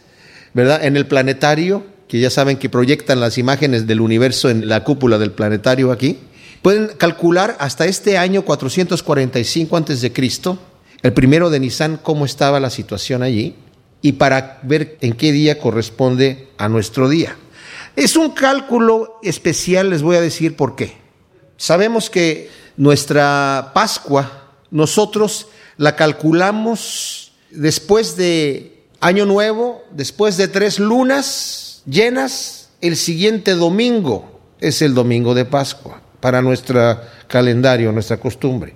¿verdad? 0.54 0.84
En 0.84 0.96
el 0.96 1.08
planetario, 1.08 1.84
que 2.06 2.20
ya 2.20 2.30
saben 2.30 2.56
que 2.56 2.68
proyectan 2.68 3.18
las 3.18 3.36
imágenes 3.36 3.88
del 3.88 4.00
universo 4.00 4.48
en 4.48 4.68
la 4.68 4.84
cúpula 4.84 5.18
del 5.18 5.32
planetario 5.32 5.90
aquí. 5.90 6.20
Pueden 6.62 6.88
calcular 6.96 7.56
hasta 7.58 7.86
este 7.86 8.16
año 8.16 8.44
445 8.44 9.76
antes 9.76 10.00
de 10.00 10.12
Cristo, 10.12 10.58
el 11.02 11.12
primero 11.12 11.50
de 11.50 11.58
Nisan, 11.58 11.98
cómo 12.00 12.24
estaba 12.24 12.60
la 12.60 12.70
situación 12.70 13.24
allí 13.24 13.56
y 14.00 14.12
para 14.12 14.60
ver 14.62 14.96
en 15.00 15.14
qué 15.14 15.32
día 15.32 15.58
corresponde 15.58 16.50
a 16.58 16.68
nuestro 16.68 17.08
día. 17.08 17.36
Es 17.96 18.14
un 18.14 18.30
cálculo 18.30 19.18
especial, 19.24 19.90
les 19.90 20.02
voy 20.02 20.14
a 20.14 20.20
decir 20.20 20.54
por 20.54 20.76
qué. 20.76 20.96
Sabemos 21.56 22.08
que 22.08 22.48
nuestra 22.76 23.72
Pascua, 23.74 24.52
nosotros 24.70 25.48
la 25.78 25.96
calculamos 25.96 27.32
después 27.50 28.16
de 28.16 28.84
Año 29.00 29.26
Nuevo, 29.26 29.82
después 29.90 30.36
de 30.36 30.46
tres 30.46 30.78
lunas 30.78 31.82
llenas, 31.86 32.70
el 32.80 32.96
siguiente 32.96 33.56
domingo 33.56 34.40
es 34.60 34.80
el 34.80 34.94
domingo 34.94 35.34
de 35.34 35.44
Pascua 35.44 36.01
para 36.22 36.40
nuestro 36.40 37.00
calendario, 37.26 37.90
nuestra 37.90 38.16
costumbre. 38.16 38.74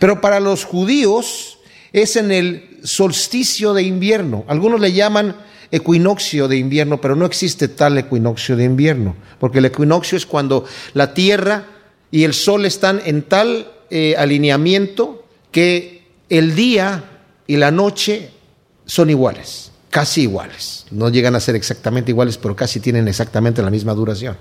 Pero 0.00 0.20
para 0.20 0.40
los 0.40 0.64
judíos 0.64 1.60
es 1.92 2.16
en 2.16 2.32
el 2.32 2.80
solsticio 2.82 3.72
de 3.72 3.84
invierno. 3.84 4.44
Algunos 4.48 4.80
le 4.80 4.92
llaman 4.92 5.36
equinoccio 5.70 6.48
de 6.48 6.56
invierno, 6.56 7.00
pero 7.00 7.14
no 7.14 7.26
existe 7.26 7.68
tal 7.68 7.96
equinoccio 7.96 8.56
de 8.56 8.64
invierno, 8.64 9.14
porque 9.38 9.58
el 9.58 9.66
equinoccio 9.66 10.18
es 10.18 10.26
cuando 10.26 10.64
la 10.92 11.14
tierra 11.14 11.64
y 12.10 12.24
el 12.24 12.34
sol 12.34 12.66
están 12.66 13.00
en 13.04 13.22
tal 13.22 13.70
eh, 13.88 14.16
alineamiento 14.18 15.24
que 15.52 16.08
el 16.28 16.56
día 16.56 17.04
y 17.46 17.56
la 17.56 17.70
noche 17.70 18.30
son 18.84 19.10
iguales, 19.10 19.70
casi 19.90 20.22
iguales. 20.22 20.86
No 20.90 21.08
llegan 21.08 21.36
a 21.36 21.40
ser 21.40 21.54
exactamente 21.54 22.10
iguales, 22.10 22.36
pero 22.36 22.56
casi 22.56 22.80
tienen 22.80 23.06
exactamente 23.06 23.62
la 23.62 23.70
misma 23.70 23.94
duración. 23.94 24.36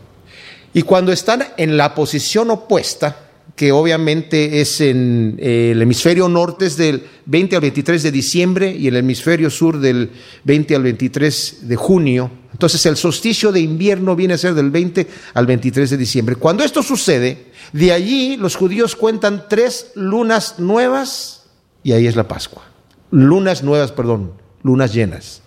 Y 0.73 0.83
cuando 0.83 1.11
están 1.11 1.43
en 1.57 1.77
la 1.77 1.95
posición 1.95 2.51
opuesta, 2.51 3.29
que 3.55 3.73
obviamente 3.73 4.61
es 4.61 4.79
en 4.79 5.37
eh, 5.37 5.71
el 5.71 5.81
hemisferio 5.81 6.29
norte 6.29 6.67
es 6.67 6.77
del 6.77 7.03
20 7.25 7.57
al 7.57 7.61
23 7.61 8.03
de 8.03 8.11
diciembre 8.11 8.71
y 8.73 8.87
el 8.87 8.95
hemisferio 8.95 9.49
sur 9.49 9.79
del 9.79 10.11
20 10.45 10.75
al 10.75 10.83
23 10.83 11.67
de 11.67 11.75
junio. 11.75 12.31
Entonces 12.53 12.85
el 12.85 12.95
solsticio 12.95 13.51
de 13.51 13.59
invierno 13.59 14.15
viene 14.15 14.35
a 14.35 14.37
ser 14.37 14.53
del 14.53 14.71
20 14.71 15.07
al 15.33 15.45
23 15.45 15.89
de 15.89 15.97
diciembre. 15.97 16.35
Cuando 16.37 16.63
esto 16.63 16.81
sucede, 16.81 17.47
de 17.73 17.91
allí 17.91 18.37
los 18.37 18.55
judíos 18.55 18.95
cuentan 18.95 19.45
tres 19.49 19.91
lunas 19.95 20.59
nuevas 20.59 21.43
y 21.83 21.91
ahí 21.91 22.07
es 22.07 22.15
la 22.15 22.27
Pascua. 22.27 22.63
Lunas 23.11 23.61
nuevas, 23.61 23.91
perdón, 23.91 24.33
lunas 24.63 24.93
llenas. 24.93 25.41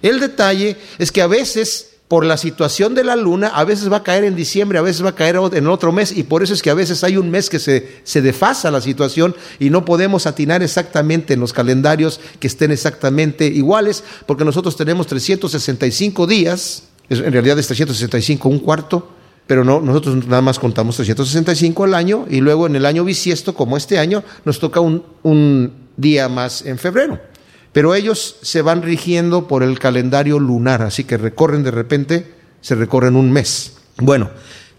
El 0.00 0.20
detalle 0.20 0.76
es 0.98 1.12
que 1.12 1.20
a 1.20 1.26
veces 1.26 1.97
por 2.08 2.24
la 2.24 2.38
situación 2.38 2.94
de 2.94 3.04
la 3.04 3.16
luna, 3.16 3.48
a 3.48 3.64
veces 3.64 3.92
va 3.92 3.98
a 3.98 4.02
caer 4.02 4.24
en 4.24 4.34
diciembre, 4.34 4.78
a 4.78 4.82
veces 4.82 5.04
va 5.04 5.10
a 5.10 5.14
caer 5.14 5.38
en 5.52 5.66
otro 5.66 5.92
mes, 5.92 6.16
y 6.16 6.22
por 6.22 6.42
eso 6.42 6.54
es 6.54 6.62
que 6.62 6.70
a 6.70 6.74
veces 6.74 7.04
hay 7.04 7.18
un 7.18 7.30
mes 7.30 7.50
que 7.50 7.58
se, 7.58 8.00
se 8.02 8.22
desfasa 8.22 8.70
la 8.70 8.80
situación 8.80 9.36
y 9.58 9.68
no 9.68 9.84
podemos 9.84 10.26
atinar 10.26 10.62
exactamente 10.62 11.34
en 11.34 11.40
los 11.40 11.52
calendarios 11.52 12.18
que 12.40 12.46
estén 12.46 12.70
exactamente 12.70 13.46
iguales, 13.46 14.02
porque 14.24 14.46
nosotros 14.46 14.74
tenemos 14.74 15.06
365 15.06 16.26
días, 16.26 16.84
en 17.10 17.30
realidad 17.30 17.58
es 17.58 17.66
365 17.66 18.48
un 18.48 18.58
cuarto, 18.58 19.10
pero 19.46 19.62
no, 19.62 19.80
nosotros 19.80 20.26
nada 20.26 20.42
más 20.42 20.58
contamos 20.58 20.96
365 20.96 21.84
al 21.84 21.94
año, 21.94 22.24
y 22.30 22.40
luego 22.40 22.66
en 22.66 22.76
el 22.76 22.86
año 22.86 23.04
bisiesto, 23.04 23.54
como 23.54 23.76
este 23.76 23.98
año, 23.98 24.24
nos 24.46 24.58
toca 24.58 24.80
un, 24.80 25.04
un 25.22 25.72
día 25.98 26.30
más 26.30 26.64
en 26.64 26.78
febrero 26.78 27.20
pero 27.78 27.94
ellos 27.94 28.34
se 28.42 28.60
van 28.60 28.82
rigiendo 28.82 29.46
por 29.46 29.62
el 29.62 29.78
calendario 29.78 30.40
lunar, 30.40 30.82
así 30.82 31.04
que 31.04 31.16
recorren 31.16 31.62
de 31.62 31.70
repente, 31.70 32.34
se 32.60 32.74
recorren 32.74 33.14
un 33.14 33.30
mes. 33.30 33.74
Bueno, 33.98 34.30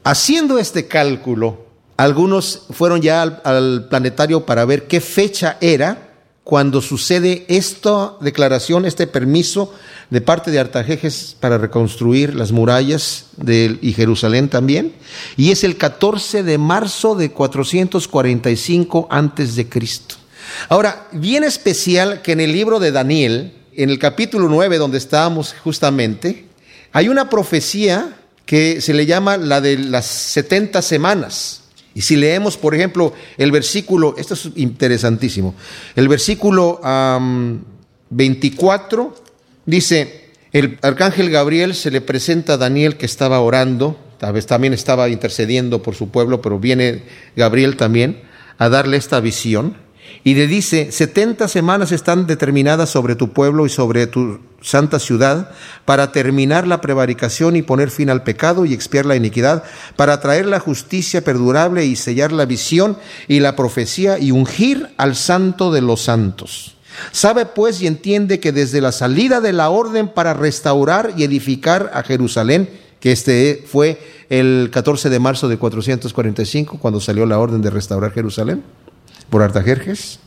haciendo 0.04 0.60
este 0.60 0.90
cálculo, 0.90 1.66
algunos 1.96 2.64
fueron 2.72 3.02
ya 3.02 3.22
al, 3.22 3.88
planetario 3.88 4.46
para 4.46 4.66
ver 4.66 4.88
qué 4.88 5.00
fecha 5.00 5.58
era 5.62 6.10
cuando 6.44 6.82
sucede 6.82 7.46
esta 7.48 8.16
declaración, 8.20 8.84
este 8.84 9.08
permiso 9.08 9.74
de 10.10 10.20
parte 10.20 10.52
de 10.52 10.60
Artajejes 10.60 11.38
para 11.40 11.58
reconstruir 11.58 12.36
las 12.36 12.52
murallas 12.52 13.28
de, 13.38 13.80
y 13.82 13.94
Jerusalén 13.94 14.50
también, 14.50 14.94
y 15.38 15.52
es 15.52 15.64
el 15.64 15.78
14 15.78 16.44
de 16.44 16.58
marzo 16.58 17.16
de 17.16 17.32
445 17.32 19.08
antes 19.10 19.56
de 19.56 19.70
Cristo. 19.70 20.19
Ahora, 20.68 21.08
bien 21.12 21.44
especial 21.44 22.22
que 22.22 22.34
en 22.34 22.40
el 22.40 22.52
libro 22.52 22.80
de 22.80 22.92
Daniel, 22.92 23.54
en 23.76 23.90
el 23.90 24.00
capítulo 24.00 24.48
9, 24.50 24.78
donde 24.78 24.98
estábamos 24.98 25.56
justamente, 25.64 26.46
hay 26.92 27.08
una 27.10 27.30
profecía 27.30 28.16
que 28.46 28.82
se 28.82 28.94
le 28.94 29.06
llama 29.06 29.38
la 29.38 29.62
de 29.62 29.78
las 29.78 30.06
70 30.06 30.82
semanas. 30.82 31.62
Y 31.94 32.02
si 32.02 32.16
leemos, 32.16 32.58
por 32.58 32.74
ejemplo, 32.76 33.14
el 33.38 33.52
versículo, 33.52 34.16
esto 34.18 34.34
es 34.34 34.50
interesantísimo, 34.56 35.56
el 35.96 36.08
versículo 36.08 36.82
24 38.10 39.16
dice, 39.66 40.32
el 40.52 40.80
arcángel 40.82 41.30
Gabriel 41.30 41.76
se 41.76 41.92
le 41.92 42.02
presenta 42.02 42.54
a 42.54 42.58
Daniel 42.58 42.98
que 42.98 43.06
estaba 43.06 43.40
orando, 43.40 44.00
tal 44.18 44.34
vez 44.34 44.46
también 44.46 44.74
estaba 44.74 45.10
intercediendo 45.10 45.84
por 45.84 45.96
su 45.96 46.10
pueblo, 46.10 46.42
pero 46.42 46.60
viene 46.60 47.04
Gabriel 47.36 47.78
también 47.78 48.22
a 48.58 48.70
darle 48.70 48.98
esta 48.98 49.20
visión 49.20 49.76
y 50.24 50.36
le 50.36 50.48
dice, 50.48 50.92
setenta 50.92 51.48
semanas 51.48 51.92
están 51.92 52.28
determinadas 52.28 52.90
sobre 52.90 53.16
tu 53.16 53.30
pueblo 53.32 53.66
y 53.66 53.70
sobre 53.70 54.08
tu 54.08 54.40
santa 54.62 55.00
ciudad 55.00 55.52
para 55.86 56.12
terminar 56.12 56.68
la 56.68 56.82
prevaricación 56.82 57.56
y 57.56 57.62
poner 57.62 57.90
fin 57.90 58.10
al 58.10 58.24
pecado 58.24 58.66
y 58.66 58.74
expiar 58.74 59.06
la 59.06 59.16
iniquidad, 59.16 59.64
para 59.96 60.20
traer 60.20 60.46
la 60.46 60.60
justicia 60.60 61.24
perdurable 61.24 61.86
y 61.86 61.96
sellar 61.96 62.32
la 62.32 62.46
visión 62.46 62.98
y 63.28 63.40
la 63.40 63.56
profecía 63.56 64.20
y 64.20 64.32
ungir 64.32 64.90
al 64.98 65.16
santo 65.16 65.72
de 65.72 65.82
los 65.82 66.02
santos. 66.02 66.76
Sabe 67.12 67.46
pues 67.46 67.82
y 67.82 67.88
entiende 67.88 68.40
que 68.40 68.52
desde 68.52 68.82
la 68.82 68.92
salida 68.92 69.42
de 69.42 69.54
la 69.54 69.70
orden 69.70 70.10
para 70.10 70.34
restaurar 70.34 71.14
y 71.16 71.24
edificar 71.24 71.92
a 71.94 72.04
Jerusalén, 72.04 72.70
que 73.00 73.12
este 73.12 73.64
fue 73.66 74.00
el 74.30 74.70
14 74.72 75.10
de 75.10 75.20
marzo 75.20 75.48
de 75.48 75.58
445, 75.58 76.78
cuando 76.80 77.00
salió 77.00 77.26
la 77.26 77.40
orden 77.40 77.62
de 77.62 77.70
restaurar 77.70 78.12
Jerusalén, 78.12 78.64
por 79.30 79.44
Artajerjes, 79.44 80.20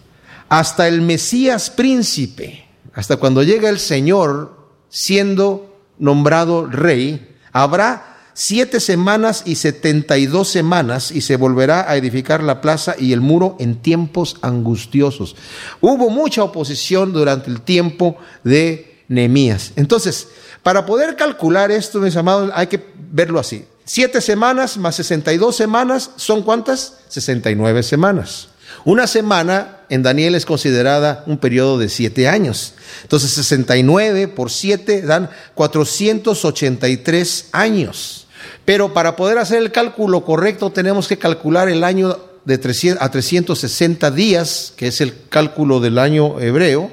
hasta 0.49 0.89
el 0.89 1.01
Mesías 1.01 1.71
príncipe, 1.71 2.67
hasta 2.95 3.17
cuando 3.17 3.43
llega 3.43 3.69
el 3.69 3.79
Señor 3.79 4.57
siendo 4.89 5.77
nombrado 5.99 6.67
rey, 6.67 7.37
habrá 7.53 8.19
siete 8.35 8.81
semanas 8.81 9.43
y 9.45 9.57
setenta 9.57 10.17
y 10.19 10.27
dos 10.27 10.49
semanas 10.49 11.11
y 11.11 11.21
se 11.21 11.37
volverá 11.37 11.91
a 11.91 11.97
edificar 11.97 12.43
la 12.43 12.61
plaza 12.61 12.95
y 12.99 13.13
el 13.13 13.21
muro 13.21 13.57
en 13.61 13.77
tiempos 13.77 14.37
angustiosos. 14.43 15.37
Hubo 15.81 16.11
mucha 16.11 16.43
oposición 16.43 17.13
durante 17.13 17.51
el 17.51 17.61
tiempo 17.61 18.17
de 18.43 19.05
Nehemías. 19.09 19.73
Entonces, 19.77 20.29
para 20.63 20.87
poder 20.87 21.17
calcular 21.17 21.71
esto, 21.71 21.99
mis 21.99 22.17
amados, 22.17 22.51
hay 22.55 22.69
que 22.69 22.83
verlo 23.11 23.39
así. 23.39 23.65
Siete 23.85 24.21
semanas 24.21 24.77
más 24.79 24.95
sesenta 24.97 25.33
y 25.33 25.39
dos 25.39 25.57
semanas, 25.57 26.13
¿son 26.17 26.43
cuántas? 26.43 27.01
Sesenta 27.09 27.51
y 27.51 27.55
nueve 27.55 27.83
semanas. 27.83 28.49
Una 28.85 29.07
semana 29.07 29.79
en 29.89 30.03
Daniel 30.03 30.35
es 30.35 30.47
considerada 30.47 31.23
un 31.27 31.39
periodo 31.39 31.79
de 31.79 31.89
siete 31.89 32.29
años. 32.29 32.75
Entonces 33.03 33.31
69 33.33 34.29
por 34.29 34.51
7 34.51 35.03
dan 35.03 35.31
483 35.55 37.49
años. 37.53 38.27
Pero 38.65 38.95
para 38.95 39.17
poder 39.17 39.39
hacer 39.39 39.59
el 39.59 39.73
cálculo 39.73 40.25
correcto 40.25 40.71
tenemos 40.71 41.09
que 41.09 41.19
calcular 41.19 41.69
el 41.69 41.83
año 41.85 42.17
de 42.45 42.59
300 42.59 43.03
a 43.03 43.11
360 43.11 44.11
días, 44.11 44.75
que 44.77 44.89
es 44.89 45.01
el 45.01 45.15
cálculo 45.29 45.81
del 45.81 45.99
año 45.99 46.39
hebreo, 46.41 46.91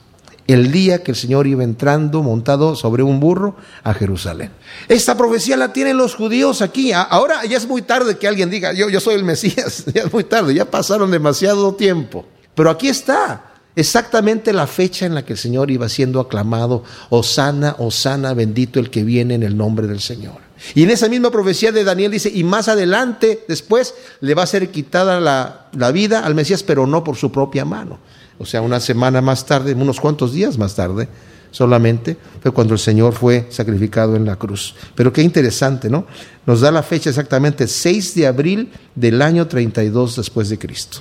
El 0.47 0.71
día 0.71 1.03
que 1.03 1.11
el 1.11 1.17
Señor 1.17 1.45
iba 1.45 1.61
entrando 1.65 2.23
montado 2.23 2.73
sobre 2.77 3.03
un 3.03 3.19
burro 3.19 3.57
a 3.83 3.93
Jerusalén. 3.93 4.49
Esta 4.87 5.17
profecía 5.17 5.57
la 5.57 5.73
tienen 5.73 5.97
los 5.97 6.15
judíos 6.15 6.61
aquí. 6.61 6.93
Ahora 6.93 7.43
ya 7.43 7.57
es 7.57 7.67
muy 7.67 7.81
tarde 7.81 8.17
que 8.17 8.29
alguien 8.29 8.49
diga, 8.49 8.71
yo, 8.71 8.89
yo 8.89 9.01
soy 9.01 9.15
el 9.15 9.25
Mesías. 9.25 9.83
Ya 9.93 10.03
es 10.03 10.13
muy 10.13 10.23
tarde, 10.23 10.53
ya 10.53 10.63
pasaron 10.63 11.11
demasiado 11.11 11.75
tiempo. 11.75 12.25
Pero 12.55 12.69
aquí 12.69 12.87
está 12.87 13.48
exactamente 13.79 14.53
la 14.53 14.67
fecha 14.67 15.05
en 15.05 15.15
la 15.15 15.23
que 15.23 15.33
el 15.33 15.39
Señor 15.39 15.71
iba 15.71 15.87
siendo 15.89 16.19
aclamado, 16.19 16.83
Osana, 17.09 17.75
Osana, 17.79 18.33
bendito 18.33 18.79
el 18.79 18.89
que 18.89 19.03
viene 19.03 19.35
en 19.35 19.43
el 19.43 19.55
nombre 19.55 19.87
del 19.87 20.01
Señor. 20.01 20.49
Y 20.75 20.83
en 20.83 20.89
esa 20.89 21.07
misma 21.07 21.31
profecía 21.31 21.71
de 21.71 21.83
Daniel 21.83 22.11
dice, 22.11 22.31
y 22.33 22.43
más 22.43 22.67
adelante, 22.67 23.45
después, 23.47 23.95
le 24.19 24.33
va 24.33 24.43
a 24.43 24.47
ser 24.47 24.69
quitada 24.69 25.19
la, 25.19 25.67
la 25.71 25.91
vida 25.91 26.19
al 26.19 26.35
Mesías, 26.35 26.63
pero 26.63 26.85
no 26.85 27.03
por 27.03 27.15
su 27.15 27.31
propia 27.31 27.63
mano. 27.63 27.99
O 28.37 28.45
sea, 28.45 28.61
una 28.61 28.79
semana 28.79 29.21
más 29.21 29.45
tarde, 29.45 29.73
unos 29.73 29.99
cuantos 29.99 30.33
días 30.33 30.57
más 30.57 30.75
tarde, 30.75 31.07
solamente 31.51 32.17
fue 32.41 32.51
cuando 32.51 32.73
el 32.73 32.79
Señor 32.79 33.13
fue 33.13 33.47
sacrificado 33.49 34.15
en 34.15 34.25
la 34.25 34.35
cruz. 34.35 34.75
Pero 34.95 35.13
qué 35.13 35.21
interesante, 35.21 35.89
¿no? 35.89 36.05
Nos 36.45 36.61
da 36.61 36.71
la 36.71 36.83
fecha 36.83 37.09
exactamente 37.09 37.67
6 37.67 38.15
de 38.15 38.27
abril 38.27 38.71
del 38.95 39.21
año 39.21 39.47
32 39.47 40.17
después 40.17 40.49
de 40.49 40.59
Cristo. 40.59 40.99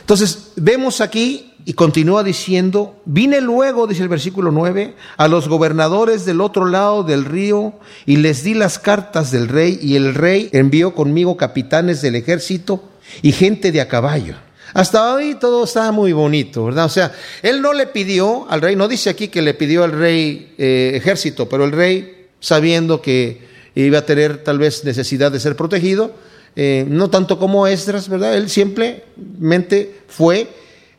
Entonces, 0.00 0.52
vemos 0.56 1.00
aquí 1.00 1.49
y 1.64 1.74
continúa 1.74 2.22
diciendo, 2.22 3.00
vine 3.04 3.40
luego, 3.40 3.86
dice 3.86 4.02
el 4.02 4.08
versículo 4.08 4.50
9, 4.50 4.94
a 5.16 5.28
los 5.28 5.48
gobernadores 5.48 6.24
del 6.24 6.40
otro 6.40 6.64
lado 6.66 7.02
del 7.02 7.24
río 7.24 7.74
y 8.06 8.16
les 8.16 8.44
di 8.44 8.54
las 8.54 8.78
cartas 8.78 9.30
del 9.30 9.48
rey 9.48 9.78
y 9.80 9.96
el 9.96 10.14
rey 10.14 10.48
envió 10.52 10.94
conmigo 10.94 11.36
capitanes 11.36 12.02
del 12.02 12.16
ejército 12.16 12.82
y 13.22 13.32
gente 13.32 13.72
de 13.72 13.80
a 13.80 13.88
caballo. 13.88 14.36
Hasta 14.72 15.14
hoy 15.14 15.34
todo 15.34 15.64
está 15.64 15.90
muy 15.90 16.12
bonito, 16.12 16.66
¿verdad? 16.66 16.84
O 16.84 16.90
sea, 16.90 17.12
él 17.42 17.60
no 17.60 17.72
le 17.72 17.86
pidió 17.88 18.48
al 18.48 18.60
rey, 18.60 18.76
no 18.76 18.86
dice 18.86 19.10
aquí 19.10 19.28
que 19.28 19.42
le 19.42 19.54
pidió 19.54 19.82
al 19.82 19.92
rey 19.92 20.54
eh, 20.58 20.92
ejército, 20.94 21.48
pero 21.48 21.64
el 21.64 21.72
rey, 21.72 22.28
sabiendo 22.38 23.02
que 23.02 23.48
iba 23.74 23.98
a 23.98 24.06
tener 24.06 24.44
tal 24.44 24.58
vez 24.58 24.84
necesidad 24.84 25.32
de 25.32 25.40
ser 25.40 25.56
protegido, 25.56 26.14
eh, 26.56 26.84
no 26.88 27.10
tanto 27.10 27.38
como 27.38 27.66
Esdras, 27.66 28.08
¿verdad? 28.08 28.36
Él 28.36 28.48
simplemente 28.48 30.00
fue 30.08 30.48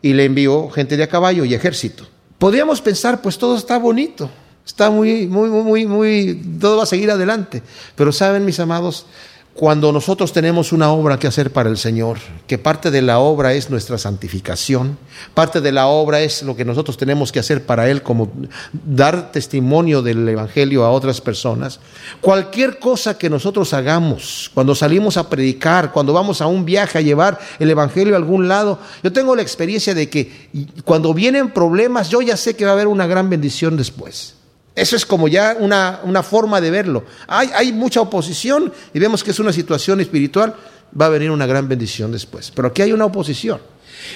y 0.01 0.13
le 0.13 0.25
envió 0.25 0.69
gente 0.69 0.97
de 0.97 1.03
a 1.03 1.07
caballo 1.07 1.45
y 1.45 1.53
ejército. 1.53 2.07
Podríamos 2.37 2.81
pensar, 2.81 3.21
pues 3.21 3.37
todo 3.37 3.55
está 3.55 3.77
bonito, 3.77 4.29
está 4.65 4.89
muy, 4.89 5.27
muy, 5.27 5.49
muy, 5.49 5.85
muy, 5.85 6.41
todo 6.59 6.77
va 6.77 6.83
a 6.83 6.87
seguir 6.87 7.11
adelante. 7.11 7.61
Pero 7.95 8.11
saben, 8.11 8.45
mis 8.45 8.59
amados, 8.59 9.05
cuando 9.53 9.91
nosotros 9.91 10.31
tenemos 10.31 10.71
una 10.71 10.91
obra 10.91 11.19
que 11.19 11.27
hacer 11.27 11.51
para 11.51 11.69
el 11.69 11.77
Señor, 11.77 12.17
que 12.47 12.57
parte 12.57 12.89
de 12.89 13.01
la 13.01 13.19
obra 13.19 13.53
es 13.53 13.69
nuestra 13.69 13.97
santificación, 13.97 14.97
parte 15.33 15.59
de 15.59 15.73
la 15.73 15.87
obra 15.87 16.21
es 16.21 16.41
lo 16.43 16.55
que 16.55 16.63
nosotros 16.63 16.97
tenemos 16.97 17.31
que 17.31 17.39
hacer 17.39 17.65
para 17.65 17.89
Él, 17.89 18.01
como 18.01 18.31
dar 18.71 19.31
testimonio 19.31 20.01
del 20.01 20.27
Evangelio 20.27 20.85
a 20.85 20.91
otras 20.91 21.19
personas, 21.19 21.81
cualquier 22.21 22.79
cosa 22.79 23.17
que 23.17 23.29
nosotros 23.29 23.73
hagamos, 23.73 24.49
cuando 24.53 24.73
salimos 24.73 25.17
a 25.17 25.29
predicar, 25.29 25.91
cuando 25.91 26.13
vamos 26.13 26.41
a 26.41 26.47
un 26.47 26.63
viaje 26.63 26.97
a 26.97 27.01
llevar 27.01 27.37
el 27.59 27.69
Evangelio 27.69 28.13
a 28.13 28.17
algún 28.17 28.47
lado, 28.47 28.79
yo 29.03 29.11
tengo 29.11 29.35
la 29.35 29.41
experiencia 29.41 29.93
de 29.93 30.09
que 30.09 30.49
cuando 30.85 31.13
vienen 31.13 31.51
problemas, 31.51 32.09
yo 32.09 32.21
ya 32.21 32.37
sé 32.37 32.55
que 32.55 32.63
va 32.63 32.71
a 32.71 32.73
haber 32.73 32.87
una 32.87 33.05
gran 33.05 33.29
bendición 33.29 33.75
después. 33.75 34.40
Eso 34.75 34.95
es 34.95 35.05
como 35.05 35.27
ya 35.27 35.57
una, 35.59 36.23
forma 36.23 36.61
de 36.61 36.71
verlo. 36.71 37.03
Hay, 37.27 37.49
hay 37.53 37.73
mucha 37.73 38.01
oposición 38.01 38.71
y 38.93 38.99
vemos 38.99 39.23
que 39.23 39.31
es 39.31 39.39
una 39.39 39.51
situación 39.51 39.99
espiritual, 39.99 40.55
va 40.99 41.07
a 41.07 41.09
venir 41.09 41.31
una 41.31 41.45
gran 41.45 41.67
bendición 41.67 42.11
después. 42.11 42.51
Pero 42.55 42.69
aquí 42.69 42.81
hay 42.81 42.93
una 42.93 43.05
oposición. 43.05 43.59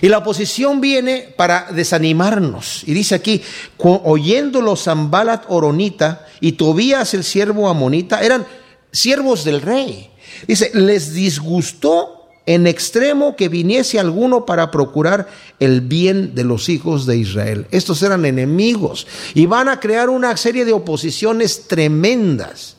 Y 0.01 0.08
la 0.08 0.20
oposición 0.20 0.82
viene 0.82 1.34
para 1.36 1.68
desanimarnos. 1.72 2.84
Y 2.86 2.93
dice 2.93 3.16
aquí, 3.16 3.41
oyéndolo 3.78 4.76
Zambalat 4.76 5.45
Oronita 5.49 6.26
y 6.39 6.53
Tobías 6.53 7.14
el 7.14 7.24
siervo 7.24 7.70
Amonita, 7.70 8.22
eran 8.24 8.45
siervos 8.91 9.43
del 9.43 9.62
rey. 9.62 10.10
Dice, 10.47 10.72
les 10.74 11.14
disgustó 11.14 12.24
en 12.46 12.68
extremo 12.68 13.36
que 13.36 13.50
viniese 13.50 14.00
alguno 14.00 14.46
para 14.46 14.72
procurar 14.72 15.28
el 15.60 15.82
bien 15.82 16.36
de 16.36 16.43
los 16.43 16.70
hijos 16.70 17.06
de 17.06 17.18
Israel. 17.18 17.68
Estos 17.72 18.04
eran 18.04 18.26
enemigos 18.26 19.08
y 19.34 19.46
van 19.46 19.70
a 19.70 19.80
crear 19.80 20.10
una 20.10 20.36
serie 20.38 20.66
de 20.66 20.74
oposiciones 20.74 21.68
tremendas. 21.68 22.76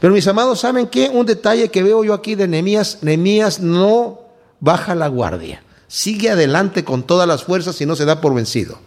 Pero 0.00 0.14
mis 0.14 0.26
amados, 0.26 0.60
¿saben 0.60 0.86
qué? 0.86 1.10
Un 1.12 1.26
detalle 1.26 1.70
que 1.70 1.82
veo 1.82 2.04
yo 2.04 2.14
aquí 2.14 2.34
de 2.34 2.48
Nehemías, 2.48 2.98
Nehemías 3.02 3.60
no 3.60 4.20
baja 4.60 4.94
la 4.94 5.08
guardia. 5.08 5.62
Sigue 5.88 6.30
adelante 6.30 6.84
con 6.84 7.02
todas 7.02 7.26
las 7.26 7.44
fuerzas 7.44 7.80
y 7.80 7.86
no 7.86 7.96
se 7.96 8.04
da 8.04 8.20
por 8.20 8.34
vencido. 8.34 8.78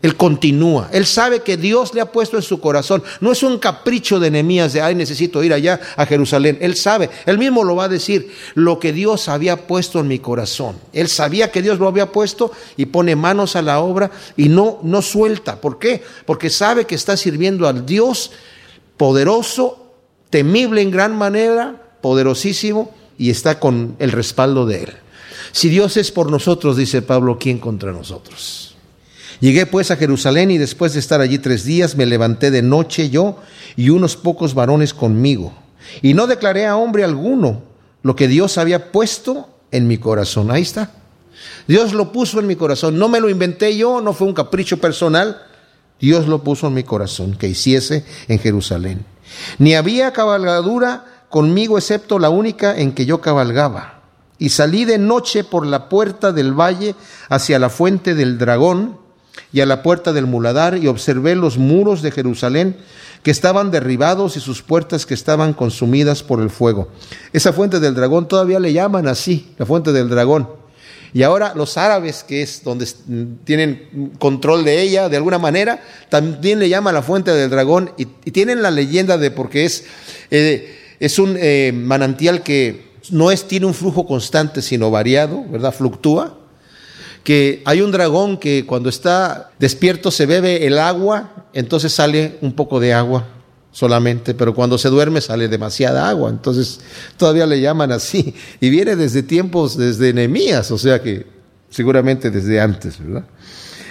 Él 0.00 0.16
continúa. 0.16 0.88
Él 0.92 1.06
sabe 1.06 1.40
que 1.40 1.56
Dios 1.56 1.92
le 1.92 2.00
ha 2.00 2.12
puesto 2.12 2.36
en 2.36 2.42
su 2.42 2.60
corazón. 2.60 3.02
No 3.20 3.32
es 3.32 3.42
un 3.42 3.58
capricho 3.58 4.20
de 4.20 4.30
Nehemías 4.30 4.72
de, 4.72 4.80
ay, 4.80 4.94
necesito 4.94 5.42
ir 5.42 5.52
allá 5.52 5.80
a 5.96 6.06
Jerusalén. 6.06 6.56
Él 6.60 6.76
sabe, 6.76 7.10
él 7.26 7.36
mismo 7.36 7.64
lo 7.64 7.74
va 7.74 7.84
a 7.84 7.88
decir, 7.88 8.32
lo 8.54 8.78
que 8.78 8.92
Dios 8.92 9.28
había 9.28 9.66
puesto 9.66 9.98
en 9.98 10.06
mi 10.06 10.20
corazón. 10.20 10.76
Él 10.92 11.08
sabía 11.08 11.50
que 11.50 11.62
Dios 11.62 11.80
lo 11.80 11.88
había 11.88 12.12
puesto 12.12 12.52
y 12.76 12.86
pone 12.86 13.16
manos 13.16 13.56
a 13.56 13.62
la 13.62 13.80
obra 13.80 14.12
y 14.36 14.48
no, 14.48 14.78
no 14.84 15.02
suelta. 15.02 15.60
¿Por 15.60 15.80
qué? 15.80 16.02
Porque 16.26 16.48
sabe 16.48 16.84
que 16.84 16.94
está 16.94 17.16
sirviendo 17.16 17.66
al 17.66 17.84
Dios 17.84 18.30
poderoso, 18.96 19.94
temible 20.30 20.80
en 20.80 20.92
gran 20.92 21.16
manera, 21.16 21.96
poderosísimo 22.00 22.94
y 23.18 23.30
está 23.30 23.58
con 23.58 23.96
el 23.98 24.12
respaldo 24.12 24.64
de 24.64 24.84
Él. 24.84 24.92
Si 25.50 25.68
Dios 25.68 25.96
es 25.96 26.12
por 26.12 26.30
nosotros, 26.30 26.76
dice 26.76 27.02
Pablo, 27.02 27.36
¿quién 27.40 27.58
contra 27.58 27.90
nosotros? 27.90 28.67
Llegué 29.40 29.66
pues 29.66 29.90
a 29.90 29.96
Jerusalén 29.96 30.50
y 30.50 30.58
después 30.58 30.94
de 30.94 31.00
estar 31.00 31.20
allí 31.20 31.38
tres 31.38 31.64
días 31.64 31.96
me 31.96 32.06
levanté 32.06 32.50
de 32.50 32.62
noche 32.62 33.08
yo 33.08 33.38
y 33.76 33.90
unos 33.90 34.16
pocos 34.16 34.54
varones 34.54 34.92
conmigo. 34.92 35.52
Y 36.02 36.14
no 36.14 36.26
declaré 36.26 36.66
a 36.66 36.76
hombre 36.76 37.04
alguno 37.04 37.62
lo 38.02 38.16
que 38.16 38.28
Dios 38.28 38.58
había 38.58 38.90
puesto 38.90 39.48
en 39.70 39.86
mi 39.86 39.98
corazón. 39.98 40.50
Ahí 40.50 40.62
está. 40.62 40.92
Dios 41.68 41.92
lo 41.92 42.12
puso 42.12 42.40
en 42.40 42.46
mi 42.46 42.56
corazón. 42.56 42.98
No 42.98 43.08
me 43.08 43.20
lo 43.20 43.28
inventé 43.28 43.76
yo, 43.76 44.00
no 44.00 44.12
fue 44.12 44.26
un 44.26 44.34
capricho 44.34 44.78
personal. 44.78 45.42
Dios 46.00 46.26
lo 46.26 46.42
puso 46.42 46.66
en 46.66 46.74
mi 46.74 46.84
corazón 46.84 47.36
que 47.36 47.48
hiciese 47.48 48.04
en 48.28 48.38
Jerusalén. 48.38 49.04
Ni 49.58 49.74
había 49.74 50.12
cabalgadura 50.12 51.04
conmigo 51.28 51.78
excepto 51.78 52.18
la 52.18 52.30
única 52.30 52.76
en 52.76 52.92
que 52.92 53.06
yo 53.06 53.20
cabalgaba. 53.20 54.02
Y 54.38 54.50
salí 54.50 54.84
de 54.84 54.98
noche 54.98 55.44
por 55.44 55.66
la 55.66 55.88
puerta 55.88 56.32
del 56.32 56.58
valle 56.58 56.94
hacia 57.28 57.58
la 57.58 57.70
fuente 57.70 58.14
del 58.14 58.38
dragón 58.38 59.07
y 59.52 59.60
a 59.60 59.66
la 59.66 59.82
puerta 59.82 60.12
del 60.12 60.26
muladar 60.26 60.76
y 60.76 60.86
observé 60.86 61.34
los 61.34 61.58
muros 61.58 62.02
de 62.02 62.10
Jerusalén 62.10 62.76
que 63.22 63.30
estaban 63.30 63.70
derribados 63.70 64.36
y 64.36 64.40
sus 64.40 64.62
puertas 64.62 65.06
que 65.06 65.14
estaban 65.14 65.52
consumidas 65.52 66.22
por 66.22 66.40
el 66.40 66.50
fuego. 66.50 66.88
Esa 67.32 67.52
fuente 67.52 67.80
del 67.80 67.94
dragón 67.94 68.28
todavía 68.28 68.60
le 68.60 68.72
llaman 68.72 69.08
así, 69.08 69.52
la 69.58 69.66
fuente 69.66 69.92
del 69.92 70.08
dragón. 70.08 70.48
Y 71.14 71.22
ahora 71.22 71.52
los 71.54 71.78
árabes, 71.78 72.22
que 72.22 72.42
es 72.42 72.62
donde 72.62 72.86
tienen 73.44 74.12
control 74.18 74.64
de 74.64 74.82
ella 74.82 75.08
de 75.08 75.16
alguna 75.16 75.38
manera, 75.38 75.82
también 76.10 76.58
le 76.58 76.68
llaman 76.68 76.94
la 76.94 77.02
fuente 77.02 77.30
del 77.32 77.50
dragón 77.50 77.92
y, 77.96 78.04
tienen 78.30 78.62
la 78.62 78.70
leyenda 78.70 79.16
de 79.16 79.30
porque 79.30 79.64
es, 79.64 79.84
eh, 80.30 80.76
es 81.00 81.18
un 81.18 81.36
eh, 81.38 81.72
manantial 81.74 82.42
que 82.42 82.88
no 83.10 83.30
es, 83.30 83.48
tiene 83.48 83.66
un 83.66 83.74
flujo 83.74 84.06
constante, 84.06 84.60
sino 84.60 84.90
variado, 84.90 85.44
¿verdad? 85.48 85.72
Fluctúa 85.72 86.37
que 87.28 87.60
hay 87.66 87.82
un 87.82 87.92
dragón 87.92 88.38
que 88.38 88.64
cuando 88.64 88.88
está 88.88 89.50
despierto 89.58 90.10
se 90.10 90.24
bebe 90.24 90.66
el 90.66 90.78
agua, 90.78 91.44
entonces 91.52 91.92
sale 91.92 92.38
un 92.40 92.54
poco 92.54 92.80
de 92.80 92.94
agua 92.94 93.26
solamente, 93.70 94.32
pero 94.32 94.54
cuando 94.54 94.78
se 94.78 94.88
duerme 94.88 95.20
sale 95.20 95.46
demasiada 95.46 96.08
agua, 96.08 96.30
entonces 96.30 96.80
todavía 97.18 97.44
le 97.44 97.60
llaman 97.60 97.92
así, 97.92 98.34
y 98.62 98.70
viene 98.70 98.96
desde 98.96 99.22
tiempos, 99.22 99.76
desde 99.76 100.14
Nehemías, 100.14 100.70
o 100.70 100.78
sea 100.78 101.02
que 101.02 101.26
seguramente 101.68 102.30
desde 102.30 102.62
antes, 102.62 102.98
¿verdad? 102.98 103.26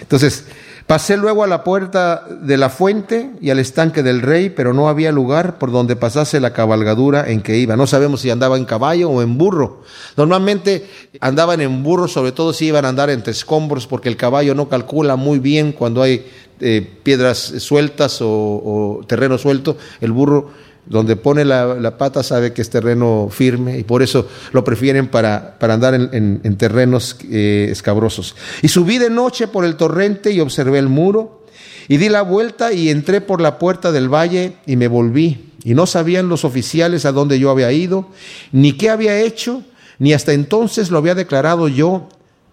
Entonces, 0.02 0.46
Pasé 0.88 1.18
luego 1.18 1.44
a 1.44 1.48
la 1.48 1.66
puerta 1.66 2.24
de 2.30 2.56
la 2.56 2.70
fuente 2.70 3.32
y 3.42 3.50
al 3.50 3.60
estanque 3.60 4.04
del 4.04 4.22
rey, 4.22 4.50
pero 4.50 4.74
no 4.74 4.88
había 4.88 5.12
lugar 5.12 5.58
por 5.58 5.70
donde 5.70 5.98
pasase 5.98 6.40
la 6.40 6.54
cabalgadura 6.54 7.30
en 7.30 7.42
que 7.42 7.58
iba. 7.58 7.76
No 7.76 7.88
sabemos 7.88 8.22
si 8.22 8.30
andaba 8.30 8.56
en 8.56 8.64
caballo 8.64 9.10
o 9.10 9.22
en 9.22 9.38
burro. 9.38 9.84
Normalmente 10.16 10.88
andaban 11.20 11.60
en 11.60 11.84
burro, 11.84 12.08
sobre 12.08 12.32
todo 12.32 12.54
si 12.54 12.68
iban 12.68 12.86
a 12.86 12.90
andar 12.90 13.10
entre 13.10 13.34
escombros, 13.34 13.86
porque 13.86 14.08
el 14.08 14.16
caballo 14.16 14.56
no 14.56 14.70
calcula 14.70 15.18
muy 15.18 15.40
bien 15.40 15.74
cuando 15.74 16.02
hay 16.02 16.26
eh, 16.62 16.90
piedras 17.04 17.38
sueltas 17.38 18.22
o, 18.22 18.30
o 18.30 19.02
terreno 19.06 19.38
suelto. 19.38 19.76
El 20.00 20.14
burro 20.14 20.52
donde 20.90 21.16
pone 21.16 21.46
la, 21.46 21.98
pata 21.98 22.24
sabe 22.24 22.54
que 22.54 22.62
es 22.62 22.70
terreno 22.70 23.30
firme 23.32 23.78
y 23.78 23.84
por 23.84 24.02
eso 24.02 24.28
lo 24.54 24.64
prefieren 24.64 25.08
para, 25.08 25.58
para 25.60 25.74
andar 25.74 25.94
en, 25.94 26.58
terrenos 26.58 27.18
eh, 27.30 27.68
escabrosos. 27.72 28.36
Y 28.62 28.68
subí 28.70 28.98
de 28.98 29.10
noche 29.10 29.48
por 29.48 29.66
el 29.66 29.76
torrente 29.76 30.32
y 30.32 30.40
observé 30.40 30.80
el 30.80 30.88
muro 30.88 31.44
y 31.88 31.98
di 31.98 32.10
la 32.10 32.22
vuelta 32.22 32.74
y 32.74 32.90
entré 32.90 33.22
por 33.22 33.42
la 33.42 33.60
puerta 33.60 33.92
del 33.92 34.14
valle 34.14 34.54
y 34.66 34.76
me 34.76 34.88
volví. 34.88 35.52
Y 35.64 35.74
no 35.74 35.86
sabían 35.86 36.30
los 36.30 36.46
oficiales 36.46 37.06
a 37.06 37.12
dónde 37.12 37.40
yo 37.40 37.50
había 37.50 37.72
ido, 37.72 38.10
ni 38.52 38.74
qué 38.74 38.90
había 38.90 39.20
hecho, 39.20 39.64
ni 40.00 40.14
hasta 40.14 40.34
entonces 40.34 40.92
lo 40.92 40.98
había 40.98 41.16
declarado 41.16 41.68
yo 41.68 42.08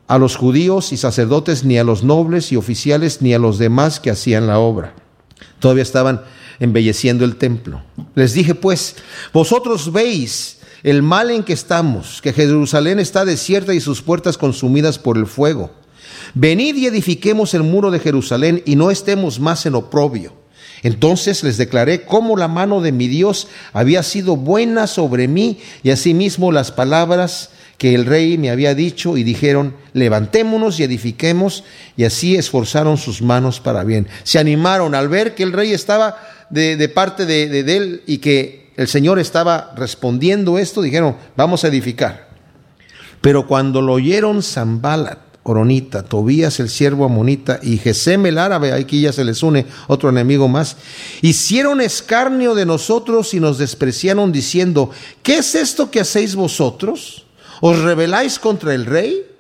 a 0.07 0.18
los 0.18 0.37
judíos 0.37 0.93
y 0.93 0.97
sacerdotes, 0.97 1.64
ni 1.64 1.78
a 1.78 1.85
los 1.85 2.03
nobles 2.03 2.53
y 2.53 2.57
oficiales, 2.57 3.22
ni 3.22 3.35
a 3.35 3.39
los 3.39 3.59
demás 3.59 4.01
que 4.01 4.11
hacían 4.11 4.47
la 4.47 4.59
obra. 4.59 4.95
Todavía 5.61 5.82
estaban 5.82 6.22
embelleciendo 6.61 7.24
el 7.24 7.36
templo. 7.36 7.82
Les 8.14 8.34
dije 8.34 8.55
pues, 8.55 8.96
vosotros 9.32 9.92
veis 9.92 10.59
el 10.82 11.02
mal 11.02 11.30
en 11.30 11.42
que 11.42 11.55
estamos, 11.55 12.20
que 12.20 12.32
Jerusalén 12.32 13.00
está 13.00 13.24
desierta 13.24 13.74
y 13.74 13.80
sus 13.80 14.02
puertas 14.02 14.36
consumidas 14.36 14.98
por 14.98 15.16
el 15.16 15.26
fuego. 15.26 15.70
Venid 16.34 16.76
y 16.76 16.86
edifiquemos 16.86 17.55
el 17.55 17.62
muro 17.62 17.90
de 17.90 18.00
Jerusalén 18.00 18.62
y 18.66 18.76
no 18.76 18.90
estemos 18.90 19.40
más 19.40 19.66
en 19.66 19.74
oprobio. 19.74 20.32
Entonces 20.82 21.42
les 21.42 21.57
declaré 21.57 22.05
cómo 22.05 22.36
la 22.36 22.48
mano 22.48 22.82
de 22.82 22.92
mi 22.92 23.09
Dios 23.09 23.48
había 23.72 24.02
sido 24.02 24.36
buena 24.36 24.86
sobre 24.86 25.28
mí 25.28 25.59
y 25.82 25.90
asimismo 25.90 26.52
las 26.52 26.70
palabras 26.72 27.50
que 27.78 27.94
el 27.94 28.05
rey 28.05 28.36
me 28.36 28.50
había 28.50 28.74
dicho 28.74 29.16
y 29.16 29.24
dijeron, 29.24 29.74
levantémonos 29.94 30.78
y 30.78 30.84
edifiquemos 30.84 31.64
y 31.96 32.05
así 32.05 32.36
esforzaron 32.36 32.98
sus 32.98 33.22
manos 33.22 33.61
para 33.61 33.82
bien. 33.82 34.09
Se 34.24 34.38
animaron 34.38 34.94
al 34.94 35.09
ver 35.09 35.34
que 35.34 35.42
el 35.42 35.52
rey 35.52 35.72
estaba 35.72 36.18
de, 36.51 36.88
parte 36.88 37.26
de, 37.26 37.61
él 37.61 38.03
y 38.07 38.18
que 38.18 38.72
el 38.76 38.88
Señor 38.88 39.18
estaba 39.18 39.72
respondiendo 39.76 40.59
esto, 40.59 40.82
dijeron, 40.82 41.16
vamos 41.36 41.64
a 41.64 41.68
edificar. 41.68 42.28
Pero 43.20 43.47
cuando 43.47 43.80
lo 43.80 43.95
oyeron 43.95 44.42
Zambalat, 44.42 45.18
Oronita, 45.45 46.03
Tobías 46.03 46.59
el 46.59 46.70
siervo 46.70 47.05
amonita 47.05 47.61
y 47.62 47.76
Gesem 47.76 48.24
el 48.26 48.38
árabe, 48.38 48.72
aquí 48.72 49.03
ya 49.03 49.12
se 49.12 49.24
les 49.24 49.42
une 49.42 49.66
otro 49.88 50.09
enemigo 50.09 50.49
más, 50.49 50.76
hicieron 51.20 51.82
escarnio 51.82 52.55
de 52.55 52.64
nosotros 52.64 53.34
y 53.34 53.40
nos 53.40 53.59
despreciaron 53.59 54.32
diciendo, 54.32 54.90
¿qué 55.22 55.38
es 55.38 55.55
esto 55.55 55.90
que 55.90 56.01
hacéis 56.01 56.34
vosotros? 56.34 57.26
¿Os 57.61 57.78
rebeláis 57.80 58.38
contra 58.38 58.74
el 58.74 58.86
rey? 58.86 59.34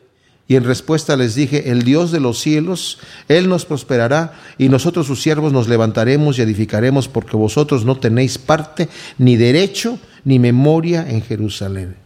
Y 0.46 0.56
en 0.56 0.64
respuesta 0.64 1.16
les 1.16 1.34
dije, 1.34 1.70
el 1.70 1.84
Dios 1.84 2.12
de 2.12 2.20
los 2.20 2.38
cielos, 2.38 2.98
Él 3.28 3.48
nos 3.48 3.64
prosperará 3.64 4.34
y 4.58 4.68
nosotros 4.68 5.06
sus 5.06 5.22
siervos 5.22 5.54
nos 5.54 5.68
levantaremos 5.68 6.38
y 6.38 6.42
edificaremos 6.42 7.08
porque 7.08 7.36
vosotros 7.36 7.86
no 7.86 7.98
tenéis 7.98 8.36
parte, 8.36 8.90
ni 9.16 9.36
derecho, 9.36 9.98
ni 10.24 10.38
memoria 10.38 11.06
en 11.08 11.22
Jerusalén. 11.22 11.96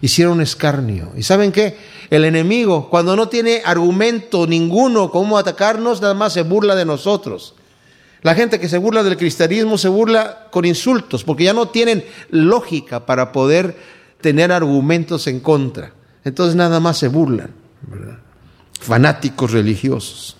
Hicieron 0.00 0.40
escarnio. 0.40 1.12
¿Y 1.16 1.22
saben 1.22 1.52
qué? 1.52 1.76
El 2.10 2.24
enemigo, 2.24 2.90
cuando 2.90 3.14
no 3.14 3.28
tiene 3.28 3.62
argumento 3.64 4.48
ninguno 4.48 5.10
cómo 5.12 5.38
atacarnos, 5.38 6.00
nada 6.00 6.14
más 6.14 6.32
se 6.32 6.42
burla 6.42 6.74
de 6.74 6.84
nosotros. 6.84 7.54
La 8.22 8.34
gente 8.34 8.58
que 8.58 8.68
se 8.68 8.78
burla 8.78 9.04
del 9.04 9.16
cristianismo 9.16 9.78
se 9.78 9.88
burla 9.88 10.48
con 10.50 10.64
insultos, 10.64 11.22
porque 11.22 11.44
ya 11.44 11.52
no 11.52 11.68
tienen 11.68 12.04
lógica 12.30 13.06
para 13.06 13.30
poder 13.30 13.76
tener 14.20 14.50
argumentos 14.50 15.28
en 15.28 15.38
contra. 15.38 15.92
Entonces 16.24 16.56
nada 16.56 16.80
más 16.80 16.98
se 16.98 17.06
burlan 17.06 17.65
fanáticos 18.80 19.52
religiosos. 19.52 20.36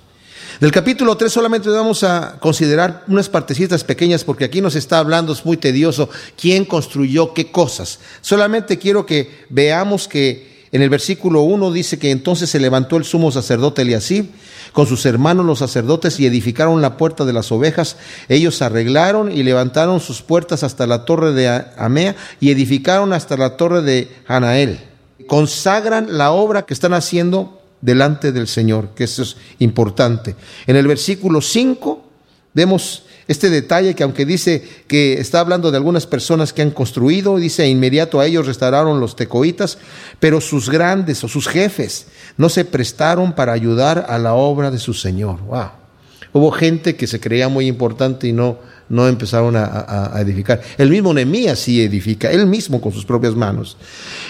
Del 0.61 0.73
capítulo 0.73 1.17
3 1.17 1.31
solamente 1.31 1.69
vamos 1.69 2.03
a 2.03 2.39
considerar 2.41 3.05
unas 3.09 3.29
partecitas 3.29 3.85
pequeñas 3.85 4.25
porque 4.25 4.45
aquí 4.47 4.63
nos 4.63 4.75
está 4.75 4.99
hablando, 4.99 5.35
es 5.35 5.45
muy 5.45 5.59
tedioso, 5.59 6.09
quién 6.41 6.65
construyó 6.65 7.35
qué 7.35 7.51
cosas. 7.51 7.99
Solamente 8.23 8.79
quiero 8.79 9.05
que 9.05 9.45
veamos 9.51 10.09
que 10.09 10.67
en 10.73 10.81
el 10.81 10.89
versículo 10.89 11.43
1 11.43 11.73
dice 11.73 11.99
que 11.99 12.11
entonces 12.11 12.49
se 12.49 12.59
levantó 12.59 12.97
el 12.97 13.05
sumo 13.05 13.31
sacerdote 13.31 13.83
Eliasib 13.83 14.27
con 14.73 14.87
sus 14.87 15.07
hermanos 15.07 15.47
los 15.47 15.59
sacerdotes 15.59 16.19
y 16.21 16.27
edificaron 16.27 16.83
la 16.83 16.97
puerta 16.97 17.25
de 17.25 17.33
las 17.33 17.53
ovejas. 17.53 17.97
Ellos 18.29 18.61
arreglaron 18.63 19.33
y 19.33 19.43
levantaron 19.43 20.01
sus 20.01 20.23
puertas 20.23 20.63
hasta 20.63 20.87
la 20.87 21.05
torre 21.05 21.33
de 21.33 21.65
Amea 21.77 22.17
y 22.41 22.51
edificaron 22.51 23.13
hasta 23.13 23.37
la 23.37 23.57
torre 23.57 23.83
de 23.83 24.09
Hanael. 24.27 24.81
Consagran 25.27 26.19
la 26.19 26.33
obra 26.33 26.67
que 26.67 26.75
están 26.75 26.95
haciendo 26.95 27.61
delante 27.81 28.33
del 28.33 28.49
Señor, 28.49 28.91
que 28.95 29.05
eso 29.05 29.23
es 29.23 29.37
importante. 29.59 30.35
En 30.67 30.77
el 30.77 30.87
versículo 30.87 31.41
5 31.41 32.03
vemos 32.55 33.03
este 33.29 33.51
detalle 33.51 33.95
que 33.95 34.05
aunque 34.05 34.25
dice 34.25 34.63
que 34.87 35.15
está 35.15 35.41
hablando 35.41 35.71
de 35.71 35.77
algunas 35.77 36.07
personas 36.07 36.53
que 36.53 36.63
han 36.63 36.71
construido, 36.71 37.37
dice 37.39 37.67
inmediato 37.67 38.21
a 38.21 38.27
ellos 38.27 38.47
restauraron 38.47 39.01
los 39.01 39.17
tecoitas, 39.17 39.79
pero 40.21 40.41
sus 40.41 40.71
grandes 40.71 41.25
o 41.25 41.29
sus 41.29 41.49
jefes 41.49 42.07
no 42.37 42.49
se 42.49 42.65
prestaron 42.65 43.33
para 43.33 43.53
ayudar 43.53 44.07
a 44.09 44.19
la 44.19 44.35
obra 44.35 44.71
de 44.71 44.79
su 44.79 44.95
Señor. 44.95 45.41
Wow. 45.43 45.71
Hubo 46.33 46.51
gente 46.53 46.97
que 46.97 47.07
se 47.07 47.19
creía 47.19 47.49
muy 47.49 47.67
importante 47.67 48.29
y 48.29 48.33
no, 48.33 48.59
no 48.89 49.09
empezaron 49.09 49.57
a, 49.57 50.15
a 50.15 50.21
edificar. 50.21 50.61
El 50.79 50.91
mismo 50.91 51.13
Nehemías 51.13 51.59
sí 51.59 51.83
edifica, 51.83 52.31
él 52.31 52.47
mismo 52.47 52.81
con 52.81 52.93
sus 52.93 53.05
propias 53.05 53.35
manos. 53.35 53.77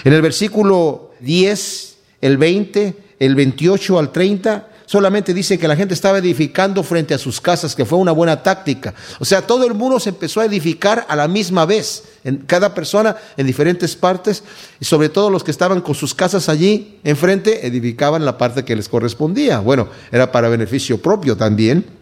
En 0.03 0.13
el 0.13 0.21
versículo 0.21 1.11
10, 1.19 1.97
el 2.21 2.37
20, 2.37 2.95
el 3.19 3.35
28 3.35 3.99
al 3.99 4.11
30, 4.11 4.67
solamente 4.87 5.33
dice 5.33 5.59
que 5.59 5.67
la 5.67 5.75
gente 5.75 5.93
estaba 5.93 6.17
edificando 6.17 6.81
frente 6.81 7.13
a 7.13 7.17
sus 7.17 7.39
casas, 7.39 7.75
que 7.75 7.85
fue 7.85 7.99
una 7.99 8.13
buena 8.13 8.41
táctica. 8.41 8.95
O 9.19 9.25
sea, 9.25 9.45
todo 9.45 9.67
el 9.67 9.73
mundo 9.73 9.99
se 9.99 10.09
empezó 10.09 10.41
a 10.41 10.45
edificar 10.45 11.05
a 11.07 11.15
la 11.15 11.27
misma 11.27 11.65
vez, 11.65 12.03
en 12.23 12.37
cada 12.37 12.73
persona 12.73 13.15
en 13.35 13.45
diferentes 13.45 13.95
partes, 13.95 14.43
y 14.79 14.85
sobre 14.85 15.09
todo 15.09 15.29
los 15.29 15.43
que 15.43 15.51
estaban 15.51 15.81
con 15.81 15.93
sus 15.93 16.15
casas 16.15 16.49
allí 16.49 16.99
enfrente, 17.03 17.67
edificaban 17.67 18.25
la 18.25 18.37
parte 18.37 18.65
que 18.65 18.75
les 18.75 18.89
correspondía. 18.89 19.59
Bueno, 19.59 19.89
era 20.11 20.31
para 20.31 20.49
beneficio 20.49 20.99
propio 20.99 21.35
también. 21.35 21.96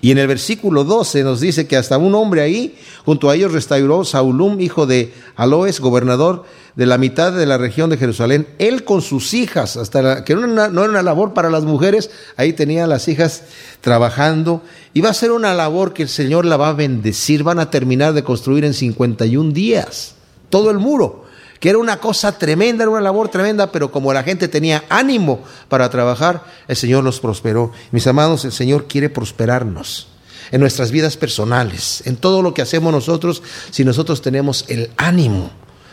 Y 0.00 0.10
en 0.10 0.18
el 0.18 0.26
versículo 0.26 0.84
12 0.84 1.24
nos 1.24 1.40
dice 1.40 1.66
que 1.66 1.76
hasta 1.76 1.96
un 1.98 2.14
hombre 2.14 2.42
ahí, 2.42 2.76
junto 3.04 3.30
a 3.30 3.34
ellos 3.34 3.52
restauró 3.52 4.04
Saulum, 4.04 4.60
hijo 4.60 4.86
de 4.86 5.12
Aloes, 5.36 5.80
gobernador 5.80 6.44
de 6.76 6.86
la 6.86 6.98
mitad 6.98 7.32
de 7.32 7.46
la 7.46 7.58
región 7.58 7.90
de 7.90 7.96
Jerusalén, 7.96 8.46
él 8.58 8.84
con 8.84 9.02
sus 9.02 9.34
hijas, 9.34 9.76
hasta 9.76 10.24
que 10.24 10.34
no 10.34 10.44
era, 10.44 10.68
una, 10.68 11.02
labor 11.02 11.34
para 11.34 11.50
las 11.50 11.64
mujeres, 11.64 12.10
ahí 12.36 12.52
tenía 12.52 12.86
las 12.86 13.08
hijas 13.08 13.44
trabajando, 13.80 14.62
y 14.94 15.00
va 15.00 15.10
a 15.10 15.14
ser 15.14 15.32
una 15.32 15.54
labor 15.54 15.92
que 15.92 16.02
el 16.02 16.08
Señor 16.08 16.44
la 16.44 16.56
va 16.56 16.70
a 16.70 16.74
bendecir, 16.74 17.42
van 17.42 17.58
a 17.58 17.70
terminar 17.70 18.14
de 18.14 18.24
construir 18.24 18.64
en 18.64 18.74
51 18.74 19.52
días, 19.52 20.14
todo 20.50 20.70
el 20.70 20.78
muro 20.78 21.21
que 21.62 21.68
era 21.68 21.78
una 21.78 21.98
cosa 21.98 22.36
tremenda, 22.36 22.82
era 22.82 22.90
una 22.90 23.00
labor 23.00 23.28
tremenda, 23.28 23.70
pero 23.70 23.92
como 23.92 24.12
la 24.12 24.24
gente 24.24 24.48
tenía 24.48 24.82
ánimo 24.88 25.44
para 25.68 25.88
trabajar, 25.90 26.42
el 26.66 26.74
Señor 26.74 27.04
los 27.04 27.20
prosperó. 27.20 27.70
Mis 27.92 28.04
amados, 28.08 28.44
el 28.44 28.50
Señor 28.50 28.88
quiere 28.88 29.08
prosperarnos 29.08 30.08
en 30.50 30.60
nuestras 30.60 30.90
vidas 30.90 31.16
personales, 31.16 32.02
en 32.04 32.16
todo 32.16 32.42
lo 32.42 32.52
que 32.52 32.62
hacemos 32.62 32.92
nosotros, 32.92 33.44
si 33.70 33.84
nosotros 33.84 34.22
tenemos 34.22 34.64
el 34.66 34.90
ánimo 34.96 35.52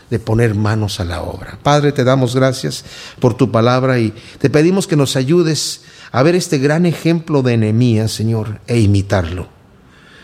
de 0.09 0.17
poner 0.17 0.55
manos 0.55 0.99
a 0.99 1.05
la 1.05 1.21
obra. 1.21 1.59
Padre, 1.61 1.91
te 1.91 2.03
damos 2.03 2.35
gracias 2.35 2.83
por 3.19 3.35
tu 3.35 3.51
palabra 3.51 3.99
y 3.99 4.15
te 4.39 4.49
pedimos 4.49 4.87
que 4.87 4.95
nos 4.95 5.15
ayudes 5.15 5.81
a 6.11 6.23
ver 6.23 6.33
este 6.33 6.57
gran 6.57 6.87
ejemplo 6.87 7.43
de 7.43 7.53
enemías, 7.53 8.11
Señor, 8.11 8.59
e 8.65 8.79
imitarlo. 8.79 9.47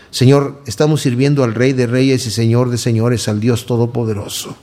Señor, 0.09 0.63
estamos 0.65 1.01
sirviendo 1.01 1.43
al 1.43 1.53
Rey 1.53 1.73
de 1.73 1.85
Reyes 1.85 2.25
y 2.25 2.31
Señor 2.31 2.71
de 2.71 2.79
Señores, 2.79 3.27
al 3.27 3.39
Dios 3.39 3.67
Todopoderoso. 3.67 4.57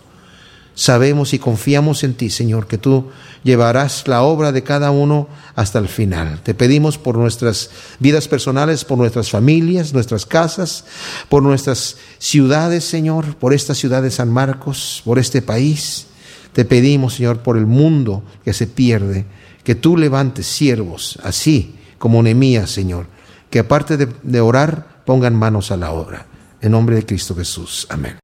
Sabemos 0.75 1.35
y 1.35 1.39
confiamos 1.39 2.03
en 2.03 2.15
ti, 2.15 2.31
Señor, 2.31 2.67
que 2.67 2.79
tú 2.79 3.11
llevarás 3.45 4.09
la 4.09 4.23
obra 4.23 4.53
de 4.53 4.63
cada 4.63 4.91
uno 4.91 5.29
hasta 5.55 5.79
el 5.79 5.89
final. 5.89 6.41
Te 6.43 6.55
pedimos 6.55 6.97
por 6.97 7.19
nuestras 7.19 7.71
vidas 7.99 8.27
personales, 8.27 8.85
por 8.85 8.97
nuestras 8.97 9.31
familias, 9.31 9.93
nuestras 9.93 10.25
casas, 10.25 10.87
por 11.29 11.43
nuestras 11.43 11.99
ciudades, 12.19 12.85
Señor, 12.85 13.37
por 13.37 13.53
esta 13.53 13.75
ciudad 13.75 14.03
de 14.03 14.11
San 14.11 14.31
Marcos, 14.31 15.03
por 15.05 15.19
este 15.19 15.43
país. 15.43 16.07
Te 16.55 16.65
pedimos, 16.65 17.15
Señor, 17.15 17.41
por 17.41 17.59
el 17.59 17.67
mundo 17.67 18.23
que 18.45 18.55
se 18.55 18.67
pierde, 18.67 19.27
que 19.65 19.75
tú 19.75 19.97
levantes 19.97 20.47
siervos, 20.47 21.19
así 21.23 21.77
como 21.99 22.23
Nemías, 22.23 22.71
Señor, 22.71 23.07
que 23.51 23.59
aparte 23.59 23.97
de, 23.99 24.09
de 24.23 24.41
orar, 24.41 25.03
pongan 25.05 25.37
manos 25.37 25.71
a 25.71 25.77
la 25.77 25.93
obra. 25.93 26.27
En 26.63 26.73
nombre 26.73 26.97
de 26.97 27.05
Cristo 27.05 27.35
Jesús. 27.35 27.87
Amén. 27.91 28.17